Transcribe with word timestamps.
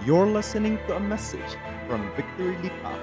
You're 0.00 0.24
listening 0.24 0.80
to 0.88 0.96
a 0.96 1.00
message 1.00 1.60
from 1.84 2.00
Victory 2.16 2.56
Lipa. 2.64 2.96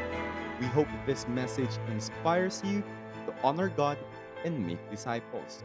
We 0.57 0.65
hope 0.73 0.89
this 1.05 1.29
message 1.29 1.69
inspires 1.93 2.65
you 2.65 2.81
to 3.29 3.37
honor 3.45 3.69
God 3.69 4.01
and 4.41 4.57
make 4.65 4.81
disciples. 4.89 5.61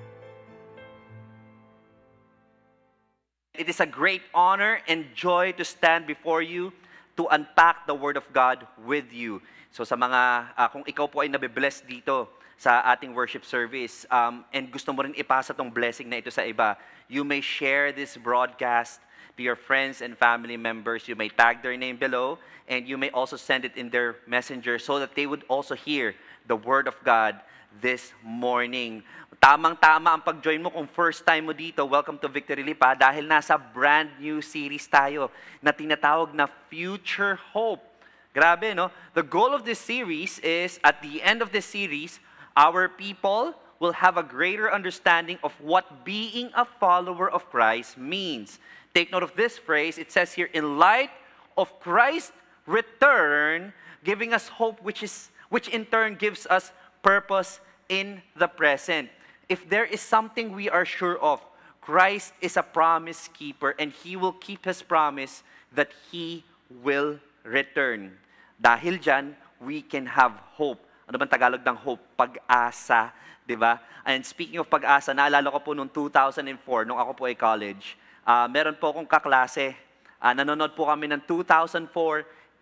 It 3.57 3.65
is 3.65 3.81
a 3.81 3.89
great 3.89 4.21
honor 4.37 4.85
and 4.85 5.09
joy 5.17 5.57
to 5.57 5.65
stand 5.65 6.07
before 6.07 6.45
you 6.45 6.69
to 7.17 7.25
unpack 7.33 7.89
the 7.89 7.97
Word 7.97 8.21
of 8.21 8.29
God 8.37 8.69
with 8.85 9.09
you. 9.09 9.41
So 9.73 9.89
sa 9.89 9.97
mga, 9.97 10.53
ah, 10.53 10.69
kung 10.69 10.85
ikaw 10.85 11.09
po 11.09 11.25
ay 11.25 11.33
nabibless 11.33 11.81
dito 11.81 12.29
sa 12.63 12.79
ating 12.95 13.11
worship 13.11 13.43
service 13.43 14.07
um, 14.07 14.47
and 14.55 14.71
gusto 14.71 14.95
mo 14.95 15.03
rin 15.03 15.11
ipasa 15.19 15.51
tong 15.51 15.67
blessing 15.67 16.07
na 16.07 16.23
ito 16.23 16.31
sa 16.31 16.47
iba, 16.47 16.79
you 17.11 17.27
may 17.27 17.43
share 17.43 17.91
this 17.91 18.15
broadcast 18.15 19.03
to 19.35 19.43
your 19.43 19.59
friends 19.59 19.99
and 19.99 20.15
family 20.15 20.55
members. 20.55 21.11
You 21.11 21.19
may 21.19 21.27
tag 21.27 21.59
their 21.59 21.75
name 21.75 21.99
below 21.99 22.39
and 22.71 22.87
you 22.87 22.95
may 22.95 23.11
also 23.11 23.35
send 23.35 23.67
it 23.67 23.75
in 23.75 23.91
their 23.91 24.23
messenger 24.31 24.79
so 24.79 25.03
that 25.03 25.19
they 25.19 25.27
would 25.27 25.43
also 25.51 25.75
hear 25.75 26.15
the 26.47 26.55
Word 26.55 26.87
of 26.87 26.95
God 27.03 27.43
this 27.83 28.15
morning. 28.23 29.03
Tamang-tama 29.43 30.15
ang 30.15 30.23
pag-join 30.23 30.63
mo 30.63 30.71
kung 30.71 30.87
first 30.87 31.27
time 31.27 31.51
mo 31.51 31.55
dito. 31.57 31.83
Welcome 31.83 32.15
to 32.23 32.31
Victory 32.31 32.63
Lipa 32.63 32.95
dahil 32.95 33.27
nasa 33.27 33.59
brand 33.59 34.07
new 34.23 34.39
series 34.39 34.87
tayo 34.87 35.35
na 35.59 35.75
tinatawag 35.75 36.31
na 36.31 36.47
Future 36.71 37.35
Hope. 37.51 37.83
Grabe, 38.31 38.71
no? 38.71 38.95
The 39.19 39.27
goal 39.27 39.51
of 39.51 39.67
this 39.67 39.83
series 39.83 40.39
is 40.47 40.79
at 40.87 41.03
the 41.03 41.19
end 41.27 41.43
of 41.43 41.51
this 41.51 41.67
series, 41.67 42.23
our 42.57 42.89
people 42.89 43.55
will 43.81 43.93
have 43.93 44.17
a 44.17 44.23
greater 44.23 44.73
understanding 44.73 45.39
of 45.43 45.53
what 45.61 46.05
being 46.05 46.51
a 46.55 46.65
follower 46.65 47.31
of 47.31 47.49
Christ 47.51 47.99
means. 47.99 48.59
Take 48.95 49.11
note 49.11 49.23
of 49.23 49.35
this 49.35 49.59
phrase. 49.59 49.99
It 49.99 50.13
says 50.13 50.33
here, 50.33 50.49
in 50.53 50.79
light 50.79 51.11
of 51.57 51.81
Christ's 51.81 52.33
return, 52.67 53.73
giving 54.05 54.33
us 54.33 54.49
hope, 54.49 54.83
which 54.83 55.03
is 55.03 55.31
which 55.49 55.69
in 55.69 55.85
turn 55.85 56.17
gives 56.17 56.47
us 56.47 56.73
purpose 57.03 57.61
in 57.91 58.23
the 58.37 58.49
present. 58.49 59.11
If 59.51 59.69
there 59.69 59.85
is 59.85 60.01
something 60.01 60.53
we 60.53 60.71
are 60.71 60.87
sure 60.87 61.21
of, 61.21 61.45
Christ 61.83 62.33
is 62.41 62.57
a 62.57 62.63
promise 62.63 63.29
keeper 63.35 63.75
and 63.79 63.93
He 63.93 64.17
will 64.17 64.33
keep 64.33 64.65
His 64.65 64.81
promise 64.81 65.43
that 65.75 65.93
He 66.11 66.45
will 66.83 67.21
return. 67.45 68.17
Dahil 68.63 69.03
dyan, 69.03 69.35
we 69.61 69.83
can 69.83 70.07
have 70.07 70.33
hope. 70.57 70.81
Ano 71.13 71.21
bang 71.21 71.29
Tagalog 71.29 71.61
ng 71.61 71.77
hope? 71.85 72.01
Pag-asa. 72.17 73.13
di 73.45 73.53
ba? 73.53 73.77
And 74.01 74.25
speaking 74.25 74.57
of 74.65 74.73
pag-asa, 74.73 75.13
naalala 75.13 75.53
ko 75.53 75.61
po 75.61 75.77
noong 75.77 75.93
2004, 75.93 76.89
nung 76.89 76.97
ako 76.97 77.13
po 77.13 77.29
ay 77.29 77.37
college, 77.37 78.01
ah, 78.25 78.49
meron 78.49 78.73
po 78.81 78.97
akong 78.97 79.05
kaklase. 79.05 79.77
Ah, 80.17 80.33
nanonood 80.33 80.73
po 80.73 80.89
kami 80.89 81.13
ng 81.13 81.21
2004 81.29 81.93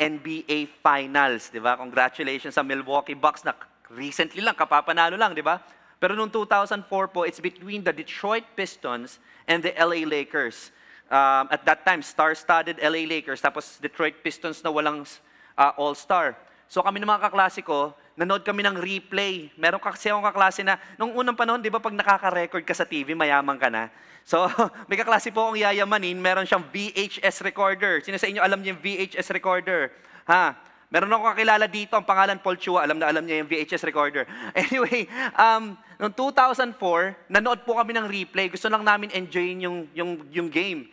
NBA 0.02 0.66
Finals, 0.82 1.54
di 1.54 1.62
ba? 1.62 1.78
Congratulations 1.78 2.58
sa 2.58 2.66
Milwaukee 2.66 3.14
Bucks 3.14 3.46
na 3.46 3.54
recently 3.86 4.42
lang, 4.42 4.58
kapapanalo 4.58 5.14
lang, 5.14 5.30
di 5.30 5.46
ba? 5.46 5.62
Pero 6.02 6.18
noong 6.18 6.34
2004 6.34 6.90
po, 7.14 7.22
it's 7.22 7.38
between 7.38 7.86
the 7.86 7.94
Detroit 7.94 8.42
Pistons 8.58 9.22
and 9.46 9.62
the 9.62 9.70
LA 9.78 10.02
Lakers. 10.02 10.74
Um, 11.06 11.46
at 11.54 11.62
that 11.70 11.86
time, 11.86 12.02
star-studded 12.02 12.82
LA 12.82 13.06
Lakers, 13.06 13.38
tapos 13.38 13.78
Detroit 13.78 14.26
Pistons 14.26 14.58
na 14.66 14.74
walang 14.74 15.06
uh, 15.54 15.70
all-star. 15.78 16.34
So 16.66 16.82
kami 16.86 17.02
ng 17.02 17.10
mga 17.10 17.30
kaklase 17.30 17.62
ko, 17.66 17.94
nanood 18.18 18.42
kami 18.42 18.62
ng 18.66 18.76
replay. 18.78 19.50
Meron 19.54 19.82
kasi 19.82 20.10
akong 20.10 20.26
kaklase 20.26 20.62
na, 20.66 20.78
nung 20.98 21.14
unang 21.14 21.36
panahon, 21.38 21.62
di 21.62 21.72
ba 21.72 21.82
pag 21.82 21.94
nakaka-record 21.94 22.64
ka 22.66 22.74
sa 22.74 22.86
TV, 22.86 23.14
mayaman 23.14 23.56
ka 23.58 23.70
na. 23.70 23.90
So, 24.24 24.46
may 24.88 24.98
kaklase 24.98 25.32
po 25.34 25.48
akong 25.48 25.60
yayamanin, 25.60 26.18
meron 26.18 26.46
siyang 26.46 26.66
VHS 26.68 27.42
recorder. 27.46 28.04
Sino 28.04 28.20
sa 28.20 28.28
inyo 28.28 28.40
alam 28.42 28.60
niyo 28.60 28.76
yung 28.76 28.82
VHS 28.82 29.32
recorder? 29.32 29.90
Ha? 30.28 30.54
Meron 30.90 31.10
akong 31.14 31.30
kakilala 31.34 31.66
dito, 31.70 31.94
ang 31.94 32.02
pangalan 32.02 32.42
Paul 32.42 32.58
Chua, 32.58 32.82
alam 32.82 32.98
na 32.98 33.06
alam 33.06 33.22
niya 33.22 33.46
yung 33.46 33.50
VHS 33.50 33.86
recorder. 33.86 34.26
Anyway, 34.58 35.06
um, 35.38 35.78
noong 36.02 36.14
2004, 36.18 37.30
nanood 37.30 37.62
po 37.62 37.78
kami 37.78 37.94
ng 37.94 38.06
replay. 38.10 38.50
Gusto 38.50 38.66
lang 38.66 38.82
namin 38.82 39.14
enjoyin 39.14 39.62
yung, 39.62 39.78
yung, 39.94 40.10
yung 40.34 40.48
game. 40.50 40.90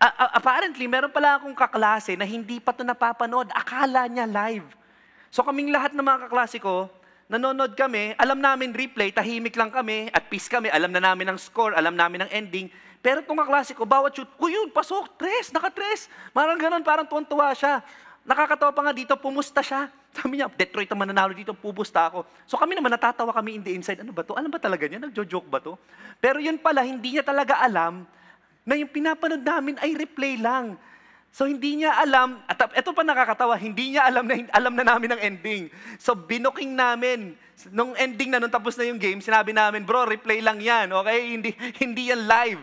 A- 0.00 0.40
apparently, 0.40 0.88
meron 0.88 1.12
pala 1.12 1.36
akong 1.36 1.52
kaklase 1.52 2.16
na 2.16 2.24
hindi 2.24 2.56
pa 2.56 2.72
ito 2.72 2.80
napapanood. 2.80 3.52
Akala 3.52 4.08
niya 4.08 4.24
live. 4.24 4.79
So 5.30 5.46
kaming 5.46 5.70
lahat 5.70 5.94
ng 5.94 6.02
mga 6.02 6.26
kaklase 6.26 6.58
nanonood 7.30 7.78
kami, 7.78 8.18
alam 8.18 8.42
namin 8.42 8.74
replay, 8.74 9.14
tahimik 9.14 9.54
lang 9.54 9.70
kami, 9.70 10.10
at 10.10 10.26
peace 10.26 10.50
kami, 10.50 10.66
alam 10.66 10.90
na 10.90 10.98
namin 10.98 11.30
ang 11.30 11.38
score, 11.38 11.78
alam 11.78 11.94
namin 11.94 12.26
ang 12.26 12.30
ending. 12.34 12.66
Pero 12.98 13.22
itong 13.22 13.38
kaklase 13.38 13.72
bawat 13.78 14.18
shoot, 14.18 14.26
yun, 14.50 14.68
pasok, 14.74 15.14
tres, 15.14 15.54
naka-tres. 15.54 16.10
Parang 16.34 16.58
ganun, 16.58 16.82
parang 16.82 17.06
tuwan-tuwa 17.06 17.54
siya. 17.54 17.80
Nakakatawa 18.26 18.74
pa 18.74 18.82
nga 18.84 18.92
dito, 18.92 19.14
pumusta 19.14 19.62
siya. 19.62 19.86
Sabi 20.18 20.42
niya, 20.42 20.50
Detroit 20.50 20.90
ang 20.90 20.98
mananalo 20.98 21.30
dito, 21.30 21.54
pupusta 21.54 22.10
ako. 22.10 22.26
So 22.44 22.58
kami 22.58 22.74
naman 22.74 22.90
natatawa 22.90 23.30
kami 23.30 23.56
in 23.56 23.62
the 23.62 23.72
inside. 23.72 24.02
Ano 24.02 24.10
ba 24.10 24.26
to? 24.26 24.34
Alam 24.34 24.50
ba 24.50 24.58
talaga 24.58 24.90
niya? 24.90 24.98
Nagjo-joke 24.98 25.46
ba 25.46 25.62
to? 25.62 25.78
Pero 26.18 26.42
yun 26.42 26.58
pala, 26.58 26.82
hindi 26.82 27.14
niya 27.14 27.24
talaga 27.24 27.62
alam 27.62 28.04
na 28.66 28.74
yung 28.76 28.90
pinapanood 28.90 29.40
namin 29.40 29.78
ay 29.80 29.96
replay 29.96 30.36
lang. 30.36 30.76
So 31.30 31.46
hindi 31.46 31.82
niya 31.82 31.94
alam, 31.94 32.42
at 32.50 32.58
ito 32.74 32.90
pa 32.90 33.06
nakakatawa, 33.06 33.54
hindi 33.54 33.94
niya 33.94 34.10
alam 34.10 34.26
na 34.26 34.34
alam 34.50 34.74
na 34.74 34.84
namin 34.84 35.14
ang 35.14 35.20
ending. 35.22 35.70
So 35.96 36.18
binuking 36.18 36.74
namin 36.74 37.38
nung 37.70 37.94
ending 37.94 38.34
na 38.34 38.42
nung 38.42 38.50
tapos 38.50 38.74
na 38.74 38.88
yung 38.88 38.98
game, 38.98 39.22
sinabi 39.22 39.54
namin, 39.54 39.86
"Bro, 39.86 40.10
replay 40.10 40.42
lang 40.42 40.58
'yan, 40.58 40.90
okay? 40.90 41.20
Hindi 41.38 41.50
hindi 41.78 42.10
yan 42.10 42.26
live." 42.26 42.60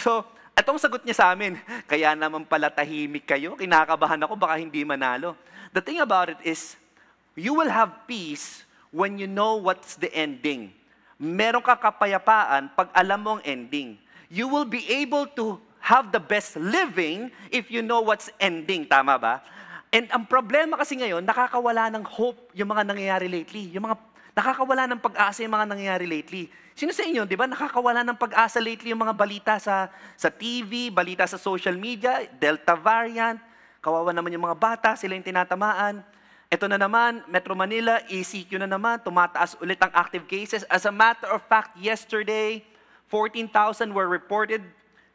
So 0.00 0.24
Atong 0.56 0.80
sagot 0.80 1.04
niya 1.04 1.20
sa 1.20 1.36
amin, 1.36 1.60
kaya 1.84 2.16
naman 2.16 2.48
pala 2.48 2.72
tahimik 2.72 3.28
kayo, 3.28 3.60
kinakabahan 3.60 4.16
ako, 4.24 4.40
baka 4.40 4.56
hindi 4.56 4.80
manalo. 4.88 5.36
The 5.76 5.84
thing 5.84 6.00
about 6.00 6.32
it 6.32 6.40
is, 6.40 6.80
you 7.36 7.52
will 7.52 7.68
have 7.68 8.08
peace 8.08 8.64
when 8.88 9.20
you 9.20 9.28
know 9.28 9.60
what's 9.60 10.00
the 10.00 10.08
ending. 10.16 10.72
Meron 11.20 11.60
ka 11.60 11.76
kapayapaan 11.76 12.72
pag 12.72 12.88
alam 12.96 13.20
mo 13.20 13.30
ang 13.36 13.44
ending. 13.44 14.00
You 14.32 14.48
will 14.48 14.64
be 14.64 14.80
able 14.88 15.28
to 15.36 15.60
have 15.86 16.10
the 16.10 16.18
best 16.18 16.58
living 16.58 17.30
if 17.54 17.70
you 17.70 17.78
know 17.78 18.02
what's 18.02 18.26
ending. 18.42 18.82
Tama 18.90 19.14
ba? 19.22 19.38
And 19.94 20.10
ang 20.10 20.26
problema 20.26 20.74
kasi 20.74 20.98
ngayon, 20.98 21.22
nakakawala 21.22 21.94
ng 21.94 22.02
hope 22.02 22.50
yung 22.58 22.74
mga 22.74 22.82
nangyayari 22.90 23.30
lately. 23.30 23.70
Yung 23.70 23.86
mga 23.86 23.96
nakakawala 24.34 24.90
ng 24.90 25.00
pag-asa 25.00 25.46
yung 25.46 25.54
mga 25.54 25.70
nangyayari 25.70 26.04
lately. 26.04 26.50
Sino 26.76 26.92
sa 26.92 27.08
inyo, 27.08 27.24
di 27.24 27.40
ba, 27.40 27.48
nakakawala 27.48 28.04
ng 28.04 28.20
pag-asa 28.20 28.60
lately 28.60 28.92
yung 28.92 29.00
mga 29.00 29.16
balita 29.16 29.56
sa, 29.56 29.88
sa 30.12 30.28
TV, 30.28 30.92
balita 30.92 31.24
sa 31.24 31.40
social 31.40 31.72
media, 31.72 32.28
Delta 32.36 32.76
variant, 32.76 33.40
kawawa 33.80 34.12
naman 34.12 34.36
yung 34.36 34.44
mga 34.44 34.60
bata, 34.60 34.88
sila 34.92 35.16
yung 35.16 35.24
tinatamaan. 35.24 36.04
Ito 36.52 36.68
na 36.68 36.76
naman, 36.76 37.24
Metro 37.32 37.56
Manila, 37.56 38.04
ECQ 38.12 38.60
na 38.60 38.68
naman, 38.68 39.00
tumataas 39.00 39.56
ulit 39.64 39.80
ang 39.80 39.88
active 39.96 40.28
cases. 40.28 40.68
As 40.68 40.84
a 40.84 40.92
matter 40.92 41.32
of 41.32 41.40
fact, 41.48 41.72
yesterday, 41.80 42.60
14,000 43.08 43.88
were 43.96 44.04
reported 44.04 44.60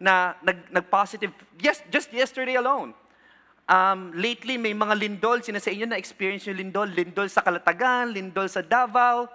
na 0.01 0.33
nag, 0.41 0.57
nag-positive, 0.73 1.29
yes, 1.61 1.85
just 1.93 2.09
yesterday 2.09 2.57
alone. 2.57 2.97
Um, 3.69 4.09
lately, 4.17 4.57
may 4.57 4.73
mga 4.73 4.97
lindol, 4.97 5.45
sino 5.45 5.61
sa 5.61 5.69
inyo 5.69 5.85
na-experience 5.85 6.49
yung 6.49 6.57
lindol? 6.57 6.89
Lindol 6.89 7.29
sa 7.29 7.45
Kalatagan, 7.45 8.09
lindol 8.09 8.49
sa 8.49 8.65
Davao, 8.65 9.29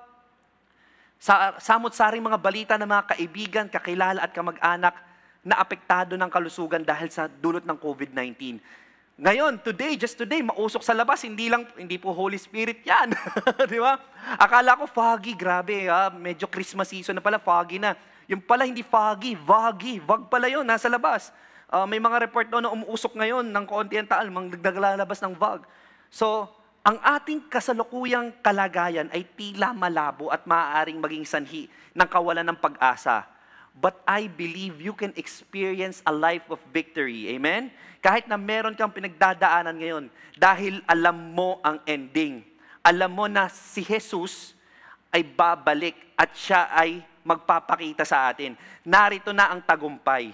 sa 1.16 1.54
samot-saring 1.56 2.20
mga 2.20 2.42
balita 2.42 2.74
ng 2.74 2.84
mga 2.84 3.04
kaibigan, 3.14 3.64
kakilala 3.70 4.26
at 4.26 4.34
kamag-anak 4.34 4.98
na 5.46 5.62
apektado 5.62 6.18
ng 6.18 6.26
kalusugan 6.26 6.82
dahil 6.82 7.06
sa 7.08 7.30
dulot 7.30 7.62
ng 7.62 7.78
COVID-19. 7.78 8.58
Ngayon, 9.16 9.62
today, 9.64 9.96
just 9.96 10.18
today, 10.18 10.44
mausok 10.44 10.84
sa 10.84 10.92
labas, 10.92 11.24
hindi 11.24 11.48
lang, 11.48 11.64
hindi 11.78 11.96
po 11.96 12.12
Holy 12.12 12.36
Spirit 12.36 12.84
yan. 12.84 13.16
Di 13.72 13.80
ba? 13.80 13.96
Akala 14.36 14.76
ko 14.76 14.84
foggy, 14.84 15.32
grabe, 15.32 15.88
ha? 15.88 16.12
medyo 16.12 16.44
Christmas 16.44 16.92
season 16.92 17.16
na 17.16 17.24
pala, 17.24 17.40
foggy 17.40 17.80
na. 17.80 17.96
Yung 18.26 18.42
pala 18.42 18.66
hindi 18.66 18.82
foggy, 18.82 19.38
voggy, 19.38 20.02
vog 20.02 20.26
pala 20.26 20.50
yun, 20.50 20.66
nasa 20.66 20.90
labas. 20.90 21.30
Uh, 21.66 21.86
may 21.86 21.98
mga 21.98 22.26
report 22.26 22.46
doon 22.50 22.62
na 22.66 22.74
umuusok 22.74 23.14
ngayon 23.18 23.46
ng 23.46 23.64
konti 23.66 23.98
ang 23.98 24.06
taal, 24.06 24.30
naglalabas 24.30 25.18
ng 25.22 25.34
vog. 25.34 25.66
So, 26.10 26.50
ang 26.86 27.02
ating 27.02 27.50
kasalukuyang 27.50 28.38
kalagayan 28.46 29.10
ay 29.10 29.26
tila 29.34 29.74
malabo 29.74 30.30
at 30.30 30.46
maaaring 30.46 31.02
maging 31.02 31.26
sanhi 31.26 31.66
ng 31.90 32.06
kawalan 32.06 32.46
ng 32.46 32.58
pag-asa. 32.62 33.26
But 33.76 33.98
I 34.06 34.30
believe 34.30 34.78
you 34.78 34.94
can 34.94 35.10
experience 35.18 36.00
a 36.06 36.14
life 36.14 36.46
of 36.46 36.62
victory. 36.70 37.28
Amen? 37.34 37.74
Kahit 37.98 38.30
na 38.30 38.38
meron 38.38 38.78
kang 38.78 38.94
pinagdadaanan 38.94 39.76
ngayon, 39.76 40.04
dahil 40.38 40.78
alam 40.86 41.34
mo 41.34 41.58
ang 41.60 41.82
ending. 41.84 42.46
Alam 42.86 43.10
mo 43.10 43.26
na 43.26 43.50
si 43.50 43.82
Jesus 43.82 44.54
ay 45.10 45.26
babalik 45.26 45.98
at 46.14 46.30
siya 46.38 46.70
ay 46.70 47.02
magpapakita 47.26 48.06
sa 48.06 48.30
atin. 48.30 48.54
Narito 48.86 49.34
na 49.34 49.50
ang 49.50 49.58
tagumpay. 49.58 50.30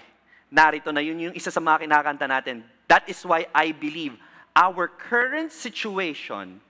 Narito 0.52 0.92
na 0.92 1.00
yun 1.00 1.32
yung 1.32 1.34
isa 1.34 1.48
sa 1.48 1.64
mga 1.64 1.88
kinakanta 1.88 2.28
natin. 2.28 2.60
That 2.84 3.08
is 3.08 3.24
why 3.24 3.48
I 3.56 3.72
believe 3.72 4.20
our 4.52 4.92
current 4.92 5.48
situation 5.48 6.60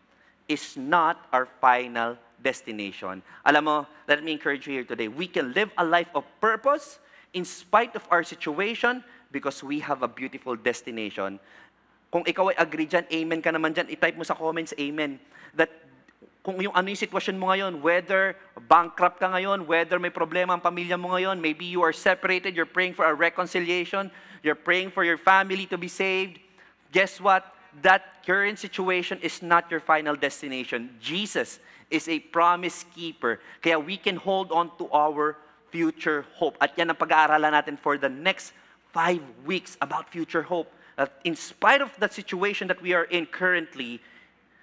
is 0.47 0.79
not 0.79 1.27
our 1.35 1.51
final 1.59 2.15
destination. 2.39 3.19
Alam 3.43 3.63
mo, 3.67 3.77
let 4.07 4.23
me 4.23 4.31
encourage 4.31 4.71
you 4.71 4.79
here 4.79 4.87
today. 4.87 5.11
We 5.11 5.27
can 5.27 5.51
live 5.51 5.75
a 5.75 5.83
life 5.83 6.11
of 6.15 6.23
purpose 6.39 7.03
in 7.35 7.43
spite 7.43 7.99
of 7.99 8.07
our 8.07 8.23
situation 8.23 9.03
because 9.35 9.67
we 9.67 9.83
have 9.83 10.07
a 10.07 10.11
beautiful 10.11 10.55
destination. 10.55 11.43
Kung 12.13 12.23
ikaw 12.23 12.55
ay 12.55 12.57
agree 12.61 12.87
dyan, 12.87 13.09
amen 13.09 13.41
ka 13.41 13.51
naman 13.51 13.75
dyan, 13.75 13.89
itype 13.89 14.21
mo 14.21 14.23
sa 14.23 14.37
comments, 14.37 14.77
amen. 14.77 15.17
That 15.57 15.82
kung 16.43 16.59
yung 16.59 16.75
ano 16.75 16.91
yung 16.91 16.99
sitwasyon 16.99 17.39
mo 17.39 17.55
ngayon, 17.55 17.79
whether 17.79 18.35
bankrupt 18.67 19.23
ka 19.23 19.31
ngayon, 19.31 19.63
whether 19.63 20.03
may 20.03 20.11
problema 20.11 20.59
ang 20.59 20.63
pamilya 20.63 20.99
mo 20.99 21.15
ngayon, 21.15 21.39
maybe 21.39 21.65
you 21.65 21.81
are 21.87 21.95
separated, 21.95 22.59
you're 22.59 22.67
praying 22.67 22.93
for 22.93 23.07
a 23.07 23.15
reconciliation, 23.15 24.11
you're 24.43 24.59
praying 24.59 24.91
for 24.91 25.07
your 25.07 25.19
family 25.19 25.71
to 25.71 25.79
be 25.79 25.87
saved, 25.87 26.43
guess 26.91 27.23
what? 27.23 27.47
That 27.87 28.27
current 28.27 28.59
situation 28.59 29.23
is 29.23 29.41
not 29.41 29.71
your 29.71 29.81
final 29.81 30.19
destination. 30.19 30.99
Jesus 30.99 31.63
is 31.91 32.11
a 32.11 32.19
promise 32.19 32.85
keeper. 32.91 33.39
Kaya 33.63 33.79
we 33.79 33.97
can 33.97 34.19
hold 34.19 34.51
on 34.51 34.75
to 34.83 34.91
our 34.91 35.39
future 35.71 36.27
hope. 36.37 36.59
At 36.61 36.77
yan 36.77 36.91
ang 36.91 36.99
pag-aaralan 36.99 37.55
natin 37.55 37.79
for 37.79 37.97
the 37.97 38.11
next 38.11 38.53
five 38.91 39.23
weeks 39.47 39.79
about 39.81 40.11
future 40.11 40.43
hope. 40.43 40.69
That 40.99 41.17
in 41.25 41.35
spite 41.35 41.81
of 41.81 41.95
the 41.97 42.11
situation 42.11 42.69
that 42.69 42.83
we 42.83 42.93
are 42.93 43.09
in 43.09 43.25
currently, 43.27 44.03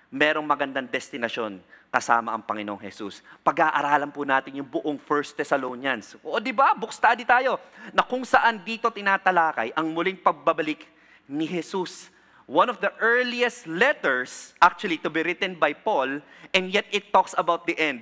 merong 0.09 0.45
magandang 0.45 0.89
destinasyon 0.89 1.61
kasama 1.89 2.33
ang 2.33 2.41
Panginoong 2.41 2.81
Jesus. 2.81 3.21
Pag-aaralan 3.41 4.09
po 4.09 4.25
natin 4.25 4.61
yung 4.61 4.69
buong 4.69 4.97
First 4.97 5.37
Thessalonians. 5.37 6.17
O 6.21 6.37
di 6.37 6.53
ba, 6.53 6.73
book 6.77 6.93
study 6.93 7.25
tayo 7.25 7.57
na 7.93 8.05
kung 8.05 8.25
saan 8.25 8.61
dito 8.61 8.89
tinatalakay 8.89 9.73
ang 9.73 9.89
muling 9.89 10.17
pagbabalik 10.17 10.85
ni 11.29 11.45
Jesus. 11.45 12.09
One 12.49 12.69
of 12.69 12.81
the 12.81 12.89
earliest 12.97 13.69
letters 13.69 14.57
actually 14.57 14.97
to 15.05 15.09
be 15.13 15.21
written 15.21 15.53
by 15.53 15.73
Paul 15.77 16.21
and 16.53 16.63
yet 16.73 16.89
it 16.89 17.13
talks 17.13 17.37
about 17.37 17.69
the 17.69 17.77
end. 17.77 18.01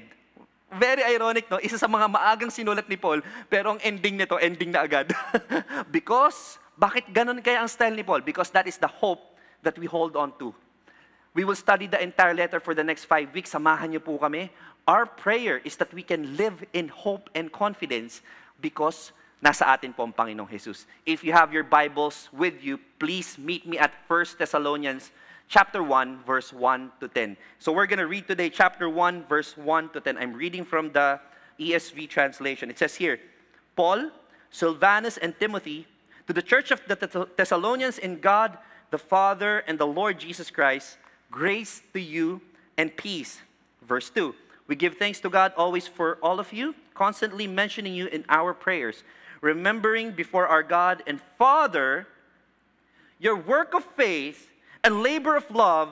Very 0.68 1.04
ironic, 1.04 1.48
no? 1.48 1.64
Isa 1.64 1.80
sa 1.80 1.88
mga 1.88 2.12
maagang 2.12 2.52
sinulat 2.52 2.92
ni 2.92 3.00
Paul, 3.00 3.24
pero 3.48 3.76
ang 3.76 3.80
ending 3.80 4.20
nito, 4.20 4.36
ending 4.36 4.76
na 4.76 4.84
agad. 4.84 5.08
Because, 5.96 6.60
bakit 6.76 7.08
ganun 7.08 7.40
kaya 7.40 7.64
ang 7.64 7.72
style 7.72 7.96
ni 7.96 8.04
Paul? 8.04 8.20
Because 8.20 8.52
that 8.52 8.68
is 8.68 8.76
the 8.76 8.92
hope 8.92 9.32
that 9.64 9.80
we 9.80 9.88
hold 9.88 10.20
on 10.20 10.36
to. 10.36 10.52
We 11.38 11.46
will 11.46 11.54
study 11.54 11.86
the 11.86 12.02
entire 12.02 12.34
letter 12.34 12.60
for 12.60 12.74
the 12.74 12.84
next 12.84 13.06
five 13.06 13.30
weeks. 13.30 13.54
Samahan 13.54 13.94
niyo 13.94 14.02
po 14.02 14.18
kami. 14.18 14.50
Our 14.90 15.06
prayer 15.06 15.62
is 15.62 15.78
that 15.78 15.94
we 15.94 16.02
can 16.02 16.34
live 16.34 16.66
in 16.74 16.90
hope 16.90 17.30
and 17.38 17.54
confidence 17.54 18.26
because 18.58 19.14
nasa 19.38 19.70
atin 19.70 19.94
po 19.94 20.10
ang 20.10 20.18
Panginoong 20.18 20.50
Jesus. 20.50 20.90
If 21.06 21.22
you 21.22 21.38
have 21.38 21.54
your 21.54 21.62
Bibles 21.62 22.34
with 22.34 22.66
you, 22.66 22.82
please 22.98 23.38
meet 23.38 23.70
me 23.70 23.78
at 23.78 23.94
1 24.10 24.42
Thessalonians 24.42 25.14
chapter 25.46 25.86
1, 25.86 26.26
verse 26.26 26.50
1 26.50 27.06
to 27.06 27.08
10. 27.08 27.38
So 27.62 27.70
we're 27.70 27.86
going 27.86 28.02
to 28.02 28.10
read 28.10 28.26
today 28.26 28.50
chapter 28.50 28.90
1, 28.90 29.30
verse 29.30 29.54
1 29.54 29.94
to 29.94 30.02
10. 30.02 30.18
I'm 30.18 30.34
reading 30.34 30.66
from 30.66 30.90
the 30.90 31.22
ESV 31.62 32.10
translation. 32.10 32.74
It 32.74 32.82
says 32.82 32.98
here, 32.98 33.22
Paul, 33.78 34.10
Silvanus, 34.50 35.22
and 35.22 35.38
Timothy, 35.38 35.86
to 36.26 36.34
the 36.34 36.42
church 36.42 36.74
of 36.74 36.82
the 36.90 36.98
Thessalonians 37.38 38.02
in 38.02 38.26
God, 38.26 38.58
the 38.90 38.98
Father, 38.98 39.62
and 39.70 39.78
the 39.78 39.86
Lord 39.86 40.18
Jesus 40.18 40.50
Christ, 40.50 40.98
grace 41.32 41.82
to 41.94 42.00
you 42.00 42.42
and 42.78 42.96
peace. 42.96 43.40
Verse 43.82 44.10
2 44.10 44.34
We 44.68 44.76
give 44.76 44.98
thanks 44.98 45.20
to 45.22 45.30
God 45.30 45.54
always 45.58 45.88
for 45.88 46.18
all 46.22 46.40
of 46.40 46.54
you, 46.54 46.76
constantly 46.94 47.48
mentioning 47.48 47.94
you 47.94 48.08
in 48.08 48.26
our 48.30 48.54
prayers, 48.54 49.04
remembering 49.42 50.12
before 50.12 50.48
our 50.48 50.64
God 50.64 51.04
and 51.08 51.22
Father 51.38 52.08
your 53.20 53.36
work 53.36 53.74
of 53.74 53.84
faith 53.84 54.52
and 54.84 55.02
labor 55.02 55.36
of 55.36 55.50
love 55.52 55.90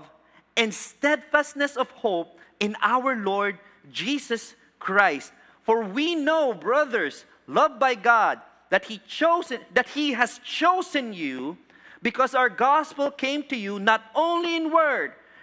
and 0.55 0.73
steadfastness 0.73 1.75
of 1.75 1.89
hope 1.91 2.39
in 2.59 2.75
our 2.81 3.15
Lord 3.15 3.59
Jesus 3.91 4.55
Christ. 4.79 5.33
For 5.63 5.83
we 5.83 6.15
know, 6.15 6.53
brothers, 6.53 7.25
loved 7.47 7.79
by 7.79 7.95
God, 7.95 8.39
that 8.69 8.85
He 8.85 8.99
chosen 9.07 9.59
that 9.73 9.89
He 9.89 10.13
has 10.13 10.39
chosen 10.39 11.13
you 11.13 11.57
because 12.01 12.35
our 12.35 12.49
gospel 12.49 13.09
came 13.09 13.43
to 13.43 13.55
you 13.55 13.79
not 13.79 14.03
only 14.13 14.55
in 14.55 14.71
word, 14.71 15.13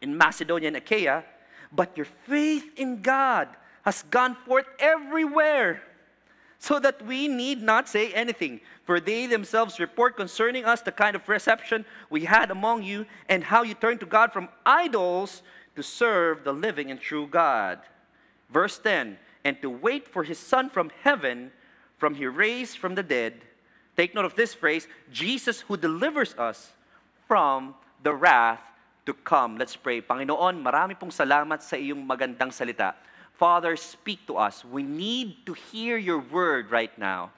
in 0.00 0.16
Macedonia 0.16 0.68
and 0.68 0.76
Achaia, 0.76 1.24
but 1.72 1.96
your 1.96 2.06
faith 2.26 2.70
in 2.76 3.02
God 3.02 3.48
has 3.82 4.02
gone 4.04 4.36
forth 4.46 4.66
everywhere 4.78 5.82
so 6.58 6.80
that 6.80 7.04
we 7.06 7.28
need 7.28 7.62
not 7.62 7.88
say 7.88 8.12
anything. 8.12 8.60
For 8.84 9.00
they 9.00 9.26
themselves 9.26 9.78
report 9.78 10.16
concerning 10.16 10.64
us 10.64 10.80
the 10.80 10.92
kind 10.92 11.14
of 11.14 11.28
reception 11.28 11.84
we 12.10 12.24
had 12.24 12.50
among 12.50 12.82
you, 12.82 13.06
and 13.28 13.44
how 13.44 13.62
you 13.62 13.74
turned 13.74 14.00
to 14.00 14.06
God 14.06 14.32
from 14.32 14.48
idols 14.66 15.42
to 15.76 15.82
serve 15.82 16.42
the 16.44 16.52
living 16.52 16.90
and 16.90 17.00
true 17.00 17.26
God. 17.26 17.78
Verse 18.50 18.78
10 18.78 19.18
And 19.44 19.60
to 19.62 19.70
wait 19.70 20.08
for 20.08 20.24
his 20.24 20.38
Son 20.38 20.68
from 20.70 20.90
heaven, 21.02 21.52
from 21.98 22.14
he 22.14 22.26
raised 22.26 22.78
from 22.78 22.94
the 22.94 23.02
dead. 23.02 23.34
Take 23.96 24.14
note 24.14 24.24
of 24.24 24.34
this 24.34 24.54
phrase 24.54 24.88
Jesus 25.12 25.60
who 25.60 25.76
delivers 25.76 26.34
us 26.34 26.72
from 27.26 27.74
the 28.02 28.14
wrath 28.14 28.60
to 29.08 29.16
come. 29.24 29.56
Let's 29.56 29.72
pray. 29.72 30.04
Panginoon, 30.04 30.60
marami 30.60 30.92
pong 30.92 31.08
salamat 31.08 31.64
sa 31.64 31.80
iyong 31.80 32.04
magandang 32.04 32.52
salita. 32.52 32.92
Father, 33.40 33.72
speak 33.72 34.20
to 34.28 34.36
us. 34.36 34.60
We 34.68 34.84
need 34.84 35.48
to 35.48 35.56
hear 35.56 35.96
your 35.96 36.20
word 36.20 36.68
right 36.68 36.92
now. 37.00 37.32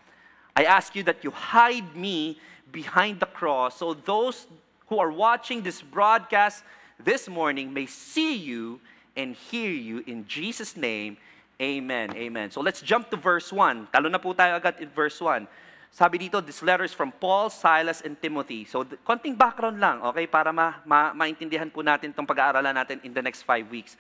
I 0.58 0.66
ask 0.66 0.98
you 0.98 1.06
that 1.06 1.22
you 1.22 1.30
hide 1.30 1.94
me 1.94 2.42
behind 2.74 3.22
the 3.22 3.30
cross 3.30 3.78
so 3.78 3.94
those 3.94 4.50
who 4.90 4.98
are 4.98 5.14
watching 5.14 5.62
this 5.62 5.78
broadcast 5.78 6.66
this 6.98 7.30
morning 7.30 7.70
may 7.70 7.86
see 7.86 8.34
you 8.34 8.82
and 9.14 9.38
hear 9.38 9.70
you 9.70 10.02
in 10.10 10.26
Jesus' 10.26 10.74
name. 10.74 11.16
Amen. 11.62 12.10
Amen. 12.18 12.50
So 12.50 12.60
let's 12.60 12.82
jump 12.82 13.14
to 13.14 13.16
verse 13.16 13.54
1. 13.54 13.94
Talo 13.94 14.10
na 14.10 14.18
po 14.18 14.34
tayo 14.34 14.58
agad 14.58 14.82
in 14.82 14.90
verse 14.90 15.22
1. 15.22 15.46
Sabi 15.90 16.22
dito, 16.22 16.38
this 16.38 16.62
letter 16.62 16.86
is 16.86 16.94
from 16.94 17.10
Paul, 17.10 17.50
Silas, 17.50 17.98
and 18.06 18.14
Timothy. 18.14 18.62
So, 18.62 18.86
konting 19.02 19.34
background 19.34 19.82
lang, 19.82 19.98
okay, 20.06 20.30
para 20.30 20.54
ma- 20.54 20.78
ma- 20.86 21.10
maintindihan 21.10 21.66
po 21.66 21.82
natin 21.82 22.14
itong 22.14 22.30
pag-aaralan 22.30 22.78
natin 22.78 23.02
in 23.02 23.10
the 23.10 23.18
next 23.20 23.42
five 23.42 23.66
weeks. 23.66 23.98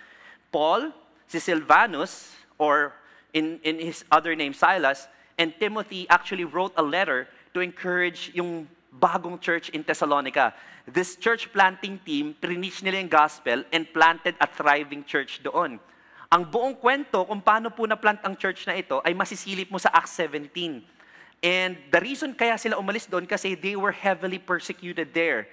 Paul, 0.54 0.94
si 1.26 1.42
Silvanus, 1.42 2.30
or 2.62 2.94
in, 3.34 3.58
in 3.66 3.82
his 3.82 4.06
other 4.06 4.38
name, 4.38 4.54
Silas, 4.54 5.10
and 5.34 5.50
Timothy 5.58 6.06
actually 6.06 6.46
wrote 6.46 6.70
a 6.78 6.84
letter 6.84 7.26
to 7.54 7.58
encourage 7.58 8.30
yung 8.38 8.70
bagong 8.94 9.42
church 9.42 9.70
in 9.74 9.82
Thessalonica. 9.82 10.54
This 10.86 11.18
church 11.18 11.50
planting 11.50 11.98
team, 12.06 12.38
trinich 12.38 12.82
nila 12.86 13.02
yung 13.02 13.10
gospel 13.10 13.66
and 13.74 13.86
planted 13.90 14.38
a 14.38 14.46
thriving 14.46 15.02
church 15.02 15.42
doon. 15.42 15.82
Ang 16.30 16.42
buong 16.46 16.78
kwento 16.78 17.26
kung 17.26 17.42
paano 17.42 17.74
po 17.74 17.90
na-plant 17.90 18.22
ang 18.22 18.38
church 18.38 18.62
na 18.62 18.78
ito 18.78 19.02
ay 19.02 19.10
masisilip 19.10 19.66
mo 19.66 19.82
sa 19.82 19.90
Acts 19.90 20.14
17. 20.14 20.99
And 21.40 21.80
the 21.88 22.00
reason 22.04 22.36
kaya 22.36 22.60
sila 22.60 22.76
umalis 22.76 23.08
doon 23.08 23.24
kasi 23.24 23.56
they 23.56 23.72
were 23.72 23.92
heavily 23.96 24.36
persecuted 24.36 25.16
there. 25.16 25.48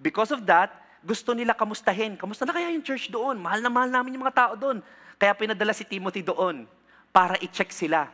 Because 0.00 0.32
of 0.32 0.48
that, 0.48 0.72
gusto 1.04 1.36
nila 1.36 1.52
kamustahin. 1.52 2.16
Kamusta 2.16 2.48
na 2.48 2.56
kaya 2.56 2.72
yung 2.72 2.84
church 2.84 3.12
doon? 3.12 3.36
Mahal 3.36 3.60
na 3.60 3.68
mahal 3.68 3.92
namin 3.92 4.16
yung 4.16 4.24
mga 4.24 4.36
tao 4.36 4.52
doon. 4.56 4.80
Kaya 5.20 5.36
pinadala 5.36 5.76
si 5.76 5.84
Timothy 5.84 6.24
doon 6.24 6.64
para 7.12 7.36
i-check 7.44 7.68
sila. 7.68 8.08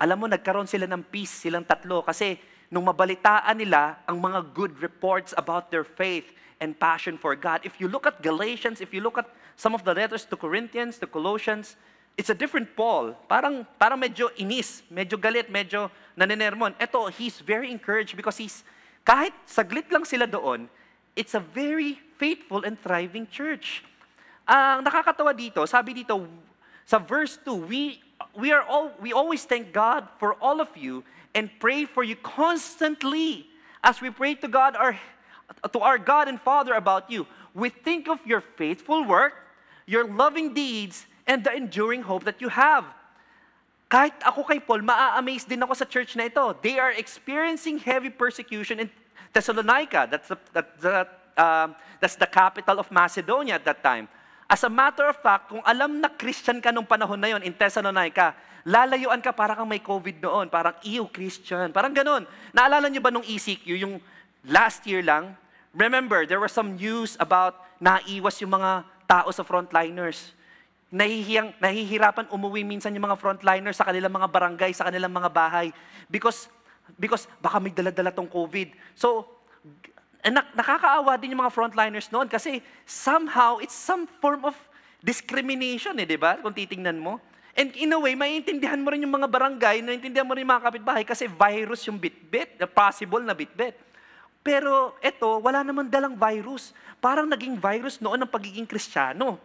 Alam 0.00 0.24
mo, 0.24 0.26
nagkaroon 0.30 0.64
sila 0.64 0.88
ng 0.88 1.04
peace, 1.04 1.44
silang 1.44 1.68
tatlo. 1.68 2.00
Kasi 2.00 2.40
nung 2.72 2.88
mabalitaan 2.88 3.56
nila 3.56 4.00
ang 4.08 4.16
mga 4.16 4.40
good 4.56 4.72
reports 4.80 5.36
about 5.36 5.68
their 5.68 5.84
faith 5.84 6.32
and 6.64 6.72
passion 6.76 7.20
for 7.20 7.36
God. 7.36 7.60
If 7.64 7.76
you 7.76 7.92
look 7.92 8.08
at 8.08 8.24
Galatians, 8.24 8.80
if 8.80 8.96
you 8.96 9.04
look 9.04 9.20
at 9.20 9.28
some 9.56 9.76
of 9.76 9.84
the 9.84 9.92
letters 9.92 10.24
to 10.28 10.34
Corinthians, 10.36 10.96
to 11.00 11.06
Colossians, 11.08 11.76
it's 12.18 12.28
a 12.28 12.34
different 12.34 12.74
Paul. 12.74 13.14
Parang, 13.30 13.62
parang 13.78 13.94
medyo 13.94 14.26
inis, 14.34 14.82
medyo 14.90 15.14
galit, 15.14 15.46
medyo 15.46 15.86
naninermon. 16.18 16.74
Ito, 16.74 17.14
he's 17.14 17.38
very 17.38 17.70
encouraged 17.70 18.18
because 18.18 18.36
he's, 18.36 18.66
kahit 19.06 19.30
saglit 19.46 19.86
lang 19.94 20.02
sila 20.02 20.26
doon, 20.26 20.66
it's 21.14 21.38
a 21.38 21.40
very 21.40 22.02
faithful 22.18 22.66
and 22.66 22.74
thriving 22.82 23.30
church. 23.30 23.86
Ang 24.50 24.82
nakakatawa 24.82 25.30
dito, 25.30 25.62
sabi 25.70 25.94
dito, 25.94 26.26
sa 26.82 26.98
verse 26.98 27.38
2, 27.46 27.54
we, 27.70 28.02
we, 28.34 28.50
are 28.50 28.66
all, 28.66 28.90
we 28.98 29.14
always 29.14 29.46
thank 29.46 29.70
God 29.70 30.10
for 30.18 30.34
all 30.42 30.58
of 30.58 30.74
you 30.74 31.06
and 31.38 31.46
pray 31.62 31.86
for 31.86 32.02
you 32.02 32.18
constantly 32.18 33.46
as 33.86 34.02
we 34.02 34.10
pray 34.10 34.34
to 34.34 34.48
God, 34.50 34.74
our, 34.74 34.98
to 35.70 35.78
our 35.78 36.02
God 36.02 36.26
and 36.26 36.40
Father 36.42 36.74
about 36.74 37.06
you. 37.06 37.30
We 37.54 37.70
think 37.70 38.08
of 38.10 38.18
your 38.26 38.42
faithful 38.58 39.06
work, 39.06 39.38
your 39.86 40.02
loving 40.02 40.50
deeds, 40.52 41.06
and 41.28 41.44
the 41.44 41.52
enduring 41.52 42.00
hope 42.00 42.24
that 42.24 42.40
you 42.40 42.48
have. 42.48 42.88
Kahit 43.92 44.16
ako 44.24 44.48
kay 44.48 44.60
Paul, 44.60 44.80
maa-amaze 44.84 45.44
din 45.44 45.60
ako 45.60 45.76
sa 45.76 45.84
church 45.84 46.16
na 46.16 46.28
ito. 46.28 46.40
They 46.64 46.80
are 46.80 46.92
experiencing 46.96 47.80
heavy 47.80 48.08
persecution 48.08 48.80
in 48.80 48.88
Thessalonica. 49.32 50.08
That's 50.08 50.28
the, 50.28 50.36
that's 50.52 50.72
the 50.80 50.96
um, 51.38 51.76
that's 52.00 52.16
the 52.18 52.26
capital 52.28 52.80
of 52.80 52.90
Macedonia 52.90 53.56
at 53.56 53.64
that 53.64 53.80
time. 53.80 54.10
As 54.48 54.64
a 54.64 54.72
matter 54.72 55.04
of 55.04 55.16
fact, 55.20 55.52
kung 55.52 55.60
alam 55.64 56.00
na 56.00 56.08
Christian 56.08 56.58
ka 56.58 56.72
nung 56.72 56.88
panahon 56.88 57.20
na 57.20 57.36
yon 57.36 57.44
in 57.44 57.52
Thessalonica, 57.52 58.32
lalayuan 58.64 59.20
ka 59.20 59.32
para 59.32 59.52
kang 59.52 59.68
may 59.68 59.80
COVID 59.80 60.24
noon, 60.24 60.48
parang 60.48 60.72
ew, 60.84 61.04
Christian, 61.08 61.68
parang 61.68 61.92
ganun. 61.92 62.24
Naalala 62.52 62.88
niyo 62.88 63.04
ba 63.04 63.12
nung 63.12 63.24
ECQ, 63.24 63.76
yung 63.76 64.00
last 64.48 64.88
year 64.88 65.04
lang, 65.04 65.36
remember, 65.76 66.24
there 66.24 66.40
was 66.40 66.52
some 66.52 66.80
news 66.80 67.16
about 67.20 67.60
naiwas 67.76 68.40
yung 68.40 68.56
mga 68.56 68.88
tao 69.04 69.28
sa 69.32 69.44
frontliners. 69.44 70.32
Nahihiyang, 70.88 71.52
nahihirapan 71.60 72.32
umuwi 72.32 72.64
minsan 72.64 72.96
yung 72.96 73.04
mga 73.04 73.20
frontliners 73.20 73.76
sa 73.76 73.84
kanilang 73.84 74.12
mga 74.12 74.28
barangay, 74.32 74.72
sa 74.72 74.88
kanilang 74.88 75.12
mga 75.12 75.28
bahay. 75.28 75.68
Because, 76.08 76.48
because 76.96 77.28
baka 77.44 77.60
may 77.60 77.72
dala-dala 77.72 78.08
tong 78.08 78.28
COVID. 78.28 78.72
So, 78.96 79.28
eh, 80.24 80.32
nak- 80.32 80.56
nakakaawa 80.56 81.20
din 81.20 81.36
yung 81.36 81.44
mga 81.44 81.52
frontliners 81.52 82.08
noon 82.08 82.26
kasi 82.26 82.64
somehow 82.88 83.60
it's 83.60 83.76
some 83.76 84.08
form 84.18 84.48
of 84.48 84.56
discrimination 85.04 85.94
eh, 86.00 86.08
di 86.08 86.16
ba? 86.16 86.40
Kung 86.40 86.56
titingnan 86.56 86.96
mo. 86.96 87.20
And 87.58 87.74
in 87.74 87.90
a 87.92 87.98
way, 87.98 88.14
maiintindihan 88.14 88.78
mo 88.78 88.94
rin 88.94 89.02
yung 89.02 89.12
mga 89.12 89.28
barangay, 89.28 89.82
naiintindihan 89.82 90.24
mo 90.24 90.32
rin 90.32 90.46
yung 90.46 90.54
mga 90.54 90.64
kapitbahay 90.70 91.02
kasi 91.02 91.26
virus 91.26 91.84
yung 91.90 91.98
bitbit, 91.98 92.54
na 92.56 92.66
possible 92.70 93.22
na 93.22 93.34
bitbit. 93.34 93.74
Pero 94.46 94.94
eto, 95.02 95.42
wala 95.42 95.66
naman 95.66 95.90
dalang 95.90 96.14
virus. 96.14 96.70
Parang 97.02 97.26
naging 97.26 97.58
virus 97.58 97.98
noon 97.98 98.22
ang 98.22 98.30
pagiging 98.30 98.64
kristyano. 98.64 99.36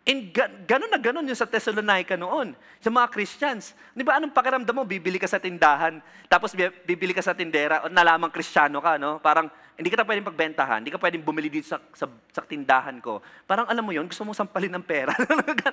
And 0.00 0.32
ga- 0.32 0.48
ganun 0.64 0.88
na 0.88 0.96
ganun 0.96 1.28
yung 1.28 1.36
sa 1.36 1.44
Thessalonica 1.44 2.16
noon, 2.16 2.56
sa 2.80 2.88
mga 2.88 3.06
Christians. 3.12 3.76
Di 3.92 4.00
ba 4.00 4.16
anong 4.16 4.32
pakiramdam 4.32 4.72
mo? 4.72 4.88
Bibili 4.88 5.20
ka 5.20 5.28
sa 5.28 5.36
tindahan, 5.36 6.00
tapos 6.24 6.56
bi- 6.56 6.72
bibili 6.88 7.12
ka 7.12 7.20
sa 7.20 7.36
tindera, 7.36 7.84
o 7.84 7.92
nalamang 7.92 8.32
kristyano 8.32 8.80
ka, 8.80 8.96
no? 8.96 9.20
Parang 9.20 9.52
hindi 9.76 9.92
ka 9.92 10.04
pwedeng 10.04 10.24
pagbentahan, 10.24 10.80
hindi 10.80 10.92
ka 10.92 11.00
pwedeng 11.00 11.24
bumili 11.24 11.52
dito 11.52 11.68
sa, 11.68 11.80
sa, 11.92 12.08
sa 12.32 12.40
tindahan 12.44 12.96
ko. 13.00 13.20
Parang 13.44 13.68
alam 13.68 13.84
mo 13.84 13.92
yon 13.92 14.08
gusto 14.08 14.24
mo 14.24 14.32
sampalin 14.32 14.72
ng 14.76 14.84
pera. 14.84 15.12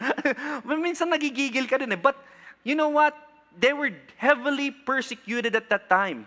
Minsan 0.67 1.11
nagigigil 1.11 1.67
ka 1.67 1.79
din 1.79 1.91
eh. 1.91 1.99
But 1.99 2.19
you 2.67 2.75
know 2.75 2.91
what? 2.91 3.15
They 3.55 3.71
were 3.75 3.91
heavily 4.19 4.71
persecuted 4.71 5.55
at 5.55 5.67
that 5.71 5.87
time. 5.91 6.23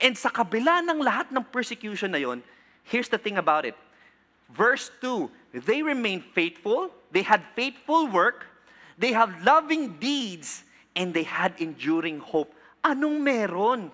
And 0.00 0.16
sa 0.16 0.32
kabila 0.32 0.80
ng 0.84 1.04
lahat 1.04 1.28
ng 1.32 1.44
persecution 1.52 2.12
na 2.12 2.20
yon, 2.20 2.40
here's 2.88 3.12
the 3.12 3.20
thing 3.20 3.36
about 3.36 3.68
it. 3.68 3.76
Verse 4.52 4.92
2, 5.00 5.64
they 5.64 5.80
remained 5.80 6.24
faithful, 6.36 6.92
they 7.10 7.24
had 7.24 7.40
faithful 7.56 8.08
work, 8.08 8.44
they 9.00 9.12
have 9.12 9.32
loving 9.44 9.96
deeds, 9.96 10.64
and 10.96 11.12
they 11.12 11.24
had 11.24 11.56
enduring 11.56 12.20
hope. 12.20 12.52
Anong 12.84 13.20
meron? 13.24 13.88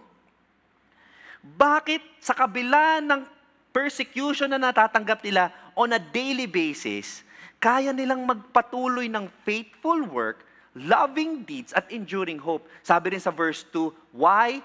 Bakit 1.42 2.02
sa 2.18 2.34
kabila 2.34 2.98
ng 2.98 3.22
persecution 3.70 4.50
na 4.50 4.58
natatanggap 4.58 5.22
nila 5.22 5.54
on 5.78 5.94
a 5.94 6.02
daily 6.02 6.50
basis, 6.50 7.22
kaya 7.62 7.94
nilang 7.94 8.26
magpatuloy 8.26 9.06
ng 9.06 9.30
faithful 9.46 10.02
work, 10.10 10.42
loving 10.74 11.46
deeds, 11.46 11.70
at 11.70 11.86
enduring 11.94 12.42
hope? 12.42 12.66
Sabi 12.82 13.14
rin 13.14 13.22
sa 13.22 13.30
verse 13.30 13.62
2, 13.70 13.94
why? 14.10 14.58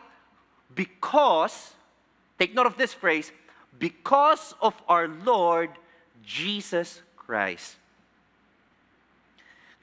Because, 0.73 1.77
take 2.41 2.57
note 2.57 2.65
of 2.65 2.81
this 2.81 2.97
phrase, 2.97 3.29
because 3.77 4.57
of 4.57 4.73
our 4.89 5.05
Lord 5.21 5.69
Jesus 6.25 7.03
Christ. 7.15 7.75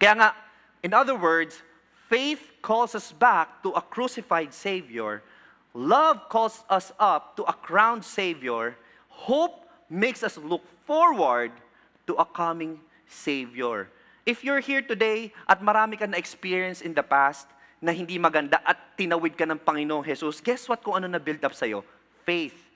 Kaya 0.01 0.17
nga, 0.17 0.29
in 0.81 0.97
other 0.97 1.15
words, 1.15 1.61
faith 2.09 2.41
calls 2.65 2.97
us 2.97 3.13
back 3.13 3.61
to 3.63 3.77
a 3.77 3.85
crucified 3.85 4.53
Savior, 4.57 5.21
love 5.77 6.29
calls 6.33 6.65
us 6.73 6.93
up 6.97 7.37
to 7.37 7.45
a 7.45 7.53
crowned 7.53 8.05
Savior, 8.05 8.77
hope 9.13 9.69
makes 9.93 10.25
us 10.25 10.41
look 10.41 10.65
forward 10.89 11.53
to 12.07 12.17
a 12.17 12.25
coming 12.25 12.81
Savior. 13.05 13.93
If 14.25 14.45
you're 14.45 14.65
here 14.65 14.81
today 14.81 15.33
at 15.45 15.61
marami 15.61 15.99
ka 15.99 16.07
na-experience 16.07 16.81
in 16.81 16.95
the 16.95 17.03
past 17.05 17.51
na 17.83 17.93
hindi 17.93 18.17
maganda 18.17 18.61
at 18.65 18.79
tinawid 18.97 19.37
ka 19.37 19.45
ng 19.45 19.61
Panginoong 19.61 20.07
Jesus, 20.07 20.41
guess 20.41 20.69
what 20.69 20.81
kung 20.81 21.03
ano 21.03 21.09
na 21.11 21.21
build 21.21 21.43
up 21.45 21.53
sa'yo? 21.53 21.85
Faith. 22.25 22.70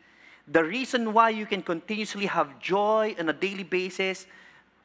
The 0.44 0.60
reason 0.60 1.16
why 1.16 1.32
you 1.32 1.48
can 1.48 1.64
continuously 1.64 2.28
have 2.28 2.60
joy 2.60 3.16
on 3.16 3.32
a 3.32 3.36
daily 3.36 3.64
basis, 3.64 4.28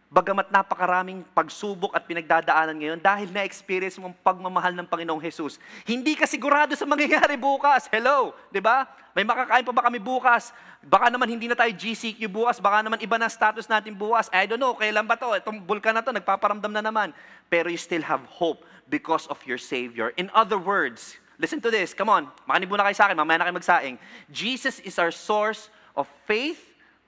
bagamat 0.08 0.48
napakaraming 0.56 1.28
pagsubok 1.36 1.92
at 1.92 2.08
pinagdadaanan 2.08 2.80
ngayon 2.80 3.00
dahil 3.04 3.28
na-experience 3.28 4.00
mo 4.00 4.10
ang 4.10 4.18
pagmamahal 4.24 4.72
ng 4.72 4.88
Panginoong 4.88 5.20
Jesus. 5.20 5.60
Hindi 5.84 6.16
ka 6.16 6.24
sigurado 6.24 6.72
sa 6.80 6.88
mangyayari 6.88 7.36
bukas. 7.36 7.92
Hello, 7.92 8.32
'di 8.50 8.64
ba? 8.64 8.88
May 9.12 9.28
makakain 9.28 9.68
pa 9.68 9.74
ba 9.76 9.84
kami 9.92 10.00
bukas? 10.00 10.56
Baka 10.80 11.12
naman 11.12 11.28
hindi 11.28 11.52
na 11.52 11.60
tayo 11.60 11.76
GCQ 11.76 12.24
bukas, 12.32 12.64
baka 12.64 12.80
naman 12.80 13.04
iba 13.04 13.20
na 13.20 13.28
status 13.28 13.68
natin 13.68 13.92
bukas. 13.92 14.32
I 14.32 14.48
don't 14.48 14.64
know, 14.64 14.80
kailan 14.80 15.04
ba 15.04 15.20
to? 15.20 15.36
Itong 15.36 15.60
bulkan 15.60 15.92
na 15.92 16.00
to, 16.00 16.16
nagpaparamdam 16.16 16.72
na 16.72 16.80
naman. 16.80 17.12
Pero 17.52 17.68
you 17.68 17.76
still 17.76 18.06
have 18.08 18.24
hope 18.32 18.64
because 18.88 19.28
of 19.28 19.44
your 19.44 19.60
Savior. 19.60 20.16
In 20.16 20.32
other 20.32 20.56
words, 20.56 21.20
listen 21.40 21.64
to 21.64 21.72
this, 21.72 21.96
come 21.96 22.12
on, 22.12 22.28
makinig 22.44 22.68
muna 22.68 22.84
kayo 22.84 22.94
sa 23.00 23.08
akin, 23.08 23.16
mamaya 23.16 23.40
na 23.40 23.46
kayo 23.48 23.56
magsaing. 23.56 23.96
Jesus 24.28 24.84
is 24.84 25.00
our 25.00 25.10
source 25.10 25.72
of 25.96 26.06
faith, 26.28 26.60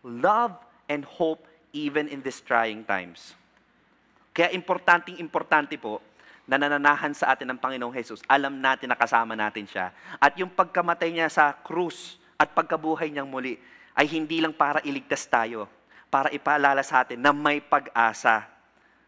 love, 0.02 0.56
and 0.88 1.04
hope 1.04 1.44
even 1.76 2.08
in 2.08 2.24
these 2.24 2.40
trying 2.40 2.88
times. 2.88 3.36
Kaya 4.32 4.56
importanteng 4.56 5.20
importante 5.20 5.76
po 5.76 6.00
na 6.48 6.56
nananahan 6.56 7.12
sa 7.12 7.36
atin 7.36 7.52
ng 7.52 7.60
Panginoong 7.60 7.96
Jesus. 7.96 8.24
Alam 8.28 8.60
natin 8.60 8.92
na 8.92 8.98
kasama 8.98 9.36
natin 9.36 9.68
siya. 9.68 9.92
At 10.20 10.36
yung 10.40 10.52
pagkamatay 10.52 11.12
niya 11.12 11.28
sa 11.28 11.52
krus 11.52 12.20
at 12.40 12.52
pagkabuhay 12.56 13.12
niyang 13.12 13.28
muli 13.28 13.60
ay 13.96 14.08
hindi 14.08 14.40
lang 14.40 14.56
para 14.56 14.80
iligtas 14.88 15.28
tayo, 15.28 15.68
para 16.08 16.32
ipaalala 16.32 16.84
sa 16.84 17.04
atin 17.04 17.20
na 17.20 17.36
may 17.36 17.60
pag-asa. 17.60 18.48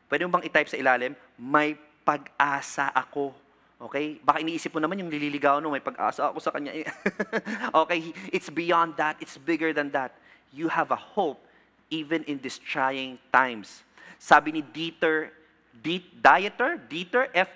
Pwede 0.08 0.28
mo 0.28 0.40
bang 0.40 0.48
i-type 0.48 0.70
sa 0.72 0.80
ilalim? 0.80 1.16
May 1.40 1.76
pag-asa 2.04 2.92
ako. 2.92 3.43
Okay? 3.84 4.16
Baka 4.24 4.40
iniisip 4.40 4.72
mo 4.72 4.80
naman 4.80 5.04
yung 5.04 5.12
lililigaw 5.12 5.60
no, 5.60 5.76
may 5.76 5.84
pag-asa 5.84 6.32
ako 6.32 6.40
sa 6.40 6.56
kanya. 6.56 6.72
eh. 6.72 6.88
okay, 7.84 8.16
it's 8.32 8.48
beyond 8.48 8.96
that. 8.96 9.20
It's 9.20 9.36
bigger 9.36 9.76
than 9.76 9.92
that. 9.92 10.16
You 10.56 10.72
have 10.72 10.96
a 10.96 11.00
hope 11.00 11.44
even 11.92 12.24
in 12.24 12.40
these 12.40 12.58
trying 12.58 13.20
times. 13.36 13.84
Sabi 14.16 14.56
ni 14.56 14.62
Dieter, 14.64 15.36
Diet, 15.76 16.08
Dieter, 16.24 16.80
Dieter 16.88 17.28
F. 17.36 17.52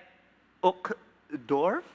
Uchtdorf? 0.60 1.88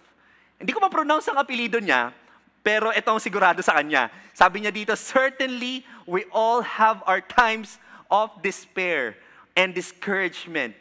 Hindi 0.56 0.72
ko 0.72 0.80
ma-pronounce 0.80 1.28
ang 1.28 1.36
apelido 1.36 1.82
niya, 1.82 2.14
pero 2.62 2.94
ito 2.94 3.10
ang 3.10 3.20
sigurado 3.20 3.60
sa 3.60 3.76
kanya. 3.76 4.08
Sabi 4.32 4.64
niya 4.64 4.72
dito, 4.72 4.94
certainly 4.94 5.84
we 6.06 6.24
all 6.30 6.62
have 6.62 7.02
our 7.04 7.20
times 7.20 7.76
of 8.08 8.30
despair 8.40 9.18
and 9.58 9.74
discouragement, 9.74 10.72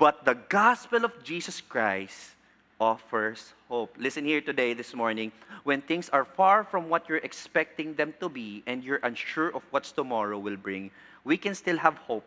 but 0.00 0.24
the 0.24 0.34
gospel 0.48 1.04
of 1.04 1.12
Jesus 1.22 1.60
Christ 1.60 2.35
offers 2.80 3.54
hope. 3.68 3.94
Listen 3.98 4.24
here 4.24 4.40
today, 4.40 4.74
this 4.74 4.94
morning, 4.94 5.32
when 5.64 5.80
things 5.80 6.08
are 6.10 6.24
far 6.24 6.64
from 6.64 6.88
what 6.88 7.08
you're 7.08 7.24
expecting 7.24 7.94
them 7.94 8.14
to 8.20 8.28
be 8.28 8.62
and 8.66 8.84
you're 8.84 9.00
unsure 9.02 9.48
of 9.54 9.62
what 9.70 9.84
tomorrow 9.84 10.38
will 10.38 10.56
bring, 10.56 10.90
we 11.24 11.36
can 11.36 11.54
still 11.54 11.76
have 11.78 11.96
hope 11.98 12.24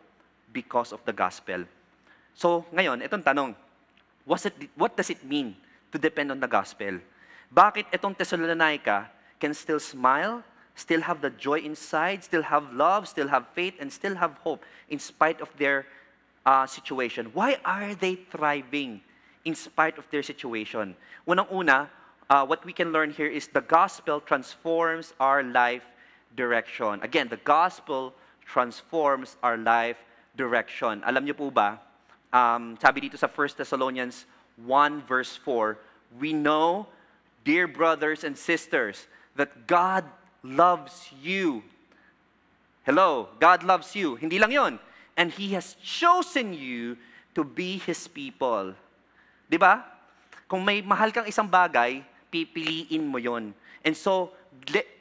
because 0.52 0.92
of 0.92 1.00
the 1.04 1.12
gospel. 1.12 1.64
So, 2.34 2.64
ngayon, 2.74 3.02
itong 3.06 3.22
tanong, 3.22 3.54
what's 4.24 4.46
it, 4.46 4.54
what 4.74 4.96
does 4.96 5.10
it 5.10 5.22
mean 5.24 5.56
to 5.92 5.98
depend 5.98 6.30
on 6.30 6.40
the 6.40 6.48
gospel? 6.48 6.98
Bakit 7.54 7.90
itong 7.94 8.16
Thessalonica 8.18 9.10
can 9.38 9.54
still 9.54 9.80
smile, 9.80 10.42
still 10.74 11.00
have 11.02 11.20
the 11.20 11.30
joy 11.30 11.60
inside, 11.60 12.22
still 12.24 12.42
have 12.42 12.72
love, 12.72 13.08
still 13.08 13.28
have 13.28 13.46
faith, 13.54 13.74
and 13.80 13.92
still 13.92 14.14
have 14.14 14.34
hope 14.42 14.62
in 14.88 14.98
spite 14.98 15.40
of 15.40 15.50
their 15.58 15.86
uh, 16.46 16.66
situation? 16.66 17.30
Why 17.34 17.58
are 17.64 17.94
they 17.94 18.14
thriving 18.14 19.02
in 19.44 19.54
spite 19.54 19.98
of 19.98 20.04
their 20.10 20.22
situation? 20.22 20.96
Unang-una, 21.26 21.88
uh, 22.28 22.46
what 22.46 22.64
we 22.64 22.72
can 22.72 22.92
learn 22.92 23.10
here 23.10 23.26
is 23.26 23.48
the 23.48 23.60
gospel 23.60 24.20
transforms 24.20 25.14
our 25.18 25.42
life 25.42 25.82
direction. 26.36 27.00
Again, 27.02 27.28
the 27.28 27.42
gospel 27.42 28.14
transforms 28.46 29.36
our 29.42 29.56
life 29.56 29.98
direction. 30.36 31.02
Alam 31.04 31.26
niyo 31.26 31.36
po 31.36 31.50
ba, 31.50 31.80
um, 32.32 32.78
sabi 32.78 33.10
dito 33.10 33.18
sa 33.18 33.26
1 33.26 33.58
Thessalonians 33.58 34.26
1 34.62 35.02
verse 35.06 35.36
4, 35.36 35.78
we 36.18 36.32
know, 36.32 36.86
dear 37.44 37.66
brothers 37.66 38.24
and 38.24 38.38
sisters, 38.38 39.06
that 39.36 39.66
God 39.66 40.04
loves 40.42 41.10
you. 41.22 41.62
Hello, 42.84 43.28
God 43.38 43.62
loves 43.62 43.94
you. 43.94 44.16
Hindi 44.16 44.38
lang 44.38 44.52
yon. 44.52 44.78
And 45.16 45.30
He 45.30 45.52
has 45.54 45.74
chosen 45.82 46.54
you 46.54 46.96
to 47.34 47.44
be 47.44 47.78
His 47.78 48.08
people. 48.08 48.74
Di 49.50 49.58
ba? 49.58 49.82
Kung 50.46 50.62
may 50.62 50.78
mahal 50.78 51.10
kang 51.10 51.26
isang 51.26 51.50
bagay, 51.50 52.06
pipiliin 52.30 53.02
mo 53.02 53.18
yon. 53.18 53.50
And 53.82 53.94
so, 53.98 54.30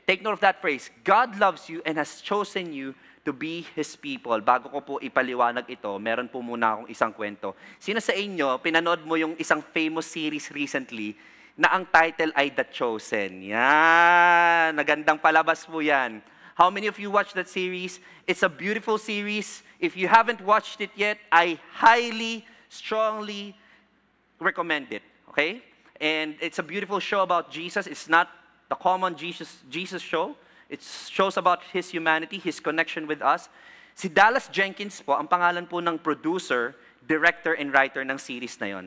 take 0.09 0.25
note 0.25 0.41
of 0.41 0.45
that 0.45 0.57
phrase. 0.57 0.89
God 1.05 1.37
loves 1.37 1.69
you 1.69 1.85
and 1.85 2.01
has 2.01 2.17
chosen 2.17 2.73
you 2.73 2.97
to 3.21 3.29
be 3.29 3.61
His 3.77 3.93
people. 3.93 4.41
Bago 4.41 4.73
ko 4.73 4.79
po 4.81 4.93
ipaliwanag 4.97 5.69
ito, 5.69 5.93
meron 6.01 6.25
po 6.25 6.41
muna 6.41 6.73
akong 6.73 6.89
isang 6.89 7.13
kwento. 7.13 7.53
Sino 7.77 8.01
sa 8.01 8.17
inyo, 8.17 8.57
pinanood 8.57 9.05
mo 9.05 9.13
yung 9.21 9.37
isang 9.37 9.61
famous 9.61 10.09
series 10.09 10.49
recently 10.49 11.13
na 11.53 11.69
ang 11.77 11.85
title 11.85 12.33
ay 12.33 12.49
The 12.49 12.65
Chosen? 12.73 13.45
Yan, 13.53 14.73
nagandang 14.73 15.21
palabas 15.21 15.67
po 15.69 15.77
yan. 15.83 16.25
How 16.57 16.73
many 16.73 16.89
of 16.89 16.97
you 16.97 17.13
watched 17.13 17.37
that 17.37 17.51
series? 17.51 18.01
It's 18.25 18.41
a 18.41 18.49
beautiful 18.49 18.97
series. 18.97 19.61
If 19.77 19.93
you 19.93 20.09
haven't 20.09 20.41
watched 20.41 20.81
it 20.81 20.91
yet, 20.97 21.21
I 21.29 21.61
highly, 21.75 22.49
strongly 22.71 23.58
recommend 24.39 24.91
it. 24.91 25.03
Okay? 25.29 25.61
And 25.99 26.35
it's 26.39 26.59
a 26.59 26.63
beautiful 26.63 26.99
show 26.99 27.21
about 27.21 27.51
Jesus. 27.51 27.87
It's 27.87 28.07
not 28.07 28.31
the 28.69 28.75
common 28.75 29.15
Jesus, 29.15 29.59
Jesus 29.69 30.01
show. 30.01 30.35
It 30.69 30.81
shows 30.81 31.35
about 31.35 31.63
his 31.73 31.89
humanity, 31.89 32.37
his 32.37 32.59
connection 32.59 33.07
with 33.07 33.21
us. 33.21 33.49
Si 33.95 34.07
Dallas 34.07 34.47
Jenkins 34.47 35.01
po, 35.03 35.17
ang 35.17 35.27
pangalan 35.27 35.67
po 35.67 35.83
ng 35.83 35.99
producer, 35.99 36.77
director, 37.03 37.57
and 37.57 37.73
writer 37.73 38.05
ng 38.05 38.15
series 38.15 38.55
na 38.61 38.77
yon. 38.77 38.85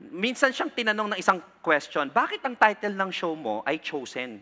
Minsan 0.00 0.54
siyang 0.54 0.70
tinanong 0.70 1.16
ng 1.16 1.18
isang 1.18 1.42
question, 1.60 2.08
bakit 2.12 2.40
ang 2.46 2.54
title 2.54 2.94
ng 2.94 3.10
show 3.10 3.34
mo 3.34 3.64
ay 3.66 3.82
Chosen? 3.82 4.38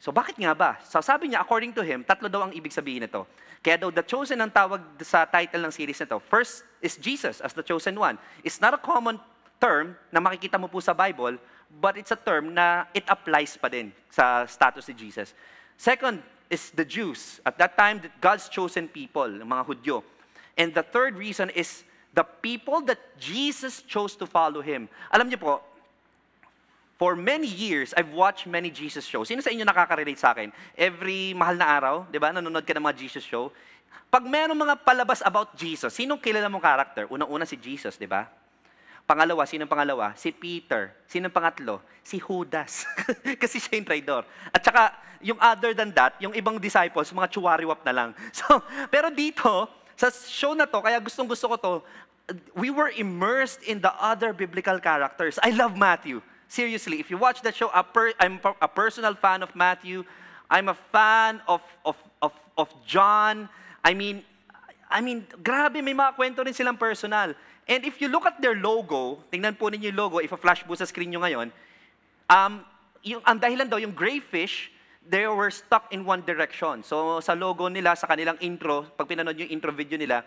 So 0.00 0.10
bakit 0.10 0.40
nga 0.40 0.56
ba? 0.56 0.80
So 0.82 1.04
sabi 1.04 1.30
niya, 1.30 1.44
according 1.44 1.76
to 1.76 1.82
him, 1.84 2.00
tatlo 2.02 2.32
daw 2.32 2.48
ang 2.48 2.52
ibig 2.56 2.72
sabihin 2.72 3.04
nito. 3.04 3.28
Kaya 3.64 3.80
daw, 3.80 3.88
the 3.88 4.04
chosen 4.04 4.36
ang 4.44 4.52
tawag 4.52 4.84
sa 5.00 5.24
title 5.24 5.64
ng 5.64 5.72
series 5.72 5.96
nito. 5.96 6.20
First 6.20 6.68
is 6.84 7.00
Jesus 7.00 7.40
as 7.40 7.56
the 7.56 7.64
chosen 7.64 7.96
one. 7.96 8.20
It's 8.44 8.60
not 8.60 8.76
a 8.76 8.80
common 8.80 9.16
term 9.64 9.96
na 10.12 10.20
makikita 10.20 10.60
mo 10.60 10.68
po 10.68 10.84
sa 10.84 10.92
Bible, 10.92 11.40
but 11.80 11.96
it's 11.96 12.12
a 12.12 12.20
term 12.20 12.52
na 12.52 12.84
it 12.92 13.08
applies 13.08 13.56
pa 13.56 13.72
din 13.72 13.88
sa 14.12 14.44
status 14.44 14.84
ni 14.92 15.08
Jesus. 15.08 15.32
Second 15.80 16.20
is 16.52 16.68
the 16.76 16.84
Jews. 16.84 17.40
At 17.48 17.56
that 17.56 17.72
time, 17.80 18.04
God's 18.20 18.52
chosen 18.52 18.92
people, 18.92 19.26
mga 19.26 19.64
Hudyo. 19.64 20.04
And 20.60 20.76
the 20.76 20.84
third 20.84 21.16
reason 21.16 21.48
is 21.56 21.80
the 22.12 22.28
people 22.44 22.84
that 22.84 23.00
Jesus 23.16 23.80
chose 23.80 24.12
to 24.20 24.28
follow 24.28 24.60
Him. 24.60 24.86
Alam 25.08 25.32
niyo 25.32 25.40
po, 25.40 25.64
for 27.00 27.16
many 27.16 27.48
years, 27.48 27.96
I've 27.96 28.12
watched 28.12 28.46
many 28.46 28.68
Jesus 28.68 29.08
shows. 29.08 29.32
Sino 29.32 29.40
sa 29.40 29.50
inyo 29.50 29.64
nakaka-relate 29.66 30.20
sa 30.20 30.36
akin? 30.36 30.52
Every 30.76 31.32
mahal 31.34 31.56
na 31.58 31.66
araw, 31.66 31.94
di 32.06 32.20
ba, 32.20 32.30
nanonood 32.30 32.62
ka 32.62 32.76
ng 32.76 32.84
mga 32.84 33.00
Jesus 33.00 33.24
show. 33.24 33.50
Pag 34.12 34.28
mayroong 34.28 34.60
mga 34.60 34.76
palabas 34.86 35.24
about 35.26 35.56
Jesus, 35.58 35.90
sinong 35.90 36.22
kilala 36.22 36.46
mong 36.46 36.62
character? 36.62 37.04
Unang-una 37.10 37.42
si 37.42 37.58
Jesus, 37.58 37.98
di 37.98 38.06
ba? 38.06 38.43
Pangalawa, 39.04 39.44
sinong 39.44 39.68
pangalawa? 39.68 40.16
Si 40.16 40.32
Peter. 40.32 40.96
Sinong 41.04 41.32
pangatlo? 41.32 41.84
Si 42.00 42.16
Judas. 42.16 42.88
Kasi 43.42 43.60
siya 43.60 43.76
yung 43.76 43.88
traidor. 43.88 44.24
At 44.48 44.64
saka, 44.64 44.96
yung 45.20 45.36
other 45.40 45.76
than 45.76 45.92
that, 45.92 46.16
yung 46.20 46.32
ibang 46.32 46.56
disciples, 46.56 47.12
mga 47.12 47.28
chuwariwap 47.32 47.84
na 47.84 47.92
lang. 47.92 48.10
So, 48.36 48.64
pero 48.88 49.12
dito, 49.12 49.68
sa 49.92 50.08
show 50.08 50.56
na 50.56 50.64
to, 50.64 50.80
kaya 50.80 51.00
gustong 51.04 51.28
gusto 51.28 51.52
ko 51.52 51.56
to, 51.60 51.72
we 52.56 52.72
were 52.72 52.88
immersed 52.96 53.60
in 53.68 53.80
the 53.84 53.92
other 54.00 54.32
biblical 54.32 54.80
characters. 54.80 55.36
I 55.44 55.52
love 55.52 55.76
Matthew. 55.76 56.24
Seriously, 56.48 57.00
if 57.00 57.12
you 57.12 57.20
watch 57.20 57.44
that 57.44 57.56
show, 57.56 57.68
a 57.76 57.84
per, 57.84 58.12
I'm 58.20 58.40
a 58.40 58.68
personal 58.68 59.12
fan 59.16 59.44
of 59.44 59.52
Matthew. 59.52 60.04
I'm 60.48 60.68
a 60.68 60.76
fan 60.92 61.44
of, 61.48 61.60
of, 61.84 61.96
of, 62.20 62.32
of 62.56 62.68
John. 62.88 63.48
I 63.84 63.92
mean, 63.92 64.24
I 64.88 65.00
mean, 65.00 65.26
grabe, 65.42 65.82
may 65.82 65.92
mga 65.92 66.16
kwento 66.16 66.44
rin 66.44 66.54
silang 66.54 66.76
personal. 66.76 67.34
And 67.64 67.84
if 67.84 68.00
you 68.00 68.08
look 68.08 68.28
at 68.28 68.40
their 68.40 68.54
logo, 68.56 69.24
tingnan 69.32 69.56
po 69.56 69.72
ninyo 69.72 69.88
yung 69.88 69.96
logo, 69.96 70.20
if 70.20 70.32
a 70.32 70.40
flash 70.40 70.60
po 70.64 70.76
sa 70.76 70.84
screen 70.84 71.16
nyo 71.16 71.24
ngayon, 71.24 71.48
um, 72.28 72.60
yung, 73.00 73.24
ang 73.24 73.40
dahilan 73.40 73.68
daw, 73.68 73.80
yung 73.80 73.96
gray 73.96 74.20
fish, 74.20 74.68
they 75.04 75.24
were 75.28 75.52
stuck 75.52 75.88
in 75.92 76.04
one 76.04 76.20
direction. 76.24 76.84
So 76.84 77.20
sa 77.20 77.32
logo 77.32 77.68
nila, 77.68 77.96
sa 77.96 78.08
kanilang 78.08 78.36
intro, 78.40 78.84
pag 78.96 79.08
pinanood 79.08 79.36
yung 79.40 79.48
intro 79.48 79.72
video 79.72 79.96
nila, 79.96 80.24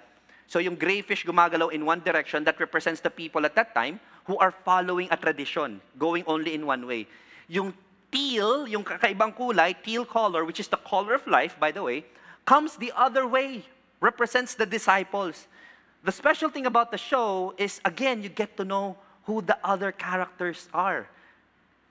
so 0.50 0.58
yung 0.58 0.78
gray 0.78 1.02
fish 1.06 1.26
gumagalaw 1.26 1.70
in 1.74 1.86
one 1.86 2.02
direction, 2.02 2.42
that 2.46 2.58
represents 2.58 3.02
the 3.02 3.10
people 3.14 3.46
at 3.46 3.54
that 3.54 3.74
time 3.74 4.02
who 4.26 4.38
are 4.38 4.54
following 4.66 5.10
a 5.14 5.18
tradition, 5.18 5.82
going 5.98 6.26
only 6.26 6.54
in 6.54 6.66
one 6.66 6.86
way. 6.86 7.06
Yung 7.50 7.74
teal, 8.10 8.66
yung 8.68 8.84
kakaibang 8.84 9.34
kulay, 9.36 9.78
teal 9.86 10.06
color, 10.06 10.46
which 10.46 10.60
is 10.60 10.68
the 10.68 10.80
color 10.90 11.14
of 11.14 11.26
life, 11.28 11.54
by 11.60 11.70
the 11.70 11.82
way, 11.84 12.06
comes 12.46 12.78
the 12.78 12.94
other 12.96 13.28
way, 13.28 13.62
represents 14.02 14.56
the 14.56 14.66
disciples. 14.66 15.48
The 16.04 16.12
special 16.12 16.50
thing 16.50 16.66
about 16.66 16.92
the 16.92 16.98
show 16.98 17.54
is, 17.58 17.82
again, 17.84 18.24
you 18.24 18.30
get 18.30 18.56
to 18.58 18.66
know 18.66 18.96
who 19.26 19.42
the 19.42 19.58
other 19.64 19.92
characters 19.92 20.70
are. 20.74 21.08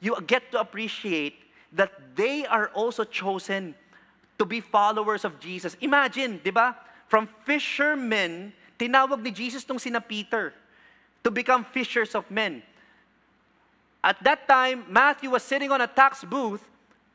You 0.01 0.17
get 0.27 0.51
to 0.53 0.61
appreciate 0.61 1.35
that 1.73 1.93
they 2.17 2.47
are 2.47 2.69
also 2.69 3.05
chosen 3.05 3.75
to 4.39 4.45
be 4.45 4.61
followers 4.61 5.25
of 5.25 5.41
Jesus. 5.41 5.77
Imagine, 5.81 6.41
di 6.43 6.51
ba? 6.51 6.77
From 7.09 7.29
fishermen, 7.45 8.53
tinawag 8.79 9.23
ni 9.23 9.31
Jesus 9.31 9.65
tong 9.65 9.79
sina 9.79 10.01
Peter 10.01 10.53
to 11.25 11.31
become 11.31 11.65
fishers 11.65 12.15
of 12.15 12.29
men. 12.31 12.63
At 14.03 14.23
that 14.23 14.47
time, 14.47 14.85
Matthew 14.89 15.31
was 15.31 15.43
sitting 15.43 15.73
on 15.73 15.81
a 15.81 15.87
tax 15.87 16.23
booth. 16.23 16.63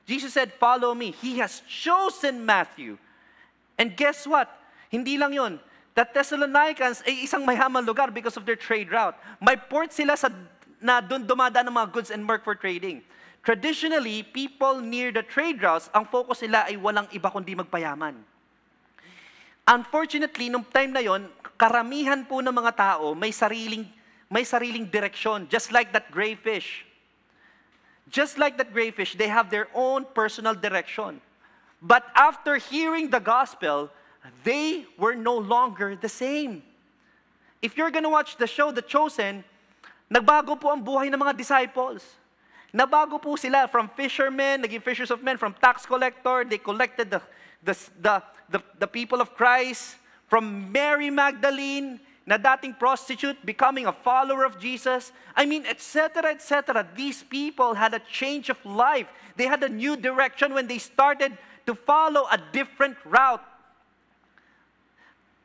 Jesus 0.06 0.34
said, 0.34 0.52
follow 0.54 0.94
me. 0.94 1.12
He 1.12 1.38
has 1.40 1.62
chosen 1.68 2.46
Matthew. 2.46 2.98
And 3.78 3.96
guess 3.96 4.28
what? 4.28 4.52
Hindi 4.90 5.18
lang 5.18 5.34
yon. 5.34 5.60
The 5.92 6.08
Thessalonians 6.08 7.04
ay 7.04 7.28
isang 7.28 7.44
mayaman 7.44 7.84
lugar 7.84 8.08
because 8.12 8.40
of 8.40 8.48
their 8.48 8.56
trade 8.56 8.88
route. 8.88 9.16
May 9.44 9.60
port 9.60 9.92
sila 9.92 10.16
sa, 10.16 10.32
na 10.80 11.04
doon 11.04 11.28
dumadaan 11.28 11.68
ng 11.68 11.76
mga 11.76 11.90
goods 11.92 12.10
and 12.16 12.24
work 12.24 12.48
for 12.48 12.56
trading. 12.56 13.04
Traditionally, 13.44 14.24
people 14.24 14.80
near 14.80 15.12
the 15.12 15.26
trade 15.26 15.60
routes, 15.60 15.90
ang 15.92 16.08
focus 16.08 16.46
nila 16.46 16.70
ay 16.70 16.78
walang 16.78 17.10
iba 17.12 17.28
kundi 17.28 17.58
magpayaman. 17.58 18.16
Unfortunately, 19.68 20.48
nung 20.48 20.64
time 20.64 20.96
na 20.96 21.04
yon, 21.04 21.28
karamihan 21.60 22.24
po 22.24 22.40
ng 22.40 22.54
mga 22.54 22.74
tao 22.74 23.14
may 23.14 23.30
sariling 23.30 23.86
may 24.32 24.48
sariling 24.48 24.88
direksyon, 24.88 25.44
just 25.52 25.76
like 25.76 25.92
that 25.92 26.08
gray 26.08 26.40
fish. 26.40 26.88
Just 28.08 28.40
like 28.40 28.56
that 28.56 28.72
gray 28.72 28.92
fish, 28.92 29.20
they 29.20 29.28
have 29.28 29.52
their 29.52 29.68
own 29.76 30.08
personal 30.16 30.56
direction. 30.56 31.20
But 31.84 32.08
after 32.16 32.56
hearing 32.56 33.12
the 33.12 33.20
gospel, 33.20 33.92
they 34.44 34.86
were 34.98 35.16
no 35.16 35.38
longer 35.38 35.96
the 35.96 36.10
same. 36.10 36.64
If 37.62 37.78
you're 37.78 37.92
gonna 37.92 38.10
watch 38.10 38.38
the 38.38 38.48
show, 38.48 38.72
The 38.72 38.82
Chosen, 38.82 39.44
nagbago 40.10 40.60
po 40.60 40.74
ang 40.74 40.84
buhay 40.84 41.14
ng 41.14 41.20
mga 41.20 41.38
disciples. 41.38 42.22
Nabago 42.74 43.22
po 43.22 43.36
sila 43.36 43.68
from 43.68 43.92
fishermen, 44.00 44.64
naging 44.64 44.82
fishers 44.82 45.12
of 45.12 45.22
men, 45.22 45.36
from 45.36 45.54
tax 45.60 45.86
collector, 45.86 46.48
they 46.48 46.58
collected 46.58 47.12
the, 47.12 47.22
the, 47.64 47.76
the, 48.00 48.24
the, 48.50 48.60
the 48.80 48.88
people 48.88 49.20
of 49.20 49.36
Christ, 49.36 49.98
from 50.28 50.72
Mary 50.72 51.10
Magdalene, 51.10 52.00
na 52.26 52.38
dating 52.38 52.80
prostitute, 52.80 53.36
becoming 53.46 53.88
a 53.88 53.92
follower 53.92 54.46
of 54.46 54.56
Jesus. 54.58 55.12
I 55.36 55.46
mean, 55.46 55.66
etc., 55.66 56.32
etc. 56.32 56.88
These 56.96 57.24
people 57.24 57.74
had 57.74 57.94
a 57.94 58.00
change 58.00 58.48
of 58.48 58.64
life. 58.64 59.08
They 59.36 59.48
had 59.48 59.64
a 59.64 59.70
new 59.70 59.98
direction 59.98 60.54
when 60.54 60.68
they 60.68 60.78
started 60.78 61.36
to 61.66 61.76
follow 61.76 62.24
a 62.32 62.40
different 62.54 62.96
route. 63.04 63.44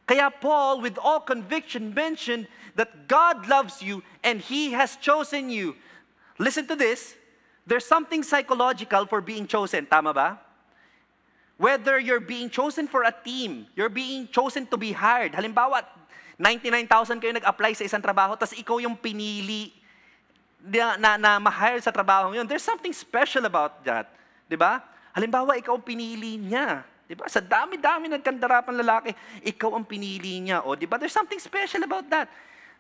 Kaya 0.07 0.31
Paul, 0.31 0.81
with 0.81 0.99
all 1.03 1.19
conviction, 1.19 1.91
mentioned 1.91 2.47
that 2.79 3.11
God 3.11 3.51
loves 3.51 3.83
you 3.83 4.07
and 4.23 4.39
He 4.39 4.71
has 4.71 4.95
chosen 4.97 5.51
you. 5.51 5.75
Listen 6.39 6.67
to 6.71 6.77
this. 6.79 7.19
There's 7.67 7.85
something 7.85 8.23
psychological 8.23 9.11
for 9.11 9.21
being 9.21 9.51
chosen. 9.51 9.87
Tama 9.91 10.15
ba? 10.15 10.39
Whether 11.59 11.99
you're 11.99 12.23
being 12.23 12.47
chosen 12.47 12.87
for 12.87 13.03
a 13.03 13.11
team, 13.11 13.67
you're 13.75 13.91
being 13.91 14.29
chosen 14.31 14.71
to 14.71 14.77
be 14.77 14.93
hired. 14.93 15.33
Halimbawa, 15.33 15.83
99,000 16.39 17.19
kayo 17.19 17.33
nag-apply 17.35 17.73
sa 17.75 17.85
isang 17.89 18.05
trabaho, 18.05 18.37
tapos 18.37 18.55
ikaw 18.55 18.77
yung 18.79 18.95
pinili 18.95 19.73
na, 20.61 20.95
na, 21.01 21.11
na 21.17 21.31
ma-hire 21.41 21.81
sa 21.81 21.91
trabaho 21.91 22.37
yun. 22.37 22.45
There's 22.45 22.63
something 22.63 22.93
special 22.93 23.49
about 23.49 23.83
that. 23.89 24.13
Di 24.47 24.55
ba? 24.55 24.85
Halimbawa, 25.17 25.57
ikaw 25.57 25.81
pinili 25.81 26.37
niya. 26.37 26.85
Di 27.07 27.15
ba? 27.15 27.31
Sa 27.31 27.39
dami-dami 27.39 28.11
ng 28.11 28.23
kandarapan 28.23 28.75
lalaki, 28.83 29.15
ikaw 29.47 29.79
ang 29.79 29.87
pinili 29.87 30.43
niya. 30.43 30.67
O, 30.67 30.75
di 30.75 30.91
ba? 30.91 30.99
There's 30.99 31.15
something 31.15 31.39
special 31.39 31.87
about 31.87 32.11
that. 32.11 32.27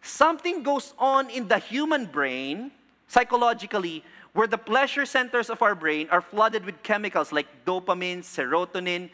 Something 0.03 0.63
goes 0.63 0.95
on 0.99 1.31
in 1.31 1.47
the 1.47 1.59
human 1.59 2.07
brain, 2.07 2.75
psychologically, 3.07 4.03
where 4.35 4.47
the 4.47 4.59
pleasure 4.59 5.07
centers 5.07 5.49
of 5.49 5.63
our 5.63 5.75
brain 5.75 6.11
are 6.11 6.21
flooded 6.21 6.67
with 6.67 6.77
chemicals 6.83 7.33
like 7.33 7.47
dopamine, 7.65 8.21
serotonin. 8.21 9.09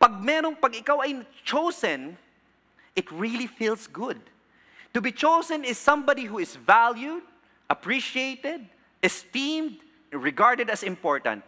Pag 0.00 0.12
merong, 0.22 0.56
pag 0.56 0.72
ikaw 0.72 1.02
ay 1.02 1.20
chosen, 1.44 2.16
it 2.96 3.10
really 3.12 3.46
feels 3.46 3.86
good. 3.90 4.18
To 4.94 5.00
be 5.00 5.12
chosen 5.12 5.64
is 5.64 5.76
somebody 5.76 6.24
who 6.24 6.38
is 6.38 6.56
valued, 6.56 7.22
appreciated, 7.68 8.64
esteemed, 9.02 9.76
regarded 10.12 10.70
as 10.70 10.82
important. 10.82 11.42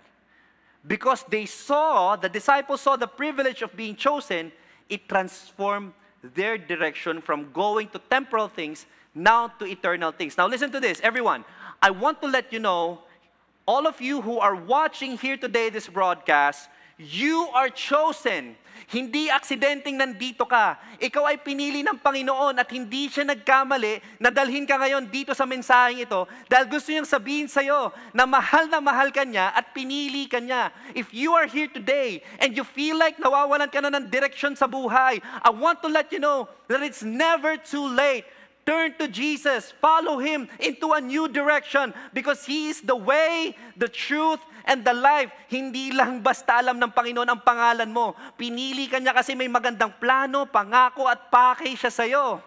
Because 0.87 1.25
they 1.29 1.47
saw, 1.47 2.17
the 2.17 2.29
disciples 2.29 2.83
saw 2.83 2.97
the 2.97 3.07
privilege 3.07 3.63
of 3.63 3.75
being 3.75 3.97
chosen, 3.97 4.53
it 4.89 5.09
transformed 5.09 5.93
their 6.35 6.59
direction 6.59 7.21
from 7.21 7.51
going 7.53 7.89
to 7.89 7.99
temporal 8.11 8.49
things 8.49 8.87
now 9.15 9.49
to 9.59 9.65
eternal 9.65 10.13
things. 10.13 10.37
Now, 10.37 10.47
listen 10.47 10.71
to 10.73 10.81
this, 10.81 11.01
everyone. 11.03 11.45
I 11.81 11.91
want 11.91 12.21
to 12.23 12.29
let 12.29 12.53
you 12.53 12.59
know, 12.59 13.01
all 13.67 13.87
of 13.87 14.01
you 14.01 14.21
who 14.21 14.39
are 14.41 14.55
watching 14.55 15.17
here 15.17 15.37
today 15.37 15.71
this 15.71 15.89
broadcast, 15.89 16.69
You 16.95 17.51
are 17.51 17.75
chosen. 17.75 18.55
Hindi 18.87 19.27
aksidenteng 19.27 19.97
nandito 19.99 20.47
ka. 20.47 20.79
Ikaw 21.03 21.25
ay 21.27 21.43
pinili 21.43 21.83
ng 21.83 21.99
Panginoon 21.99 22.55
at 22.55 22.69
hindi 22.71 23.11
siya 23.11 23.27
nagkamali 23.27 23.99
na 24.23 24.31
dalhin 24.31 24.69
ka 24.69 24.79
ngayon 24.79 25.09
dito 25.09 25.35
sa 25.35 25.49
mensaheng 25.49 26.05
ito 26.05 26.29
dahil 26.47 26.69
gusto 26.69 26.93
niyang 26.93 27.09
sabihin 27.09 27.49
sa 27.51 27.65
iyo 27.65 27.91
na 28.13 28.29
mahal 28.29 28.69
na 28.71 28.79
mahal 28.79 29.11
ka 29.11 29.27
niya 29.27 29.51
at 29.57 29.75
pinili 29.75 30.29
ka 30.31 30.39
niya. 30.39 30.71
If 30.93 31.11
you 31.11 31.35
are 31.35 31.49
here 31.49 31.67
today 31.67 32.23
and 32.39 32.55
you 32.55 32.63
feel 32.63 32.95
like 32.95 33.19
nawawalan 33.19 33.73
ka 33.73 33.83
na 33.83 33.91
ng 33.91 34.07
direksyon 34.07 34.55
sa 34.55 34.71
buhay, 34.71 35.19
I 35.19 35.51
want 35.51 35.83
to 35.83 35.91
let 35.91 36.13
you 36.15 36.21
know 36.23 36.47
that 36.71 36.85
it's 36.85 37.03
never 37.03 37.59
too 37.59 37.89
late. 37.91 38.29
Turn 38.65 38.97
to 38.97 39.07
Jesus. 39.13 39.77
Follow 39.77 40.17
Him 40.17 40.49
into 40.57 40.97
a 40.97 41.01
new 41.01 41.29
direction 41.29 41.93
because 42.17 42.49
He 42.49 42.73
is 42.73 42.81
the 42.81 42.97
way, 42.97 43.53
the 43.77 43.89
truth, 43.89 44.41
and 44.65 44.81
the 44.81 44.97
life. 44.97 45.29
Hindi 45.53 45.93
lang 45.93 46.25
basta 46.25 46.59
alam 46.65 46.81
ng 46.81 46.93
Panginoon 46.93 47.29
ang 47.29 47.45
pangalan 47.45 47.93
mo. 47.93 48.17
Pinili 48.41 48.89
ka 48.89 48.97
niya 48.97 49.13
kasi 49.13 49.37
may 49.37 49.49
magandang 49.53 49.93
plano, 50.01 50.49
pangako, 50.49 51.05
at 51.05 51.29
pakay 51.29 51.77
siya 51.77 51.93
sa'yo. 51.93 52.41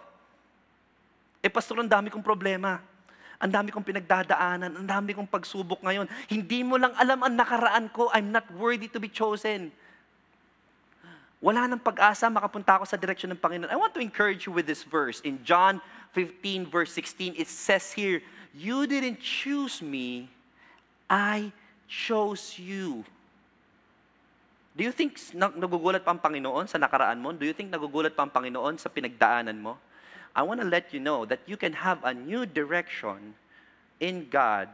Eh, 1.45 1.53
pastor, 1.53 1.77
ang 1.77 1.89
dami 1.89 2.09
kong 2.09 2.25
problema. 2.25 2.81
Ang 3.37 3.53
dami 3.53 3.69
kong 3.69 3.85
pinagdadaanan. 3.85 4.73
Ang 4.73 4.87
dami 4.89 5.13
kong 5.13 5.29
pagsubok 5.29 5.85
ngayon. 5.85 6.09
Hindi 6.25 6.65
mo 6.65 6.81
lang 6.81 6.97
alam 6.97 7.21
ang 7.21 7.37
nakaraan 7.37 7.93
ko. 7.93 8.09
I'm 8.09 8.33
not 8.33 8.49
worthy 8.57 8.89
to 8.89 8.97
be 8.97 9.07
chosen. 9.07 9.69
Wala 11.37 11.69
nang 11.69 11.77
pag-asa, 11.77 12.25
makapunta 12.33 12.81
ako 12.81 12.85
sa 12.89 12.97
direksyon 12.97 13.37
ng 13.37 13.41
Panginoon. 13.41 13.69
I 13.69 13.77
want 13.77 13.93
to 13.93 14.01
encourage 14.01 14.49
you 14.49 14.53
with 14.53 14.65
this 14.65 14.81
verse. 14.81 15.21
In 15.21 15.37
John 15.45 15.77
15, 16.17 16.65
verse 16.65 16.89
16, 16.93 17.37
it 17.37 17.45
says 17.45 17.93
here, 17.93 18.25
You 18.57 18.89
didn't 18.89 19.21
choose 19.21 19.85
me, 19.85 20.33
I 21.05 21.53
chose 21.85 22.57
you. 22.57 23.05
Do 24.77 24.85
you 24.85 24.93
think 24.93 25.17
nagugulat 25.33 26.05
pa 26.05 26.13
ang 26.13 26.21
Panginoon 26.21 26.69
sa 26.69 26.77
nakaraan 26.77 27.17
mo? 27.17 27.33
Do 27.33 27.45
you 27.45 27.53
think 27.53 27.73
nagugulat 27.73 28.13
pa 28.13 28.25
ang 28.25 28.33
Panginoon 28.33 28.77
sa 28.77 28.89
pinagdaanan 28.89 29.57
mo? 29.57 29.77
I 30.37 30.45
want 30.45 30.61
to 30.61 30.69
let 30.69 30.93
you 30.93 31.01
know 31.01 31.25
that 31.25 31.41
you 31.49 31.57
can 31.57 31.73
have 31.73 31.97
a 32.05 32.13
new 32.13 32.45
direction 32.45 33.33
in 33.97 34.29
God. 34.29 34.69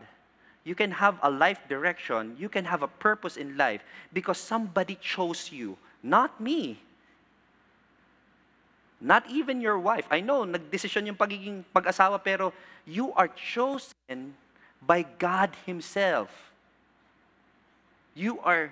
You 0.67 0.75
can 0.75 0.91
have 0.91 1.15
a 1.23 1.31
life 1.31 1.63
direction. 1.71 2.35
You 2.35 2.51
can 2.51 2.67
have 2.67 2.83
a 2.83 2.91
purpose 2.91 3.39
in 3.39 3.55
life 3.55 3.79
because 4.11 4.39
somebody 4.39 4.99
chose 4.99 5.51
you, 5.55 5.79
not 6.03 6.39
me. 6.39 6.77
Not 8.99 9.23
even 9.29 9.59
your 9.59 9.79
wife. 9.79 10.05
I 10.11 10.19
know, 10.19 10.43
nagdesisyon 10.43 11.07
yung 11.07 11.15
pagiging 11.15 11.63
pag-asawa, 11.73 12.23
pero 12.23 12.53
you 12.85 13.11
are 13.15 13.27
chosen 13.27 14.35
by 14.83 15.03
God 15.19 15.51
Himself. 15.65 16.29
You 18.15 18.39
are 18.43 18.71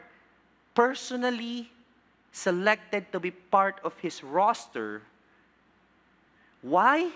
personally 0.75 1.71
selected 2.31 3.11
to 3.11 3.19
be 3.19 3.31
part 3.31 3.79
of 3.83 3.91
His 3.99 4.23
roster. 4.23 5.01
Why? 6.61 7.11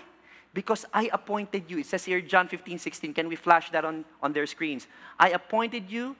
Because 0.52 0.84
I 0.92 1.08
appointed 1.12 1.68
you. 1.68 1.78
It 1.78 1.86
says 1.86 2.04
here, 2.04 2.20
John 2.20 2.48
15, 2.48 2.78
16. 2.78 3.14
Can 3.14 3.28
we 3.28 3.36
flash 3.36 3.70
that 3.70 3.84
on, 3.84 4.04
on 4.22 4.32
their 4.32 4.46
screens? 4.46 4.86
I 5.18 5.30
appointed 5.30 5.88
you 5.88 6.16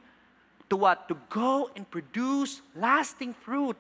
to 0.69 0.77
what? 0.77 1.09
To 1.09 1.17
go 1.29 1.71
and 1.77 1.89
produce 1.91 2.63
lasting 2.75 3.35
fruit 3.35 3.77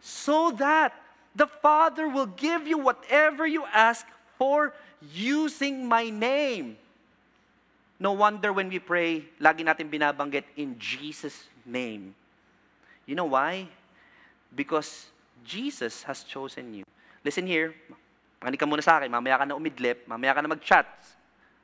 so 0.00 0.50
that 0.56 0.96
the 1.36 1.46
Father 1.46 2.08
will 2.08 2.26
give 2.26 2.66
you 2.66 2.76
whatever 2.76 3.46
you 3.46 3.64
ask 3.70 4.04
for 4.40 4.72
using 5.00 5.86
my 5.86 6.10
name. 6.10 6.76
No 8.00 8.16
wonder 8.16 8.52
when 8.52 8.72
we 8.72 8.80
pray, 8.80 9.28
lagi 9.36 9.60
natin 9.60 9.92
binabanggit 9.92 10.48
in 10.56 10.72
Jesus' 10.80 11.52
name. 11.68 12.16
You 13.04 13.12
know 13.12 13.28
why? 13.28 13.68
Because 14.56 15.12
Jesus 15.44 16.02
has 16.08 16.24
chosen 16.24 16.72
you. 16.72 16.84
Listen 17.20 17.44
here, 17.44 17.76
makinig 18.40 18.56
ka 18.56 18.64
muna 18.64 18.80
sa 18.80 18.96
akin, 18.96 19.12
mamaya 19.12 19.36
ka 19.36 19.44
na 19.44 19.52
umidlip, 19.52 20.08
mamaya 20.08 20.32
ka 20.32 20.40
na 20.40 20.48
mag-chat 20.48 20.88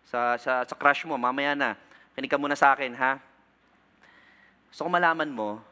sa, 0.04 0.36
sa, 0.36 0.60
sa 0.68 0.74
crush 0.76 1.08
mo, 1.08 1.16
mamaya 1.16 1.56
na. 1.56 1.72
Makinig 2.12 2.28
ka 2.28 2.36
muna 2.36 2.52
sa 2.52 2.76
akin, 2.76 2.92
ha? 2.92 3.16
Gusto 4.68 4.84
ko 4.84 4.92
malaman 4.92 5.32
mo 5.32 5.64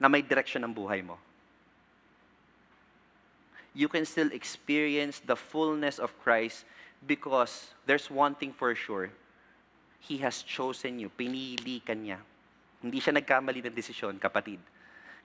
na 0.00 0.08
may 0.08 0.24
direction 0.24 0.64
ng 0.64 0.72
buhay 0.72 1.04
mo 1.04 1.20
you 3.74 3.86
can 3.86 4.02
still 4.04 4.30
experience 4.34 5.22
the 5.22 5.36
fullness 5.36 5.98
of 5.98 6.10
Christ 6.22 6.66
because 7.06 7.70
there's 7.86 8.10
one 8.10 8.34
thing 8.34 8.52
for 8.52 8.74
sure. 8.74 9.10
He 10.00 10.18
has 10.24 10.42
chosen 10.42 10.98
you. 10.98 11.08
Pinili 11.12 11.84
ka 11.84 11.94
niya. 11.94 12.18
Hindi 12.80 12.98
siya 12.98 13.14
nagkamali 13.14 13.60
ng 13.68 13.76
desisyon, 13.76 14.16
kapatid. 14.16 14.58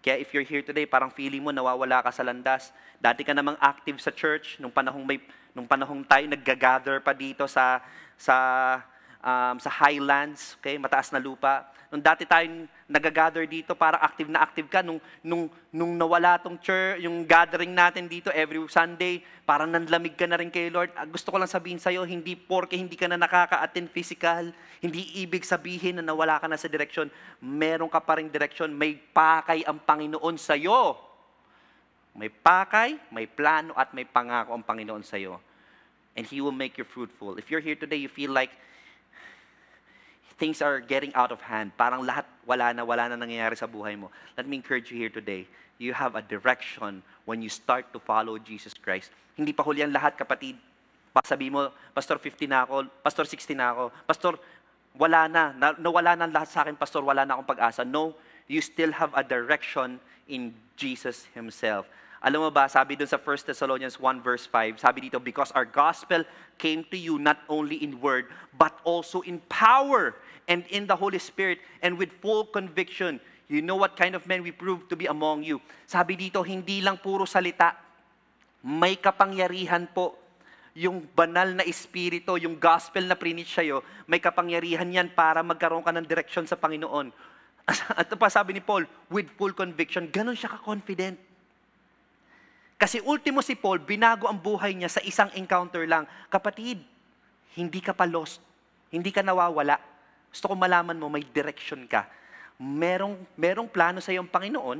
Kaya 0.03 0.21
if 0.21 0.35
you're 0.35 0.45
here 0.45 0.61
today, 0.61 0.85
parang 0.85 1.09
feeling 1.09 1.41
mo 1.41 1.49
nawawala 1.49 2.03
ka 2.05 2.11
sa 2.13 2.21
landas. 2.21 2.69
Dati 3.01 3.25
ka 3.25 3.33
namang 3.33 3.57
active 3.57 3.97
sa 3.97 4.13
church 4.13 4.61
nung 4.61 4.69
panahong 4.69 5.01
may 5.01 5.17
nung 5.55 5.65
panahong 5.65 6.03
tayo 6.03 6.27
nagga-gather 6.27 6.99
pa 6.99 7.15
dito 7.15 7.47
sa 7.47 7.79
sa 8.19 8.35
um, 9.25 9.57
sa 9.57 9.73
highlands, 9.73 10.53
okay, 10.61 10.77
mataas 10.77 11.09
na 11.09 11.17
lupa. 11.17 11.65
Nung 11.89 12.01
dati 12.01 12.27
tayong 12.27 12.69
nag-gather 12.85 13.49
dito, 13.49 13.73
para 13.73 13.97
active 13.97 14.29
na 14.29 14.45
active 14.45 14.69
ka. 14.69 14.85
Nung, 14.85 15.01
nung, 15.25 15.49
nung 15.73 15.97
nawala 15.97 16.37
tong 16.37 16.57
church, 16.61 17.01
yung 17.01 17.25
gathering 17.25 17.73
natin 17.73 18.05
dito 18.05 18.29
every 18.29 18.61
Sunday, 18.69 19.25
parang 19.47 19.69
nanlamig 19.69 20.13
ka 20.13 20.29
na 20.29 20.37
rin 20.37 20.53
kay 20.53 20.69
Lord. 20.69 20.93
Ah, 20.93 21.07
gusto 21.09 21.33
ko 21.33 21.41
lang 21.41 21.49
sabihin 21.49 21.81
sa'yo, 21.81 22.05
hindi 22.05 22.37
porke 22.37 22.77
hindi 22.77 22.93
ka 22.93 23.09
na 23.09 23.17
nakaka-attend 23.17 23.89
physical, 23.89 24.53
hindi 24.81 25.07
ibig 25.17 25.45
sabihin 25.45 26.01
na 26.01 26.03
nawala 26.05 26.37
ka 26.37 26.45
na 26.45 26.59
sa 26.59 26.69
direksyon. 26.69 27.09
Meron 27.41 27.89
ka 27.89 28.01
pa 28.01 28.21
rin 28.21 28.29
direksyon, 28.29 28.69
may 28.73 28.97
pakay 28.97 29.65
ang 29.65 29.81
Panginoon 29.81 30.37
sa'yo. 30.37 30.99
May 32.15 32.31
pakay, 32.31 32.95
may 33.11 33.27
plano, 33.27 33.75
at 33.75 33.91
may 33.91 34.07
pangako 34.07 34.55
ang 34.55 34.63
Panginoon 34.63 35.03
sa'yo. 35.03 35.35
And 36.15 36.23
He 36.23 36.39
will 36.39 36.55
make 36.55 36.79
you 36.79 36.87
fruitful. 36.87 37.35
If 37.35 37.51
you're 37.51 37.63
here 37.63 37.75
today, 37.75 37.99
you 37.99 38.07
feel 38.07 38.31
like 38.31 38.55
things 40.37 40.61
are 40.61 40.79
getting 40.79 41.13
out 41.15 41.31
of 41.31 41.39
hand. 41.41 41.71
Parang 41.77 42.03
lahat 42.03 42.27
wala 42.43 42.73
na, 42.75 42.83
wala 42.83 43.09
na 43.09 43.15
nangyayari 43.15 43.55
sa 43.55 43.67
buhay 43.67 43.95
mo. 43.95 44.11
Let 44.37 44.47
me 44.47 44.55
encourage 44.59 44.91
you 44.91 44.97
here 44.97 45.11
today. 45.11 45.47
You 45.79 45.91
have 45.95 46.15
a 46.15 46.23
direction 46.23 47.03
when 47.27 47.41
you 47.41 47.49
start 47.51 47.91
to 47.91 47.99
follow 47.99 48.39
Jesus 48.39 48.75
Christ. 48.75 49.11
Hindi 49.35 49.51
pa 49.51 49.63
huli 49.63 49.83
ang 49.83 49.91
lahat, 49.91 50.15
kapatid. 50.15 50.55
Baka 51.11 51.35
sabi 51.35 51.51
mo, 51.51 51.71
Pastor, 51.91 52.19
50 52.19 52.47
na 52.47 52.63
ako. 52.63 52.87
Pastor, 53.03 53.25
60 53.27 53.55
na 53.55 53.67
ako. 53.71 53.83
Pastor, 54.07 54.33
wala 54.95 55.27
na 55.27 55.51
nawala 55.75 56.15
na 56.15 56.27
lahat 56.27 56.49
sa 56.51 56.63
akin, 56.63 56.75
Pastor. 56.79 57.03
Wala 57.03 57.27
na 57.27 57.35
akong 57.35 57.51
pag-asa. 57.55 57.83
No, 57.83 58.15
you 58.47 58.63
still 58.63 58.95
have 58.95 59.11
a 59.15 59.23
direction 59.23 59.99
in 60.31 60.55
Jesus 60.79 61.27
Himself. 61.35 61.87
Alam 62.25 62.41
mo 62.41 62.49
ba, 62.49 62.65
sabi 62.65 62.97
dun 62.97 63.05
sa 63.05 63.21
1 63.21 63.53
Thessalonians 63.53 64.01
1 64.01 64.25
verse 64.25 64.49
5, 64.49 64.81
sabi 64.81 65.05
dito, 65.05 65.21
because 65.21 65.53
our 65.53 65.61
gospel 65.61 66.25
came 66.57 66.81
to 66.89 66.97
you 66.97 67.21
not 67.21 67.37
only 67.45 67.77
in 67.85 68.01
word, 68.01 68.33
but 68.57 68.73
also 68.81 69.21
in 69.29 69.37
power 69.45 70.17
and 70.49 70.65
in 70.73 70.89
the 70.89 70.97
Holy 70.97 71.21
Spirit 71.21 71.61
and 71.85 72.01
with 72.01 72.09
full 72.25 72.49
conviction. 72.49 73.21
You 73.45 73.61
know 73.61 73.77
what 73.77 73.93
kind 73.93 74.17
of 74.17 74.25
men 74.25 74.41
we 74.41 74.49
proved 74.49 74.89
to 74.89 74.97
be 74.97 75.05
among 75.05 75.45
you. 75.45 75.61
Sabi 75.85 76.17
dito, 76.17 76.41
hindi 76.41 76.81
lang 76.81 76.97
puro 76.97 77.29
salita. 77.29 77.77
May 78.65 78.97
kapangyarihan 78.97 79.85
po 79.93 80.17
yung 80.73 81.05
banal 81.13 81.53
na 81.53 81.61
espiritu, 81.61 82.41
yung 82.41 82.57
gospel 82.57 83.05
na 83.05 83.13
preach 83.13 83.53
sa'yo, 83.53 83.85
may 84.09 84.17
kapangyarihan 84.17 84.89
yan 84.89 85.07
para 85.13 85.45
magkaroon 85.45 85.85
ka 85.85 85.93
ng 85.93 86.09
direksyon 86.09 86.49
sa 86.49 86.57
Panginoon. 86.57 87.13
At 88.01 88.09
pa 88.09 88.27
sabi 88.33 88.57
ni 88.57 88.61
Paul, 88.65 88.89
with 89.13 89.29
full 89.37 89.53
conviction, 89.53 90.09
ganun 90.09 90.33
siya 90.33 90.57
ka-confident. 90.57 91.21
Kasi 92.75 92.99
ultimo 92.99 93.39
si 93.39 93.55
Paul, 93.55 93.79
binago 93.79 94.27
ang 94.27 94.35
buhay 94.35 94.75
niya 94.75 94.91
sa 94.91 95.01
isang 95.03 95.31
encounter 95.33 95.87
lang. 95.87 96.03
Kapatid, 96.27 96.83
hindi 97.55 97.79
ka 97.79 97.95
pa 97.95 98.03
lost. 98.03 98.43
Hindi 98.91 99.15
ka 99.15 99.23
nawawala. 99.23 99.79
Gusto 100.27 100.51
ko 100.51 100.55
malaman 100.59 100.99
mo, 100.99 101.07
may 101.07 101.23
direction 101.23 101.87
ka. 101.87 102.03
Merong, 102.59 103.15
merong 103.39 103.71
plano 103.71 104.03
sa 104.03 104.11
iyong 104.11 104.27
Panginoon. 104.27 104.79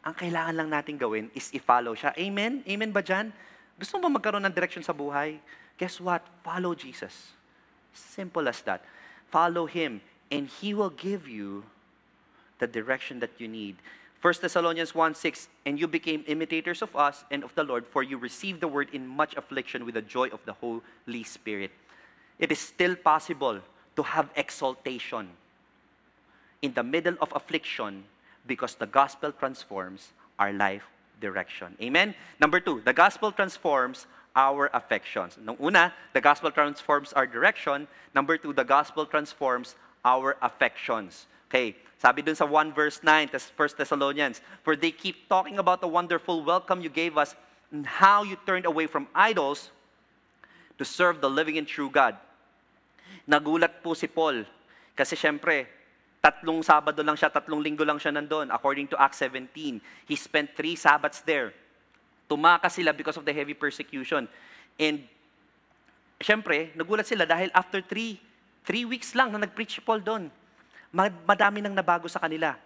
Ang 0.00 0.14
kailangan 0.16 0.54
lang 0.58 0.68
natin 0.74 0.98
gawin 0.98 1.30
is 1.30 1.54
i-follow 1.54 1.94
siya. 1.94 2.10
Amen? 2.18 2.66
Amen 2.66 2.90
ba 2.90 2.98
dyan? 2.98 3.30
Gusto 3.78 3.98
mo 3.98 4.10
ba 4.10 4.18
magkaroon 4.18 4.42
ng 4.50 4.54
direction 4.54 4.82
sa 4.82 4.90
buhay? 4.90 5.38
Guess 5.78 6.02
what? 6.02 6.26
Follow 6.42 6.74
Jesus. 6.74 7.32
Simple 7.94 8.50
as 8.50 8.58
that. 8.66 8.82
Follow 9.30 9.70
Him 9.70 10.02
and 10.34 10.50
He 10.60 10.74
will 10.74 10.90
give 10.90 11.30
you 11.30 11.62
the 12.58 12.66
direction 12.66 13.22
that 13.22 13.32
you 13.38 13.46
need. 13.46 13.78
1 14.22 14.34
Thessalonians 14.42 14.94
1 14.94 15.14
6, 15.14 15.48
and 15.64 15.80
you 15.80 15.86
became 15.86 16.24
imitators 16.26 16.82
of 16.82 16.94
us 16.94 17.24
and 17.30 17.42
of 17.42 17.54
the 17.54 17.64
Lord, 17.64 17.86
for 17.86 18.02
you 18.02 18.18
received 18.18 18.60
the 18.60 18.68
word 18.68 18.88
in 18.92 19.06
much 19.06 19.34
affliction 19.36 19.86
with 19.86 19.94
the 19.94 20.02
joy 20.02 20.28
of 20.28 20.44
the 20.44 20.52
Holy 20.52 21.24
Spirit. 21.24 21.70
It 22.38 22.52
is 22.52 22.58
still 22.58 22.96
possible 22.96 23.60
to 23.96 24.02
have 24.02 24.28
exaltation 24.36 25.28
in 26.60 26.74
the 26.74 26.82
middle 26.82 27.16
of 27.20 27.32
affliction 27.34 28.04
because 28.46 28.74
the 28.74 28.86
gospel 28.86 29.32
transforms 29.32 30.12
our 30.38 30.52
life 30.52 30.84
direction. 31.20 31.76
Amen? 31.80 32.14
Number 32.40 32.60
two, 32.60 32.82
the 32.84 32.92
gospel 32.92 33.32
transforms 33.32 34.06
our 34.36 34.70
affections. 34.72 35.36
Nung 35.42 35.56
una, 35.60 35.92
the 36.12 36.20
gospel 36.20 36.50
transforms 36.50 37.12
our 37.12 37.26
direction. 37.26 37.88
Number 38.14 38.36
two, 38.36 38.52
the 38.52 38.64
gospel 38.64 39.06
transforms 39.06 39.76
our 40.04 40.36
affections. 40.40 41.26
Okay, 41.50 41.74
sabi 41.98 42.22
dun 42.22 42.38
sa 42.38 42.46
1 42.46 42.70
verse 42.70 43.02
9, 43.02 43.34
tas 43.34 43.50
1 43.58 43.82
Thessalonians, 43.82 44.38
For 44.62 44.78
they 44.78 44.94
keep 44.94 45.26
talking 45.26 45.58
about 45.58 45.82
the 45.82 45.90
wonderful 45.90 46.46
welcome 46.46 46.78
you 46.78 46.86
gave 46.86 47.18
us 47.18 47.34
and 47.74 47.82
how 47.82 48.22
you 48.22 48.38
turned 48.46 48.70
away 48.70 48.86
from 48.86 49.10
idols 49.18 49.74
to 50.78 50.86
serve 50.86 51.18
the 51.18 51.26
living 51.26 51.58
and 51.58 51.66
true 51.66 51.90
God. 51.90 52.14
Nagulat 53.26 53.82
po 53.82 53.98
si 53.98 54.06
Paul 54.06 54.46
kasi 54.94 55.18
syempre, 55.18 55.66
tatlong 56.22 56.62
Sabado 56.62 57.02
lang 57.02 57.18
siya, 57.18 57.34
tatlong 57.34 57.58
linggo 57.58 57.82
lang 57.82 57.98
siya 57.98 58.14
nandun. 58.14 58.46
According 58.54 58.86
to 58.94 58.96
Acts 58.96 59.18
17, 59.18 59.82
he 60.06 60.14
spent 60.14 60.54
three 60.54 60.78
Sabbats 60.78 61.18
there. 61.26 61.50
Tumakas 62.30 62.78
sila 62.78 62.94
because 62.94 63.18
of 63.18 63.26
the 63.26 63.34
heavy 63.34 63.58
persecution. 63.58 64.30
And 64.78 65.02
syempre, 66.22 66.70
nagulat 66.78 67.10
sila 67.10 67.26
dahil 67.26 67.50
after 67.50 67.82
three, 67.82 68.22
three 68.62 68.86
weeks 68.86 69.18
lang 69.18 69.34
na 69.34 69.42
nag-preach 69.42 69.76
si 69.76 69.82
Paul 69.82 69.98
doon, 69.98 70.30
madami 70.92 71.62
nang 71.62 71.74
nabago 71.74 72.10
sa 72.10 72.18
kanila. 72.18 72.58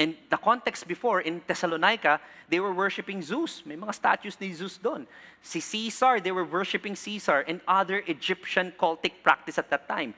And 0.00 0.16
the 0.32 0.40
context 0.40 0.88
before, 0.88 1.20
in 1.20 1.44
Thessalonica, 1.44 2.20
they 2.48 2.56
were 2.56 2.72
worshiping 2.72 3.20
Zeus. 3.20 3.60
May 3.68 3.76
mga 3.76 3.92
statues 3.92 4.32
ni 4.40 4.48
Zeus 4.56 4.80
doon. 4.80 5.04
Si 5.44 5.60
Caesar, 5.60 6.24
they 6.24 6.32
were 6.32 6.48
worshiping 6.48 6.96
Caesar 6.96 7.44
and 7.44 7.60
other 7.68 8.00
Egyptian 8.08 8.72
cultic 8.80 9.20
practice 9.20 9.60
at 9.60 9.68
that 9.68 9.84
time. 9.84 10.16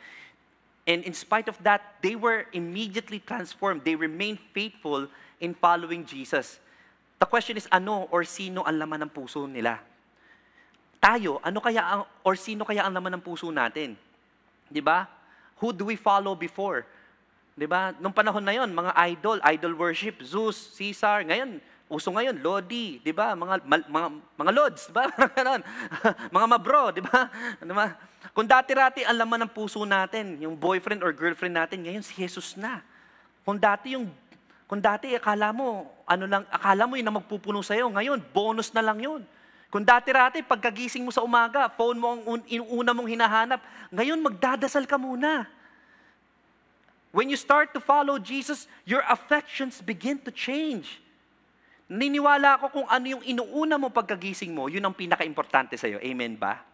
And 0.87 1.03
in 1.03 1.15
spite 1.15 1.51
of 1.51 1.59
that, 1.67 1.99
they 1.99 2.15
were 2.15 2.47
immediately 2.55 3.19
transformed. 3.19 3.83
They 3.83 3.99
remained 3.99 4.39
faithful 4.55 5.11
in 5.43 5.55
following 5.55 6.07
Jesus. 6.07 6.63
The 7.19 7.27
question 7.27 7.59
is, 7.59 7.67
ano 7.71 8.07
or 8.11 8.23
sino 8.23 8.63
ang 8.63 8.79
laman 8.79 9.07
ng 9.07 9.11
puso 9.11 9.51
nila? 9.51 9.79
Tayo, 11.03 11.43
ano 11.43 11.59
kaya 11.59 11.83
ang, 11.83 12.03
or 12.23 12.39
sino 12.39 12.63
kaya 12.63 12.87
ang 12.87 12.95
laman 12.95 13.19
ng 13.19 13.23
puso 13.23 13.51
natin? 13.51 13.99
Di 14.71 14.79
ba? 14.79 15.11
Who 15.59 15.75
do 15.75 15.91
we 15.91 15.99
follow 15.99 16.39
before? 16.39 16.87
'Di 17.53 17.67
ba? 17.69 17.93
Nung 18.01 18.15
panahon 18.15 18.45
na 18.45 18.57
'yon, 18.57 18.71
mga 18.73 18.93
idol, 19.13 19.39
idol 19.53 19.75
worship, 19.77 20.25
Zeus, 20.25 20.73
Caesar, 20.77 21.25
ngayon, 21.27 21.61
uso 21.93 22.09
ngayon, 22.09 22.41
Lodi, 22.41 23.01
'di 23.05 23.13
ba? 23.13 23.37
Mga 23.37 23.55
mal- 23.69 23.89
mga 23.89 24.09
mga 24.41 24.53
lods, 24.57 24.83
'di 24.89 24.95
ba? 24.97 25.05
Ganon. 25.37 25.61
mga 26.37 26.47
mabro, 26.49 26.91
'di 26.93 27.03
ba? 27.05 27.29
'Di 27.61 27.75
ba? 27.77 27.87
Kung 28.33 28.49
dati-rati 28.49 29.05
ang 29.05 29.19
laman 29.19 29.45
ng 29.45 29.53
puso 29.53 29.83
natin, 29.85 30.41
yung 30.41 30.57
boyfriend 30.57 31.05
or 31.05 31.13
girlfriend 31.13 31.59
natin, 31.59 31.85
ngayon 31.85 32.01
si 32.01 32.17
Jesus 32.17 32.57
na. 32.57 32.81
Kung 33.45 33.59
dati 33.61 33.99
yung 33.99 34.09
kung 34.73 34.81
dati 34.81 35.13
akala 35.13 35.53
mo, 35.53 35.85
ano 36.09 36.25
lang, 36.25 36.49
akala 36.49 36.89
mo 36.89 36.97
yun 36.97 37.05
na 37.05 37.13
magpupuno 37.13 37.61
sa'yo, 37.61 37.93
ngayon, 37.93 38.25
bonus 38.33 38.73
na 38.73 38.81
lang 38.81 38.97
yun. 39.05 39.21
Kung 39.69 39.85
dati-rati, 39.85 40.41
pagkagising 40.41 41.05
mo 41.05 41.13
sa 41.13 41.21
umaga, 41.21 41.69
phone 41.69 42.01
mo 42.01 42.17
ang 42.17 42.23
un- 42.25 42.69
una 42.81 42.97
mong 42.97 43.05
hinahanap, 43.05 43.61
ngayon 43.93 44.17
magdadasal 44.25 44.89
ka 44.89 44.97
muna. 44.97 45.45
When 47.13 47.29
you 47.29 47.37
start 47.37 47.77
to 47.77 47.81
follow 47.81 48.17
Jesus, 48.17 48.65
your 48.89 49.05
affections 49.05 49.85
begin 49.85 50.17
to 50.25 50.33
change. 50.33 50.97
Niniwala 51.93 52.57
ako 52.57 52.73
kung 52.73 52.87
ano 52.89 53.05
yung 53.05 53.21
inuuna 53.21 53.77
mo 53.77 53.93
pagkagising 53.93 54.49
mo, 54.49 54.65
yun 54.73 54.81
ang 54.81 54.97
pinaka-importante 54.97 55.77
sa'yo. 55.77 56.01
Amen 56.01 56.41
ba? 56.41 56.65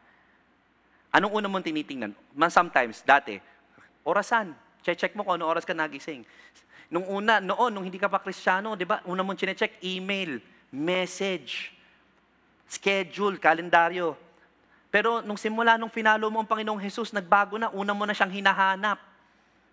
Anong 1.11 1.42
una 1.42 1.51
mong 1.51 1.66
tinitingnan? 1.66 2.14
Man 2.38 2.55
sometimes, 2.55 3.03
dati, 3.03 3.35
orasan. 4.07 4.55
Check 4.87 5.18
mo 5.18 5.27
kung 5.27 5.42
ano 5.42 5.51
oras 5.51 5.66
ka 5.66 5.74
nagising. 5.74 6.22
Nung 6.87 7.05
una, 7.11 7.42
noon, 7.42 7.74
nung 7.74 7.83
hindi 7.83 7.98
ka 7.98 8.07
pa 8.07 8.22
kristyano, 8.22 8.79
di 8.79 8.87
ba, 8.87 9.03
una 9.11 9.27
mong 9.27 9.37
chinecheck, 9.37 9.83
email, 9.83 10.38
message, 10.70 11.74
schedule, 12.70 13.42
kalendaryo. 13.42 14.14
Pero 14.88 15.18
nung 15.20 15.37
simula 15.37 15.74
nung 15.74 15.90
finalo 15.90 16.31
mo 16.31 16.40
ang 16.40 16.48
Panginoong 16.48 16.79
Jesus, 16.79 17.11
nagbago 17.11 17.59
na, 17.59 17.74
una 17.74 17.90
mo 17.90 18.07
na 18.07 18.14
siyang 18.14 18.33
hinahanap. 18.33 19.03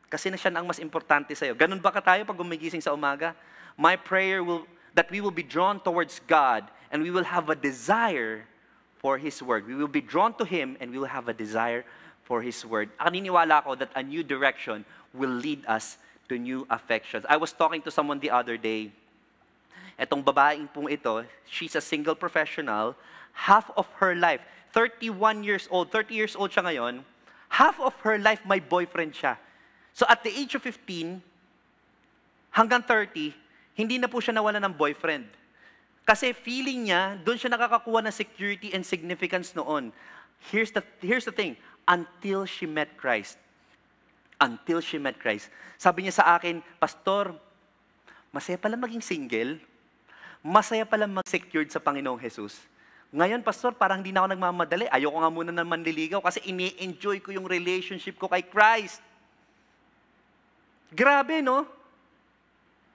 Kasi 0.10 0.30
na 0.30 0.38
siya 0.38 0.54
na 0.54 0.62
ang 0.62 0.68
mas 0.70 0.80
importante 0.80 1.34
sa'yo. 1.34 1.58
Ganun 1.58 1.82
ba 1.82 1.92
ka 1.92 2.02
tayo 2.02 2.22
pag 2.24 2.38
gumigising 2.38 2.82
sa 2.82 2.94
umaga? 2.94 3.34
My 3.76 3.98
prayer 3.98 4.44
will, 4.44 4.64
that 4.94 5.10
we 5.10 5.20
will 5.20 5.34
be 5.34 5.44
drawn 5.44 5.82
towards 5.82 6.22
God 6.30 6.70
and 6.92 7.02
we 7.02 7.12
will 7.12 7.26
have 7.26 7.50
a 7.50 7.58
desire 7.58 8.46
for 9.02 9.18
His 9.18 9.42
Word. 9.42 9.68
We 9.68 9.76
will 9.76 9.92
be 9.92 10.02
drawn 10.02 10.34
to 10.38 10.46
Him 10.46 10.78
and 10.80 10.90
we 10.92 10.98
will 10.98 11.12
have 11.12 11.28
a 11.28 11.34
desire 11.34 11.84
for 12.24 12.42
His 12.42 12.66
Word. 12.66 12.90
Ang 13.00 13.14
naniniwala 13.14 13.66
ko 13.66 13.76
that 13.76 13.92
a 13.94 14.02
new 14.02 14.24
direction 14.24 14.86
will 15.14 15.30
lead 15.30 15.66
us 15.66 15.98
to 16.30 16.38
new 16.38 16.66
affections. 16.70 17.26
I 17.30 17.38
was 17.38 17.54
talking 17.54 17.82
to 17.84 17.92
someone 17.92 18.20
the 18.20 18.32
other 18.32 18.58
day. 18.58 18.92
Etong 19.96 20.24
babaeng 20.24 20.68
pong 20.74 20.90
ito, 20.90 21.24
she's 21.48 21.76
a 21.76 21.82
single 21.82 22.16
professional. 22.16 22.96
Half 23.32 23.72
of 23.78 23.88
her 24.02 24.16
life, 24.16 24.42
31 24.74 25.44
years 25.44 25.68
old, 25.72 25.92
30 25.92 26.16
years 26.16 26.36
old 26.36 26.52
siya 26.52 26.68
ngayon, 26.68 27.04
half 27.48 27.80
of 27.80 27.96
her 28.04 28.18
life 28.20 28.44
may 28.44 28.60
boyfriend 28.60 29.14
siya. 29.14 29.38
So 29.96 30.04
at 30.12 30.28
the 30.28 30.32
age 30.36 30.60
of 30.60 30.62
15, 30.68 31.24
hanggang 32.52 32.84
30, 32.84 33.32
hindi 33.80 33.96
na 33.96 34.12
po 34.12 34.20
siya 34.20 34.36
nawala 34.36 34.60
ng 34.60 34.76
boyfriend. 34.76 35.24
Kasi 36.04 36.36
feeling 36.36 36.92
niya, 36.92 37.16
doon 37.24 37.40
siya 37.40 37.56
nakakakuha 37.56 38.04
ng 38.04 38.14
security 38.14 38.76
and 38.76 38.84
significance 38.84 39.56
noon. 39.56 39.96
Here's 40.52 40.70
the, 40.70 40.84
here's 41.00 41.24
the 41.24 41.32
thing, 41.32 41.56
until 41.88 42.44
she 42.44 42.68
met 42.68 42.92
Christ. 43.00 43.40
Until 44.38 44.84
she 44.84 45.00
met 45.00 45.16
Christ. 45.16 45.48
Sabi 45.80 46.06
niya 46.06 46.20
sa 46.20 46.36
akin, 46.36 46.60
Pastor, 46.76 47.32
masaya 48.36 48.60
pala 48.60 48.76
maging 48.76 49.02
single. 49.02 49.58
Masaya 50.44 50.84
pala 50.84 51.08
mag-secured 51.08 51.72
sa 51.72 51.80
Panginoong 51.80 52.20
Jesus. 52.20 52.62
Ngayon, 53.16 53.42
Pastor, 53.42 53.72
parang 53.72 54.04
hindi 54.04 54.12
na 54.12 54.28
ako 54.28 54.36
nagmamadali. 54.36 54.86
Ayoko 54.92 55.18
nga 55.24 55.32
muna 55.32 55.56
ng 55.56 55.66
manliligaw 55.66 56.20
kasi 56.20 56.44
ini-enjoy 56.46 57.24
ko 57.24 57.32
yung 57.32 57.48
relationship 57.48 58.20
ko 58.20 58.28
kay 58.28 58.44
Christ. 58.44 59.00
Grabe, 60.94 61.42
no? 61.42 61.66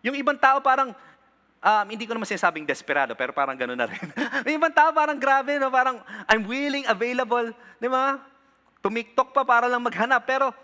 Yung 0.00 0.16
ibang 0.16 0.36
tao 0.36 0.62
parang, 0.64 0.96
um, 1.60 1.86
hindi 1.88 2.08
ko 2.08 2.16
naman 2.16 2.28
sinasabing 2.28 2.64
desperado, 2.64 3.12
pero 3.12 3.32
parang 3.36 3.56
gano'n 3.56 3.76
na 3.76 3.86
rin. 3.88 4.00
May 4.44 4.56
ibang 4.56 4.72
tao 4.72 4.90
parang 4.92 5.18
grabe, 5.20 5.60
no? 5.60 5.68
Parang, 5.68 6.00
I'm 6.28 6.44
willing, 6.48 6.88
available, 6.88 7.52
di 7.76 7.88
ba? 7.88 8.20
Tumiktok 8.80 9.36
pa 9.36 9.44
para 9.44 9.68
lang 9.68 9.84
maghanap, 9.84 10.24
pero, 10.24 10.56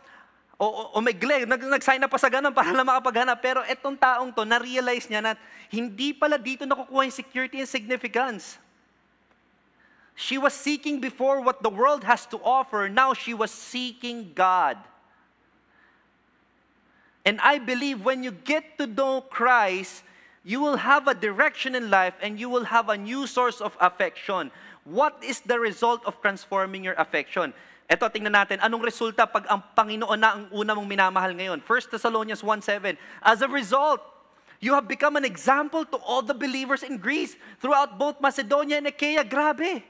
o, 0.57 0.65
o, 0.65 0.83
o 0.97 0.99
may 1.05 1.13
gleg, 1.13 1.45
nag, 1.45 1.61
nag-sign 1.61 2.01
up 2.01 2.09
pa 2.09 2.17
sa 2.17 2.33
ganun 2.33 2.49
para 2.49 2.73
lang 2.73 2.89
makapaghanap. 2.89 3.37
Pero 3.45 3.61
etong 3.69 3.93
taong 3.93 4.33
to, 4.33 4.49
na-realize 4.49 5.05
niya 5.05 5.21
na 5.21 5.33
hindi 5.69 6.17
pala 6.17 6.41
dito 6.41 6.65
nakukuha 6.65 7.05
yung 7.05 7.13
security 7.13 7.61
and 7.61 7.69
significance. 7.69 8.57
She 10.17 10.41
was 10.41 10.57
seeking 10.57 10.97
before 10.97 11.45
what 11.45 11.61
the 11.61 11.69
world 11.69 12.09
has 12.09 12.25
to 12.33 12.41
offer. 12.41 12.89
Now 12.89 13.13
she 13.13 13.37
was 13.37 13.53
seeking 13.53 14.33
God. 14.33 14.81
And 17.27 17.43
I 17.43 17.59
believe 17.59 18.07
when 18.07 18.23
you 18.23 18.31
get 18.31 18.79
to 18.79 18.87
know 18.87 19.21
Christ, 19.21 20.07
you 20.47 20.63
will 20.63 20.79
have 20.79 21.11
a 21.11 21.15
direction 21.15 21.75
in 21.75 21.91
life 21.91 22.15
and 22.23 22.39
you 22.39 22.47
will 22.47 22.63
have 22.63 22.89
a 22.89 22.97
new 22.97 23.27
source 23.27 23.59
of 23.59 23.75
affection. 23.83 24.55
What 24.87 25.19
is 25.27 25.43
the 25.43 25.59
result 25.59 26.07
of 26.07 26.23
transforming 26.23 26.87
your 26.87 26.95
affection? 26.95 27.51
Ito, 27.91 28.07
tingnan 28.15 28.31
natin, 28.31 28.63
anong 28.63 28.87
resulta 28.87 29.27
pag 29.27 29.43
ang 29.51 29.59
Panginoon 29.75 30.19
na 30.19 30.39
ang 30.39 30.47
una 30.55 30.79
mong 30.79 30.87
minamahal 30.87 31.35
ngayon? 31.35 31.59
1 31.67 31.91
Thessalonians 31.91 32.47
1.7, 32.47 32.95
As 33.23 33.43
a 33.43 33.51
result, 33.51 33.99
you 34.63 34.71
have 34.75 34.87
become 34.87 35.19
an 35.19 35.27
example 35.27 35.83
to 35.83 35.99
all 36.07 36.23
the 36.23 36.35
believers 36.35 36.87
in 36.87 36.95
Greece 36.95 37.35
throughout 37.59 37.99
both 37.99 38.23
Macedonia 38.23 38.79
and 38.79 38.87
Achaia. 38.87 39.27
Grabe! 39.27 39.83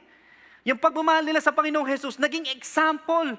Yung 0.64 0.80
pagmamahal 0.80 1.24
nila 1.24 1.44
sa 1.44 1.52
Panginoong 1.52 1.88
Jesus, 1.88 2.16
naging 2.16 2.48
example 2.52 3.36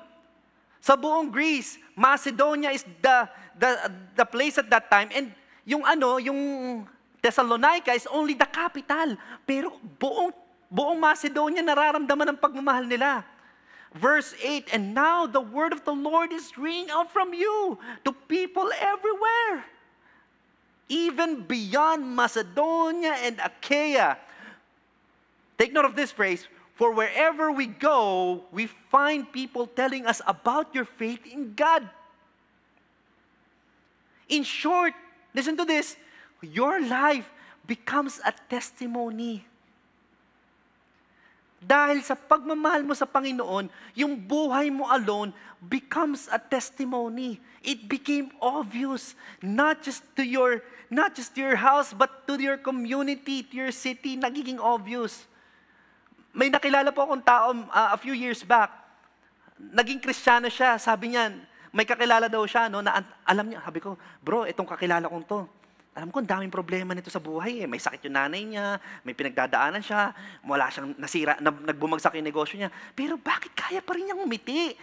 sa 0.88 0.96
buong 0.96 1.28
Greece. 1.28 1.76
Macedonia 1.92 2.72
is 2.72 2.88
the, 3.04 3.28
the, 3.60 3.92
the 4.16 4.24
place 4.24 4.56
at 4.56 4.72
that 4.72 4.88
time. 4.88 5.12
And 5.12 5.36
yung 5.68 5.84
ano, 5.84 6.16
yung 6.16 6.40
Thessalonica 7.20 7.92
is 7.92 8.08
only 8.08 8.40
the 8.40 8.48
capital. 8.48 9.20
Pero 9.44 9.76
buong, 10.00 10.32
buong 10.72 10.96
Macedonia 10.96 11.60
nararamdaman 11.60 12.32
ang 12.32 12.40
pagmamahal 12.40 12.88
nila. 12.88 13.28
Verse 13.92 14.32
8, 14.40 14.72
And 14.72 14.96
now 14.96 15.28
the 15.28 15.44
word 15.44 15.76
of 15.76 15.84
the 15.84 15.92
Lord 15.92 16.32
is 16.32 16.56
ringing 16.56 16.88
out 16.88 17.12
from 17.12 17.36
you 17.36 17.76
to 18.08 18.16
people 18.32 18.72
everywhere. 18.80 19.68
Even 20.88 21.44
beyond 21.44 22.08
Macedonia 22.08 23.20
and 23.28 23.44
Achaia. 23.44 24.16
Take 25.60 25.76
note 25.76 25.84
of 25.84 26.00
this 26.00 26.16
phrase, 26.16 26.48
For 26.78 26.94
wherever 26.94 27.50
we 27.50 27.66
go, 27.66 28.46
we 28.54 28.70
find 28.94 29.26
people 29.26 29.66
telling 29.66 30.06
us 30.06 30.22
about 30.30 30.78
your 30.78 30.86
faith 30.86 31.26
in 31.26 31.58
God. 31.58 31.90
In 34.30 34.46
short, 34.46 34.94
listen 35.34 35.58
to 35.58 35.66
this 35.66 35.98
your 36.38 36.78
life 36.86 37.26
becomes 37.66 38.22
a 38.22 38.30
testimony. 38.46 39.42
Dahil 41.58 42.06
sa 42.06 42.14
pagmamahal 42.14 42.86
mo 42.86 42.94
sa 42.94 43.10
Panginoon, 43.10 43.74
yung 43.98 44.14
buhay 44.14 44.70
mo 44.70 44.86
alone 44.94 45.34
becomes 45.58 46.30
a 46.30 46.38
testimony. 46.38 47.42
It 47.66 47.90
became 47.90 48.30
obvious, 48.38 49.18
not 49.42 49.82
just 49.82 50.06
to 50.14 50.22
your, 50.22 50.62
not 50.94 51.18
just 51.18 51.34
to 51.34 51.42
your 51.42 51.58
house, 51.58 51.90
but 51.90 52.30
to 52.30 52.38
your 52.38 52.62
community, 52.62 53.42
to 53.42 53.54
your 53.66 53.74
city, 53.74 54.14
nagiging 54.14 54.62
obvious. 54.62 55.26
May 56.38 56.54
nakilala 56.54 56.94
po 56.94 57.02
akong 57.02 57.26
tao 57.26 57.50
uh, 57.50 57.90
a 57.90 57.98
few 57.98 58.14
years 58.14 58.46
back. 58.46 58.70
Naging 59.58 59.98
kristyano 59.98 60.54
siya. 60.54 60.78
Sabi 60.78 61.18
niya, 61.18 61.34
may 61.74 61.82
kakilala 61.82 62.30
daw 62.30 62.46
siya, 62.46 62.70
no, 62.70 62.86
na 62.86 63.02
alam 63.26 63.50
niya, 63.50 63.66
sabi 63.66 63.82
ko, 63.82 63.98
bro, 64.22 64.46
itong 64.46 64.70
kakilala 64.70 65.10
kong 65.10 65.26
to, 65.26 65.42
alam 65.98 66.14
ko, 66.14 66.22
ang 66.22 66.30
daming 66.30 66.54
problema 66.54 66.94
nito 66.94 67.10
sa 67.10 67.18
buhay. 67.18 67.66
Eh. 67.66 67.68
May 67.68 67.82
sakit 67.82 68.06
yung 68.06 68.22
nanay 68.22 68.46
niya, 68.46 68.78
may 69.02 69.18
pinagdadaanan 69.18 69.82
siya, 69.82 70.14
wala 70.46 70.70
siyang 70.70 70.94
nasira, 71.02 71.42
na, 71.42 71.50
nagbumagsak 71.50 72.14
yung 72.22 72.30
negosyo 72.30 72.62
niya. 72.62 72.70
Pero 72.94 73.18
bakit 73.18 73.58
kaya 73.58 73.82
pa 73.82 73.98
rin 73.98 74.06
niyang 74.06 74.22
umiti? 74.22 74.78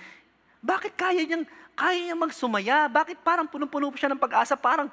Bakit 0.58 0.98
kaya 0.98 1.22
niyang, 1.22 1.46
kaya 1.78 1.98
niyang 2.02 2.18
magsumaya? 2.18 2.90
Bakit 2.90 3.22
parang 3.22 3.46
punong-puno 3.46 3.94
siya 3.94 4.10
ng 4.10 4.18
pag-asa? 4.18 4.58
Parang, 4.58 4.90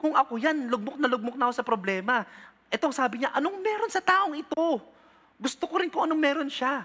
kung 0.00 0.16
ako 0.16 0.40
yan, 0.40 0.64
lugmok 0.72 0.96
na 0.96 1.12
lugmok 1.12 1.36
na 1.36 1.52
ako 1.52 1.60
sa 1.60 1.66
problema. 1.66 2.24
Itong 2.72 2.96
sabi 2.96 3.20
niya, 3.20 3.36
anong 3.36 3.60
meron 3.60 3.92
sa 3.92 4.00
taong 4.00 4.32
ito? 4.32 4.80
Gusto 5.40 5.64
ko 5.64 5.80
rin 5.80 5.88
kung 5.88 6.04
anong 6.04 6.20
meron 6.20 6.50
siya. 6.52 6.84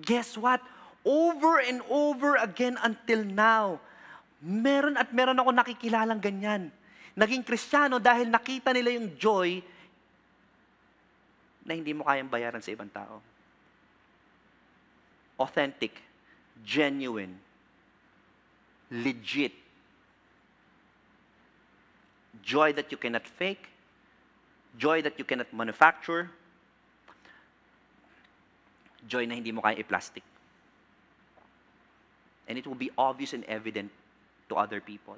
Guess 0.00 0.40
what? 0.40 0.64
Over 1.04 1.60
and 1.60 1.84
over 1.92 2.40
again 2.40 2.80
until 2.80 3.20
now, 3.22 3.76
meron 4.40 4.96
at 4.96 5.12
meron 5.12 5.36
ako 5.36 5.52
nakikilalang 5.52 6.18
ganyan. 6.18 6.72
Naging 7.12 7.44
kristyano 7.44 8.00
dahil 8.00 8.32
nakita 8.32 8.72
nila 8.72 8.96
yung 8.96 9.12
joy 9.20 9.60
na 11.68 11.76
hindi 11.76 11.92
mo 11.92 12.08
kayang 12.08 12.32
bayaran 12.32 12.64
sa 12.64 12.72
ibang 12.72 12.88
tao. 12.88 13.20
Authentic, 15.36 15.92
genuine, 16.64 17.36
legit. 18.88 19.52
Joy 22.40 22.72
that 22.72 22.88
you 22.88 22.96
cannot 22.96 23.28
fake, 23.28 23.68
joy 24.80 25.04
that 25.04 25.20
you 25.20 25.26
cannot 25.28 25.52
manufacture, 25.52 26.32
joy 29.08 29.24
na 29.24 29.34
hindi 29.34 29.50
mo 29.50 29.64
kaya 29.64 29.80
i-plastic. 29.80 30.22
And 32.48 32.60
it 32.60 32.68
will 32.68 32.78
be 32.78 32.92
obvious 32.96 33.32
and 33.32 33.44
evident 33.48 33.88
to 34.48 34.56
other 34.56 34.80
people. 34.80 35.16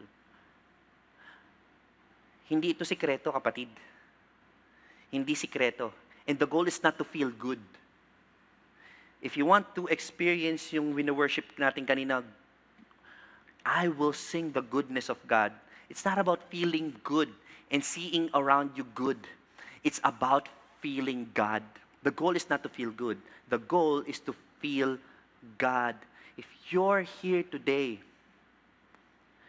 Hindi 2.50 2.74
ito 2.74 2.83
sikreto, 2.83 3.31
kapatid. 3.31 3.70
Hindi 5.11 5.35
sikreto. 5.35 5.94
And 6.26 6.38
the 6.38 6.46
goal 6.46 6.66
is 6.66 6.83
not 6.83 6.98
to 6.98 7.07
feel 7.07 7.31
good. 7.31 7.62
If 9.22 9.37
you 9.37 9.46
want 9.46 9.74
to 9.76 9.87
experience 9.87 10.72
yung 10.72 10.94
wino-worship 10.94 11.55
natin 11.59 11.87
kanina, 11.87 12.24
I 13.62 13.92
will 13.92 14.16
sing 14.16 14.50
the 14.50 14.64
goodness 14.64 15.12
of 15.12 15.20
God. 15.29 15.53
It's 15.90 16.03
not 16.03 16.18
about 16.18 16.42
feeling 16.48 16.96
good 17.05 17.29
and 17.70 17.85
seeing 17.85 18.31
around 18.35 18.74
you 18.74 18.87
good. 18.94 19.20
It's 19.85 20.00
about 20.03 20.48
feeling 20.81 21.31
God. 21.35 21.62
The 22.02 22.10
goal 22.10 22.36
is 22.36 22.48
not 22.48 22.62
to 22.62 22.68
feel 22.68 22.90
good. 22.90 23.18
The 23.48 23.58
goal 23.58 24.00
is 24.00 24.20
to 24.20 24.34
feel 24.60 24.98
God. 25.58 25.96
If 26.36 26.46
you're 26.70 27.02
here 27.02 27.42
today, 27.42 28.00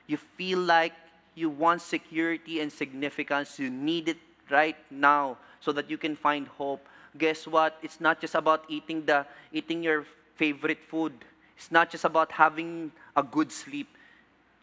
you 0.07 0.17
feel 0.17 0.59
like 0.59 0.93
you 1.35 1.49
want 1.49 1.81
security 1.81 2.59
and 2.59 2.71
significance, 2.71 3.57
you 3.57 3.69
need 3.69 4.09
it 4.09 4.17
right 4.49 4.75
now 4.91 5.37
so 5.61 5.71
that 5.71 5.89
you 5.89 5.97
can 5.97 6.15
find 6.15 6.47
hope. 6.47 6.85
Guess 7.17 7.47
what? 7.47 7.77
It's 7.81 8.01
not 8.01 8.19
just 8.19 8.35
about 8.35 8.65
eating 8.67 9.05
the 9.05 9.25
eating 9.51 9.83
your 9.83 10.05
favorite 10.35 10.83
food. 10.87 11.13
It's 11.55 11.71
not 11.71 11.89
just 11.89 12.03
about 12.03 12.31
having 12.31 12.91
a 13.15 13.23
good 13.23 13.51
sleep. 13.51 13.87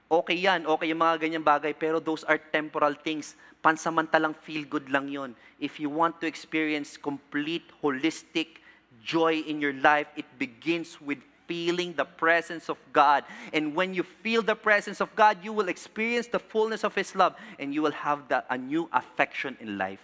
Okay 0.08 0.40
yan, 0.40 0.64
okay 0.64 0.88
yung 0.88 1.04
mga 1.04 1.20
ganyang 1.20 1.44
bagay, 1.44 1.76
pero 1.76 2.00
those 2.00 2.24
are 2.24 2.40
temporal 2.40 2.96
things. 2.96 3.36
Pansamantalang 3.60 4.32
feel 4.32 4.64
good 4.64 4.88
lang 4.88 5.04
yon. 5.12 5.36
If 5.60 5.76
you 5.76 5.92
want 5.92 6.16
to 6.24 6.26
experience 6.26 6.96
complete, 6.96 7.68
holistic 7.84 8.64
joy 9.04 9.44
in 9.44 9.60
your 9.60 9.76
life, 9.76 10.08
it 10.16 10.24
begins 10.40 10.96
with 10.96 11.20
feeling 11.44 11.92
the 11.92 12.04
presence 12.04 12.68
of 12.68 12.76
God. 12.92 13.24
And 13.52 13.74
when 13.76 13.92
you 13.92 14.02
feel 14.02 14.40
the 14.40 14.56
presence 14.56 15.00
of 15.00 15.12
God, 15.16 15.44
you 15.44 15.52
will 15.52 15.68
experience 15.68 16.28
the 16.28 16.38
fullness 16.38 16.84
of 16.84 16.94
His 16.94 17.16
love 17.16 17.36
and 17.58 17.74
you 17.74 17.82
will 17.82 17.92
have 17.92 18.28
the, 18.28 18.44
a 18.48 18.56
new 18.56 18.88
affection 18.92 19.56
in 19.60 19.76
life. 19.76 20.00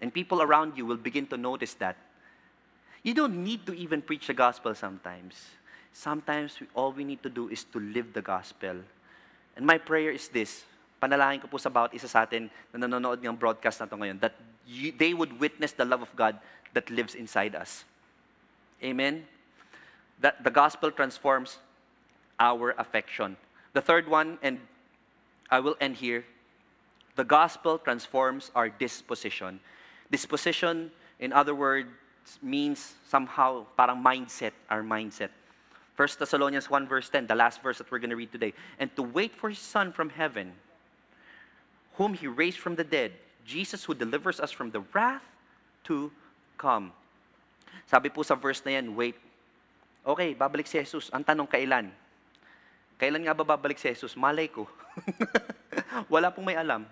And 0.00 0.14
people 0.14 0.40
around 0.40 0.76
you 0.76 0.86
will 0.86 0.96
begin 0.96 1.26
to 1.28 1.36
notice 1.36 1.74
that. 1.74 1.96
You 3.02 3.14
don't 3.14 3.42
need 3.42 3.66
to 3.66 3.74
even 3.74 4.02
preach 4.02 4.28
the 4.28 4.34
gospel 4.34 4.74
sometimes. 4.74 5.34
Sometimes 5.92 6.60
we, 6.60 6.66
all 6.74 6.92
we 6.92 7.04
need 7.04 7.22
to 7.22 7.30
do 7.30 7.48
is 7.48 7.64
to 7.72 7.80
live 7.80 8.12
the 8.12 8.22
gospel. 8.22 8.76
And 9.56 9.66
my 9.66 9.78
prayer 9.78 10.10
is 10.10 10.28
this, 10.28 10.64
panalangin 11.02 11.42
ko 11.42 11.48
po 11.48 11.58
sa 11.58 11.70
bawat 11.70 11.94
isa 11.94 12.06
sa 12.06 12.22
atin 12.22 12.50
na 12.72 12.86
nanonood 12.86 13.22
ng 13.22 13.34
broadcast 13.34 13.80
na 13.80 13.86
ngayon, 13.86 14.18
that 14.20 14.34
you, 14.66 14.92
they 14.92 15.14
would 15.14 15.40
witness 15.40 15.72
the 15.72 15.84
love 15.84 16.02
of 16.02 16.10
God 16.14 16.38
that 16.74 16.90
lives 16.90 17.14
inside 17.14 17.54
us. 17.54 17.84
Amen? 18.82 19.26
That 20.20 20.42
the 20.44 20.50
gospel 20.50 20.90
transforms 20.90 21.58
our 22.38 22.74
affection. 22.78 23.36
The 23.72 23.82
third 23.82 24.08
one, 24.08 24.38
and 24.42 24.60
I 25.50 25.60
will 25.60 25.76
end 25.80 25.96
here, 25.96 26.24
the 27.16 27.24
gospel 27.24 27.78
transforms 27.78 28.50
our 28.54 28.68
disposition. 28.68 29.58
Disposition, 30.10 30.90
in 31.18 31.32
other 31.32 31.54
words, 31.54 31.88
means 32.42 32.94
somehow 33.08 33.66
parang 33.76 34.02
mindset, 34.02 34.52
our 34.70 34.82
mindset. 34.82 35.30
1 35.98 36.08
Thessalonians 36.14 36.70
1 36.70 36.86
verse 36.86 37.10
10, 37.10 37.26
the 37.26 37.34
last 37.34 37.58
verse 37.60 37.78
that 37.78 37.90
we're 37.90 37.98
going 37.98 38.14
to 38.14 38.16
read 38.16 38.30
today. 38.30 38.54
And 38.78 38.86
to 38.94 39.02
wait 39.02 39.34
for 39.34 39.50
his 39.50 39.58
son 39.58 39.90
from 39.90 40.14
heaven, 40.14 40.54
whom 41.98 42.14
he 42.14 42.30
raised 42.30 42.62
from 42.62 42.78
the 42.78 42.84
dead, 42.86 43.10
Jesus 43.44 43.82
who 43.82 43.98
delivers 43.98 44.38
us 44.38 44.52
from 44.54 44.70
the 44.70 44.86
wrath 44.94 45.26
to 45.90 46.12
come. 46.56 46.92
Sabi 47.90 48.14
po 48.14 48.22
sa 48.22 48.38
verse 48.38 48.62
na 48.62 48.78
yan, 48.78 48.94
wait. 48.94 49.18
Okay, 50.06 50.38
babalik 50.38 50.70
si 50.70 50.78
Jesus. 50.78 51.10
Ang 51.10 51.26
tanong, 51.26 51.50
kailan? 51.50 51.90
Kailan 52.94 53.26
nga 53.26 53.34
ba 53.34 53.42
babalik 53.42 53.82
si 53.82 53.90
Jesus? 53.90 54.14
Malay 54.14 54.46
ko. 54.46 54.70
Wala 56.12 56.30
pong 56.30 56.46
may 56.46 56.54
alam. 56.54 56.86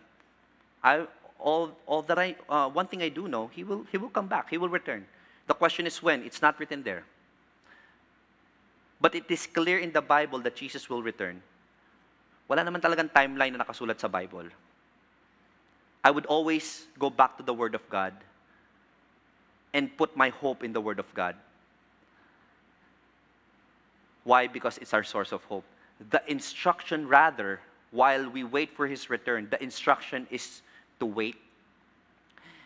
I, 0.82 1.06
all, 1.38 1.70
all 1.86 2.02
that 2.10 2.18
I, 2.18 2.34
uh, 2.50 2.66
one 2.74 2.90
thing 2.90 3.06
I 3.06 3.08
do 3.08 3.30
know, 3.30 3.54
he 3.54 3.62
will, 3.62 3.86
he 3.86 4.02
will 4.02 4.10
come 4.10 4.26
back. 4.26 4.50
He 4.50 4.58
will 4.58 4.68
return. 4.68 5.06
The 5.46 5.54
question 5.54 5.86
is 5.86 6.02
when. 6.02 6.26
It's 6.26 6.42
not 6.42 6.58
written 6.58 6.82
there. 6.82 7.06
But 9.00 9.14
it 9.14 9.28
is 9.28 9.46
clear 9.46 9.78
in 9.78 9.92
the 9.92 10.00
Bible 10.00 10.40
that 10.40 10.56
Jesus 10.56 10.88
will 10.88 11.02
return. 11.02 11.42
Wala 12.48 12.62
naman 12.62 12.80
talagang 12.80 13.12
timeline 13.12 13.52
na 13.52 13.60
nakasulat 13.64 14.00
sa 14.00 14.08
Bible. 14.08 14.48
I 16.06 16.10
would 16.10 16.26
always 16.26 16.86
go 16.98 17.10
back 17.10 17.36
to 17.36 17.42
the 17.42 17.52
Word 17.52 17.74
of 17.74 17.82
God 17.90 18.14
and 19.74 19.90
put 19.98 20.16
my 20.16 20.30
hope 20.30 20.62
in 20.62 20.72
the 20.72 20.80
Word 20.80 21.02
of 21.02 21.10
God. 21.12 21.34
Why? 24.22 24.46
Because 24.46 24.78
it's 24.78 24.94
our 24.94 25.04
source 25.04 25.30
of 25.30 25.42
hope. 25.44 25.66
The 26.10 26.22
instruction, 26.30 27.06
rather, 27.06 27.60
while 27.90 28.30
we 28.30 28.44
wait 28.44 28.74
for 28.74 28.86
His 28.86 29.10
return, 29.10 29.48
the 29.50 29.60
instruction 29.62 30.26
is 30.30 30.62
to 31.00 31.06
wait. 31.06 31.36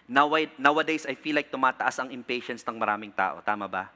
Nowadays, 0.07 1.07
I 1.09 1.15
feel 1.15 1.35
like 1.35 1.51
tumataas 1.51 1.99
ang 1.99 2.11
impatience 2.13 2.63
ng 2.67 2.79
maraming 2.79 3.15
tao. 3.17 3.41
Tama 3.41 3.67
ba? 3.67 3.91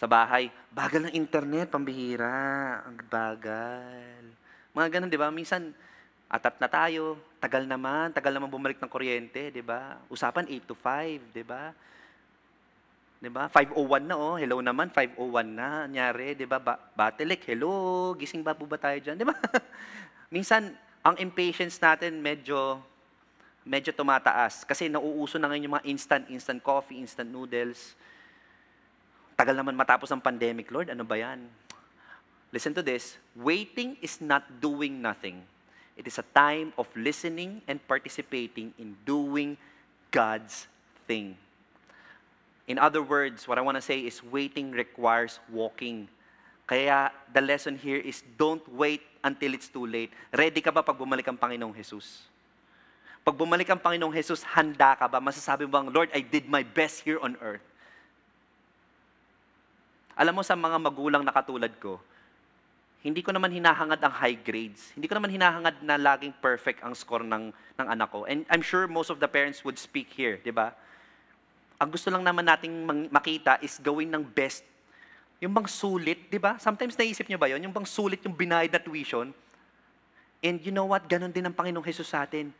Sa 0.00 0.08
bahay, 0.08 0.48
bagal 0.72 1.04
ng 1.04 1.12
internet, 1.12 1.68
pambihira. 1.68 2.80
Ang 2.88 3.04
bagal. 3.04 4.24
Mga 4.72 4.88
ganun, 4.96 5.12
di 5.12 5.20
ba? 5.20 5.28
Minsan, 5.28 5.76
atat 6.24 6.56
na 6.56 6.72
tayo, 6.72 7.20
tagal 7.36 7.68
naman, 7.68 8.08
tagal 8.16 8.32
naman 8.32 8.48
bumalik 8.48 8.80
ng 8.80 8.88
kuryente, 8.88 9.52
di 9.52 9.60
ba? 9.60 10.00
Usapan 10.08 10.48
8 10.48 10.64
to 10.64 10.72
5, 10.72 11.36
di 11.36 11.44
ba? 11.44 11.76
Di 13.20 13.28
ba? 13.28 13.52
501 13.52 14.08
na 14.08 14.16
oh, 14.16 14.40
hello 14.40 14.64
naman, 14.64 14.88
501 14.88 15.20
na, 15.52 15.84
nyari, 15.84 16.32
di 16.32 16.48
ba? 16.48 16.56
Ba 16.56 16.80
Batelek, 16.96 17.44
hello, 17.44 18.16
gising 18.16 18.40
ba 18.40 18.56
po 18.56 18.64
ba 18.64 18.80
tayo 18.80 18.96
dyan, 19.04 19.20
di 19.20 19.28
ba? 19.28 19.36
Minsan, 20.34 20.72
ang 21.04 21.20
impatience 21.20 21.76
natin 21.76 22.24
medyo 22.24 22.80
medyo 23.60 23.92
tumataas 23.92 24.64
kasi 24.64 24.88
nauuso 24.88 25.36
na 25.36 25.52
ngayon 25.52 25.64
yung 25.68 25.76
mga 25.76 25.86
instant, 25.92 26.24
instant 26.32 26.64
coffee, 26.64 26.96
instant 26.96 27.28
noodles. 27.28 27.92
Tagal 29.40 29.56
naman 29.56 29.72
matapos 29.72 30.12
ang 30.12 30.20
pandemic, 30.20 30.68
Lord, 30.68 30.92
ano 30.92 31.00
ba 31.00 31.16
yan? 31.16 31.48
Listen 32.52 32.76
to 32.76 32.84
this. 32.84 33.16
Waiting 33.32 33.96
is 34.04 34.20
not 34.20 34.44
doing 34.60 35.00
nothing. 35.00 35.40
It 35.96 36.04
is 36.04 36.20
a 36.20 36.26
time 36.36 36.76
of 36.76 36.84
listening 36.92 37.64
and 37.64 37.80
participating 37.88 38.76
in 38.76 39.00
doing 39.08 39.56
God's 40.12 40.68
thing. 41.08 41.40
In 42.68 42.76
other 42.76 43.00
words, 43.00 43.48
what 43.48 43.56
I 43.56 43.64
want 43.64 43.80
to 43.80 43.84
say 43.84 44.04
is 44.04 44.20
waiting 44.20 44.76
requires 44.76 45.40
walking. 45.48 46.04
Kaya 46.68 47.08
the 47.32 47.40
lesson 47.40 47.80
here 47.80 47.96
is 47.96 48.20
don't 48.36 48.60
wait 48.68 49.00
until 49.24 49.56
it's 49.56 49.72
too 49.72 49.88
late. 49.88 50.12
Ready 50.36 50.60
ka 50.60 50.68
ba 50.68 50.84
pag 50.84 51.00
bumalik 51.00 51.24
ang 51.32 51.40
Panginoong 51.40 51.72
Jesus? 51.72 52.28
Pag 53.24 53.40
bumalik 53.40 53.72
ang 53.72 53.80
Panginoong 53.80 54.12
Jesus, 54.12 54.44
handa 54.52 55.00
ka 55.00 55.08
ba? 55.08 55.16
Masasabi 55.16 55.64
mo 55.64 55.80
bang, 55.80 55.88
Lord, 55.88 56.12
I 56.12 56.20
did 56.20 56.44
my 56.44 56.60
best 56.60 57.08
here 57.08 57.16
on 57.24 57.40
earth. 57.40 57.69
Alam 60.18 60.40
mo 60.40 60.42
sa 60.42 60.58
mga 60.58 60.76
magulang 60.78 61.22
na 61.22 61.34
katulad 61.34 61.70
ko, 61.78 61.98
hindi 63.00 63.24
ko 63.24 63.32
naman 63.32 63.48
hinahangad 63.48 63.96
ang 64.04 64.12
high 64.12 64.36
grades. 64.36 64.92
Hindi 64.92 65.08
ko 65.08 65.16
naman 65.16 65.32
hinahangad 65.32 65.80
na 65.80 65.96
laging 65.96 66.36
perfect 66.36 66.84
ang 66.84 66.92
score 66.92 67.24
ng, 67.24 67.48
ng 67.52 67.86
anak 67.88 68.12
ko. 68.12 68.28
And 68.28 68.44
I'm 68.52 68.60
sure 68.60 68.84
most 68.84 69.08
of 69.08 69.16
the 69.16 69.28
parents 69.28 69.64
would 69.64 69.80
speak 69.80 70.12
here, 70.12 70.36
di 70.36 70.52
ba? 70.52 70.76
Ang 71.80 71.88
gusto 71.96 72.12
lang 72.12 72.20
naman 72.20 72.44
nating 72.44 73.08
makita 73.08 73.56
is 73.64 73.80
gawin 73.80 74.12
ng 74.12 74.20
best 74.20 74.68
Yung 75.40 75.56
bang 75.56 75.64
sulit, 75.64 76.28
di 76.28 76.36
ba? 76.36 76.60
Sometimes 76.60 76.92
naisip 77.00 77.24
niyo 77.24 77.40
ba 77.40 77.48
yon 77.48 77.64
Yung 77.64 77.72
bang 77.72 77.88
sulit 77.88 78.20
yung 78.28 78.36
binayad 78.36 78.68
na 78.68 78.76
tuition? 78.76 79.32
And 80.44 80.60
you 80.60 80.68
know 80.68 80.84
what? 80.84 81.08
Ganon 81.08 81.32
din 81.32 81.48
ang 81.48 81.56
Panginoong 81.56 81.84
Jesus 81.84 82.12
sa 82.12 82.28
atin. 82.28 82.52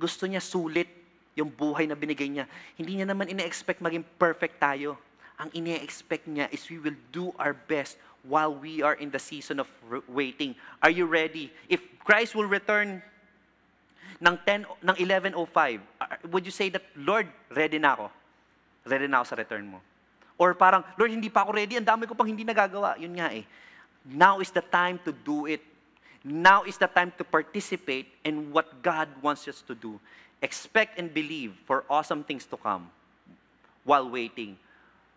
Gusto 0.00 0.24
niya 0.24 0.40
sulit 0.40 0.88
yung 1.36 1.52
buhay 1.52 1.84
na 1.84 1.92
binigay 1.92 2.32
niya. 2.32 2.48
Hindi 2.80 2.96
niya 3.00 3.08
naman 3.12 3.28
ine-expect 3.28 3.84
maging 3.84 4.04
perfect 4.16 4.56
tayo. 4.56 4.96
Ang 5.36 5.52
ine-expect 5.52 6.24
niya 6.28 6.48
is 6.48 6.64
we 6.72 6.80
will 6.80 6.96
do 7.12 7.32
our 7.36 7.52
best 7.52 8.00
while 8.24 8.52
we 8.52 8.80
are 8.80 8.96
in 8.96 9.12
the 9.12 9.20
season 9.20 9.60
of 9.60 9.68
waiting. 10.08 10.56
Are 10.80 10.90
you 10.90 11.04
ready? 11.04 11.52
If 11.68 11.84
Christ 12.00 12.34
will 12.34 12.48
return 12.48 13.04
ng 14.16 14.36
10 14.48 14.64
ng 14.64 14.96
11:05, 14.96 15.36
uh, 16.00 16.16
would 16.32 16.48
you 16.48 16.54
say 16.54 16.72
that 16.72 16.82
Lord, 16.96 17.28
ready 17.52 17.76
na 17.76 17.92
ako? 17.92 18.06
Ready 18.88 19.06
na 19.06 19.20
ako 19.20 19.26
sa 19.28 19.36
return 19.36 19.66
mo. 19.68 19.78
Or 20.36 20.52
parang, 20.52 20.84
Lord, 20.96 21.12
hindi 21.12 21.28
pa 21.28 21.44
ako 21.44 21.56
ready, 21.56 21.76
ang 21.76 21.88
dami 21.88 22.04
ko 22.04 22.12
pang 22.12 22.28
hindi 22.28 22.44
nagagawa. 22.44 22.96
Yun 23.00 23.16
nga 23.16 23.32
eh. 23.32 23.44
Now 24.04 24.40
is 24.40 24.52
the 24.52 24.62
time 24.62 25.00
to 25.04 25.12
do 25.12 25.48
it. 25.48 25.64
Now 26.22 26.64
is 26.64 26.76
the 26.76 26.88
time 26.88 27.12
to 27.16 27.24
participate 27.24 28.08
in 28.24 28.52
what 28.52 28.82
God 28.82 29.08
wants 29.20 29.48
us 29.48 29.64
to 29.64 29.74
do. 29.74 29.98
Expect 30.40 31.00
and 31.00 31.12
believe 31.12 31.56
for 31.64 31.84
awesome 31.88 32.22
things 32.22 32.44
to 32.52 32.56
come 32.60 32.92
while 33.86 34.08
waiting. 34.08 34.60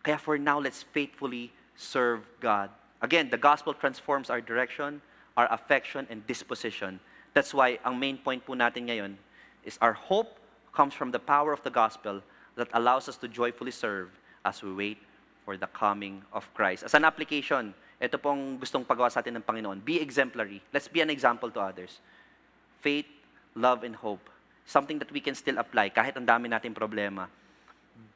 Kaya 0.10 0.18
for 0.18 0.42
now, 0.42 0.58
let's 0.58 0.82
faithfully 0.82 1.54
serve 1.78 2.26
God. 2.42 2.74
Again, 2.98 3.30
the 3.30 3.38
gospel 3.38 3.78
transforms 3.78 4.34
our 4.34 4.42
direction, 4.42 5.06
our 5.38 5.46
affection, 5.54 6.10
and 6.10 6.26
disposition. 6.26 7.00
That's 7.38 7.54
why 7.54 7.78
ang 7.86 8.02
main 8.02 8.18
point 8.18 8.42
po 8.42 8.58
natin 8.58 8.90
ngayon 8.90 9.22
is 9.62 9.78
our 9.86 9.94
hope 9.94 10.42
comes 10.74 10.98
from 10.98 11.14
the 11.14 11.22
power 11.22 11.54
of 11.54 11.62
the 11.62 11.70
gospel 11.70 12.26
that 12.58 12.74
allows 12.74 13.06
us 13.06 13.22
to 13.22 13.30
joyfully 13.30 13.70
serve 13.70 14.10
as 14.50 14.66
we 14.66 14.74
wait 14.74 14.98
for 15.46 15.62
the 15.62 15.70
coming 15.78 16.26
of 16.34 16.50
Christ. 16.58 16.90
As 16.90 16.98
an 16.98 17.06
application, 17.06 17.78
ito 18.02 18.18
pong 18.18 18.58
gustong 18.58 18.90
pagawa 18.90 19.14
sa 19.14 19.22
atin 19.22 19.38
ng 19.38 19.46
Panginoon. 19.46 19.86
Be 19.86 20.02
exemplary. 20.02 20.58
Let's 20.74 20.90
be 20.90 21.06
an 21.06 21.14
example 21.14 21.54
to 21.54 21.62
others. 21.62 22.02
Faith, 22.82 23.06
love, 23.54 23.86
and 23.86 23.94
hope. 23.94 24.26
Something 24.66 24.98
that 25.06 25.14
we 25.14 25.22
can 25.22 25.38
still 25.38 25.62
apply 25.62 25.94
kahit 25.94 26.18
ang 26.18 26.26
dami 26.26 26.50
nating 26.50 26.74
problema. 26.74 27.30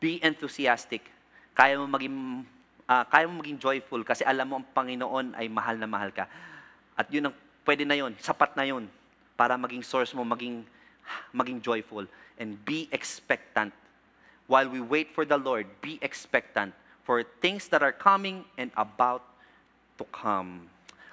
Be 0.01 0.17
enthusiastic. 0.25 1.13
Kaya 1.53 1.77
mo 1.77 1.85
maging 1.85 2.45
ah, 2.89 3.05
kaya 3.05 3.29
mo 3.29 3.39
maging 3.41 3.61
joyful 3.61 4.01
kasi 4.01 4.25
alam 4.25 4.49
mo 4.49 4.55
ang 4.59 4.67
Panginoon 4.73 5.37
ay 5.37 5.47
mahal 5.47 5.77
na 5.77 5.87
mahal 5.89 6.09
ka. 6.09 6.25
At 6.97 7.09
yun 7.09 7.29
ang 7.29 7.35
pwede 7.65 7.87
na 7.87 7.95
yun, 7.97 8.13
sapat 8.19 8.57
na 8.57 8.65
yun 8.65 8.89
para 9.37 9.57
maging 9.57 9.81
source 9.81 10.13
mo 10.13 10.21
maging 10.25 10.65
maging 11.31 11.59
joyful 11.61 12.05
and 12.37 12.57
be 12.65 12.89
expectant. 12.91 13.73
While 14.47 14.67
we 14.67 14.83
wait 14.83 15.15
for 15.15 15.23
the 15.23 15.39
Lord, 15.39 15.67
be 15.79 15.97
expectant 16.03 16.75
for 17.07 17.23
things 17.23 17.67
that 17.71 17.83
are 17.83 17.95
coming 17.95 18.43
and 18.59 18.71
about 18.75 19.23
to 19.97 20.03
come. 20.11 20.67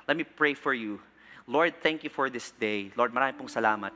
Let 0.07 0.17
me 0.17 0.25
pray 0.25 0.55
for 0.55 0.75
you. 0.75 0.99
Lord, 1.47 1.75
thank 1.83 2.03
you 2.03 2.11
for 2.11 2.31
this 2.31 2.51
day. 2.59 2.91
Lord, 2.95 3.15
marami 3.15 3.39
pong 3.39 3.51
salamat. 3.51 3.91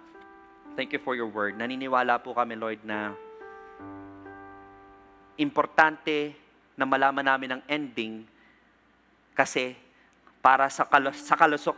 Thank 0.74 0.90
you 0.90 0.98
for 0.98 1.14
your 1.14 1.30
word. 1.30 1.58
Naniniwala 1.58 2.18
po 2.22 2.34
kami, 2.34 2.58
Lord, 2.58 2.82
na 2.82 3.14
importante 5.36 6.34
na 6.74 6.86
malaman 6.86 7.24
namin 7.24 7.48
ang 7.58 7.62
ending 7.70 8.26
kasi 9.34 9.74
para 10.44 10.68
sa, 10.68 10.84
sa 11.16 11.34
kalusok, 11.34 11.76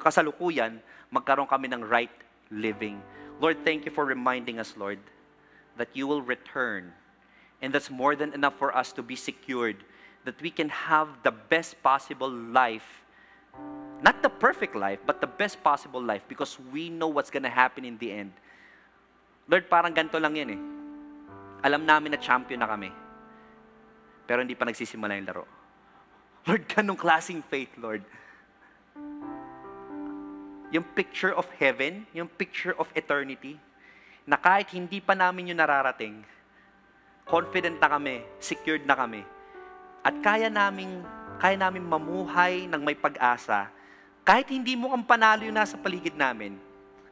kasalukuyan, 0.00 0.78
magkaroon 1.10 1.48
kami 1.48 1.66
ng 1.66 1.82
right 1.82 2.12
living. 2.54 3.02
Lord, 3.42 3.66
thank 3.66 3.84
you 3.84 3.92
for 3.92 4.06
reminding 4.06 4.62
us, 4.62 4.78
Lord, 4.78 5.02
that 5.76 5.90
you 5.92 6.06
will 6.06 6.22
return. 6.22 6.94
And 7.60 7.74
that's 7.74 7.90
more 7.90 8.14
than 8.14 8.32
enough 8.32 8.54
for 8.56 8.70
us 8.70 8.92
to 8.94 9.02
be 9.02 9.16
secured, 9.16 9.82
that 10.24 10.40
we 10.40 10.54
can 10.54 10.68
have 10.70 11.08
the 11.26 11.32
best 11.32 11.82
possible 11.82 12.30
life. 12.30 13.04
Not 14.00 14.22
the 14.22 14.30
perfect 14.30 14.76
life, 14.76 15.00
but 15.04 15.20
the 15.20 15.26
best 15.26 15.58
possible 15.64 16.00
life 16.00 16.22
because 16.28 16.56
we 16.72 16.88
know 16.88 17.08
what's 17.08 17.30
gonna 17.30 17.52
happen 17.52 17.84
in 17.84 17.98
the 17.98 18.12
end. 18.12 18.32
Lord, 19.48 19.68
parang 19.68 19.94
ganito 19.94 20.20
lang 20.20 20.36
yan 20.36 20.50
eh. 20.52 20.75
Alam 21.64 21.88
namin 21.88 22.12
na 22.12 22.20
champion 22.20 22.60
na 22.60 22.68
kami. 22.68 22.90
Pero 24.26 24.42
hindi 24.42 24.58
pa 24.58 24.66
nagsisimula 24.66 25.16
yung 25.16 25.28
laro. 25.28 25.44
Lord, 26.46 26.62
ganong 26.70 26.98
klaseng 26.98 27.42
faith, 27.46 27.72
Lord. 27.78 28.02
Yung 30.74 30.86
picture 30.94 31.34
of 31.34 31.46
heaven, 31.56 32.06
yung 32.10 32.26
picture 32.26 32.74
of 32.74 32.90
eternity, 32.94 33.58
na 34.26 34.34
kahit 34.34 34.70
hindi 34.74 34.98
pa 34.98 35.14
namin 35.14 35.54
yung 35.54 35.62
nararating, 35.62 36.26
confident 37.26 37.78
na 37.78 37.90
kami, 37.90 38.22
secured 38.42 38.82
na 38.82 38.98
kami, 38.98 39.22
at 40.02 40.14
kaya 40.22 40.50
namin, 40.50 41.02
kaya 41.38 41.58
namin 41.58 41.82
mamuhay 41.82 42.66
ng 42.70 42.82
may 42.82 42.94
pag-asa, 42.94 43.70
kahit 44.26 44.50
hindi 44.50 44.74
mo 44.74 44.90
kang 44.90 45.06
panalo 45.06 45.46
yung 45.46 45.54
nasa 45.54 45.78
paligid 45.78 46.18
namin, 46.18 46.58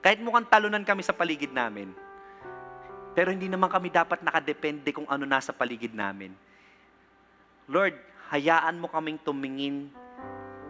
kahit 0.03 0.19
mukhang 0.19 0.47
talunan 0.47 0.83
kami 0.83 1.03
sa 1.07 1.15
paligid 1.15 1.55
namin, 1.55 1.95
pero 3.15 3.31
hindi 3.31 3.47
naman 3.47 3.71
kami 3.71 3.95
dapat 3.95 4.21
nakadepende 4.27 4.91
kung 4.91 5.07
ano 5.07 5.23
nasa 5.23 5.55
paligid 5.55 5.95
namin. 5.95 6.35
Lord, 7.71 7.95
hayaan 8.35 8.77
mo 8.77 8.91
kaming 8.91 9.23
tumingin 9.23 9.89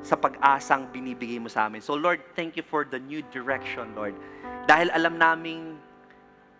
sa 0.04 0.20
pag-asang 0.20 0.92
binibigay 0.92 1.40
mo 1.40 1.48
sa 1.48 1.64
amin. 1.66 1.80
So 1.80 1.96
Lord, 1.96 2.20
thank 2.36 2.60
you 2.60 2.62
for 2.62 2.84
the 2.84 3.00
new 3.00 3.24
direction, 3.32 3.96
Lord. 3.96 4.12
Dahil 4.68 4.92
alam 4.92 5.16
naming 5.16 5.80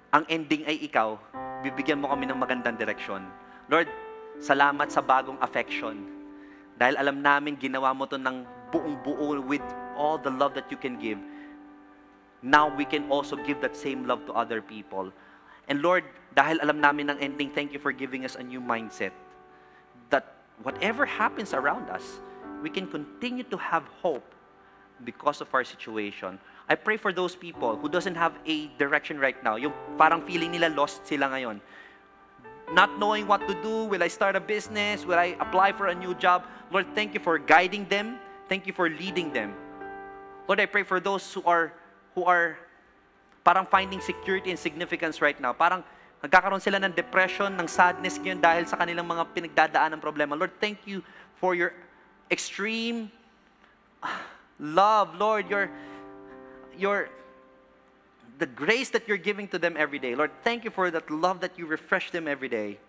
ang 0.08 0.24
ending 0.32 0.64
ay 0.64 0.80
ikaw, 0.88 1.20
bibigyan 1.60 2.00
mo 2.00 2.08
kami 2.08 2.24
ng 2.24 2.38
magandang 2.40 2.80
direksyon. 2.80 3.20
Lord, 3.68 3.92
salamat 4.40 4.88
sa 4.88 5.04
bagong 5.04 5.36
affection. 5.44 6.08
Dahil 6.80 6.96
alam 6.96 7.20
namin 7.20 7.60
ginawa 7.60 7.92
mo 7.92 8.08
to 8.08 8.16
ng 8.16 8.42
buong 8.72 8.96
buo 9.04 9.38
with 9.44 9.62
all 9.94 10.16
the 10.16 10.32
love 10.32 10.56
that 10.56 10.66
you 10.72 10.80
can 10.80 10.96
give. 10.96 11.20
Now 12.40 12.72
we 12.72 12.88
can 12.88 13.08
also 13.12 13.36
give 13.44 13.60
that 13.60 13.76
same 13.76 14.08
love 14.08 14.24
to 14.28 14.32
other 14.32 14.64
people. 14.64 15.12
And 15.68 15.80
Lord, 15.80 16.04
dahil 16.36 16.60
alam 16.60 16.80
namin 16.80 17.10
ang 17.10 17.18
ending, 17.18 17.50
thank 17.50 17.72
you 17.72 17.78
for 17.78 17.92
giving 17.92 18.24
us 18.24 18.34
a 18.36 18.42
new 18.42 18.60
mindset 18.60 19.12
that 20.10 20.34
whatever 20.62 21.06
happens 21.06 21.54
around 21.54 21.88
us, 21.88 22.20
we 22.62 22.68
can 22.70 22.86
continue 22.86 23.44
to 23.44 23.56
have 23.56 23.84
hope 24.02 24.24
because 25.04 25.40
of 25.40 25.48
our 25.54 25.64
situation. 25.64 26.38
I 26.68 26.74
pray 26.74 26.96
for 26.96 27.12
those 27.12 27.36
people 27.36 27.76
who 27.76 27.88
doesn't 27.88 28.14
have 28.14 28.32
a 28.46 28.68
direction 28.78 29.18
right 29.18 29.36
now. 29.44 29.56
Yung 29.56 29.72
parang 29.98 30.24
feeling 30.24 30.52
nila 30.52 30.72
lost 30.72 31.06
sila 31.06 31.28
ngayon. 31.28 31.60
Not 32.72 32.98
knowing 32.98 33.28
what 33.28 33.46
to 33.46 33.54
do, 33.60 33.84
will 33.84 34.02
I 34.02 34.08
start 34.08 34.36
a 34.36 34.40
business? 34.40 35.04
Will 35.04 35.18
I 35.18 35.36
apply 35.38 35.72
for 35.72 35.88
a 35.88 35.94
new 35.94 36.14
job? 36.14 36.48
Lord, 36.72 36.86
thank 36.94 37.12
you 37.12 37.20
for 37.20 37.38
guiding 37.38 37.84
them. 37.88 38.16
Thank 38.48 38.66
you 38.66 38.72
for 38.72 38.88
leading 38.88 39.32
them. 39.32 39.52
Lord, 40.48 40.60
I 40.60 40.66
pray 40.66 40.82
for 40.82 41.00
those 41.00 41.24
who 41.32 41.42
are 41.44 41.72
who 42.14 42.24
are 42.24 42.56
parang 43.44 43.68
finding 43.68 44.00
security 44.00 44.48
and 44.48 44.58
significance 44.58 45.20
right 45.20 45.36
now. 45.36 45.52
Parang 45.52 45.84
nagkakaroon 46.24 46.64
sila 46.64 46.80
ng 46.80 46.96
depression, 46.96 47.52
ng 47.52 47.68
sadness 47.68 48.16
ngayon 48.16 48.40
dahil 48.40 48.64
sa 48.64 48.80
kanilang 48.80 49.04
mga 49.04 49.28
pinagdadaan 49.36 49.92
ng 49.94 50.00
problema. 50.00 50.32
Lord, 50.32 50.56
thank 50.56 50.80
you 50.88 51.04
for 51.36 51.52
your 51.52 51.76
extreme 52.32 53.12
love, 54.56 55.12
Lord, 55.20 55.52
your 55.52 55.68
your 56.74 57.12
the 58.40 58.48
grace 58.48 58.90
that 58.90 59.06
you're 59.06 59.20
giving 59.20 59.46
to 59.52 59.60
them 59.60 59.76
every 59.76 60.00
day. 60.00 60.16
Lord, 60.16 60.32
thank 60.42 60.64
you 60.64 60.72
for 60.72 60.90
that 60.90 61.06
love 61.12 61.38
that 61.44 61.54
you 61.60 61.68
refresh 61.68 62.10
them 62.10 62.26
every 62.26 62.48
day. 62.48 62.80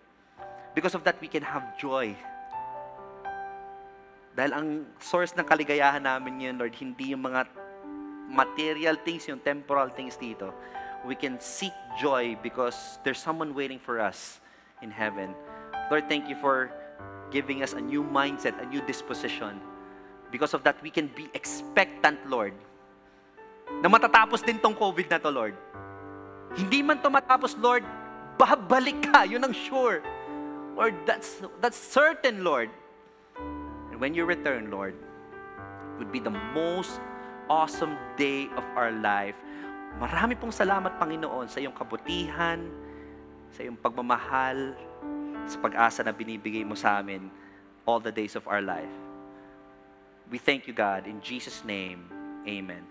Because 0.74 0.96
of 0.96 1.04
that, 1.04 1.20
we 1.20 1.28
can 1.28 1.44
have 1.44 1.76
joy. 1.78 2.16
Dahil 4.36 4.52
ang 4.52 4.66
source 5.00 5.32
ng 5.32 5.46
kaligayahan 5.48 6.02
namin 6.02 6.40
yun, 6.40 6.54
Lord, 6.60 6.76
hindi 6.76 7.16
yung 7.16 7.24
mga 7.24 7.48
material 8.28 8.96
things, 8.96 9.28
yung 9.28 9.40
temporal 9.40 9.88
things 9.88 10.16
dito. 10.16 10.52
We 11.06 11.14
can 11.14 11.38
seek 11.38 11.72
joy 12.00 12.36
because 12.42 12.98
there's 13.04 13.22
someone 13.22 13.54
waiting 13.54 13.78
for 13.78 14.00
us 14.00 14.40
in 14.82 14.90
heaven. 14.90 15.34
Lord, 15.90 16.08
thank 16.08 16.28
you 16.28 16.36
for 16.42 16.70
giving 17.30 17.62
us 17.62 17.72
a 17.72 17.80
new 17.80 18.02
mindset, 18.02 18.58
a 18.62 18.66
new 18.66 18.82
disposition. 18.82 19.60
Because 20.30 20.54
of 20.54 20.64
that, 20.64 20.82
we 20.82 20.90
can 20.90 21.06
be 21.14 21.30
expectant, 21.34 22.18
Lord, 22.26 22.52
na 23.82 23.88
matatapos 23.88 24.42
din 24.42 24.58
tong 24.58 24.74
COVID 24.74 25.06
na 25.10 25.18
to, 25.18 25.30
Lord. 25.30 25.54
Hindi 26.58 26.82
man 26.82 26.98
to 27.02 27.10
matapos, 27.10 27.54
Lord, 27.58 27.86
babalik 28.38 29.06
ka. 29.06 29.22
Yun 29.22 29.42
ang 29.46 29.54
sure. 29.54 30.02
Lord, 30.74 30.94
that's, 31.06 31.42
that's 31.60 31.78
certain, 31.78 32.42
Lord. 32.42 32.70
And 33.90 34.00
when 34.00 34.14
you 34.14 34.24
return, 34.24 34.70
Lord, 34.70 34.94
would 35.98 36.12
be 36.12 36.20
the 36.20 36.34
most 36.52 37.00
awesome 37.50 37.98
day 38.14 38.46
of 38.54 38.62
our 38.78 38.94
life. 38.94 39.34
Marami 39.98 40.38
pong 40.38 40.54
salamat, 40.54 40.94
Panginoon, 41.02 41.50
sa 41.50 41.58
iyong 41.58 41.74
kabutihan, 41.74 42.62
sa 43.50 43.66
iyong 43.66 43.78
pagmamahal, 43.80 44.78
sa 45.50 45.56
pag-asa 45.58 46.06
na 46.06 46.14
binibigay 46.14 46.62
mo 46.62 46.78
sa 46.78 47.02
amin 47.02 47.26
all 47.82 47.98
the 47.98 48.14
days 48.14 48.38
of 48.38 48.46
our 48.46 48.62
life. 48.62 48.92
We 50.30 50.38
thank 50.38 50.70
you, 50.70 50.74
God. 50.74 51.10
In 51.10 51.18
Jesus' 51.18 51.66
name, 51.66 52.06
amen. 52.46 52.86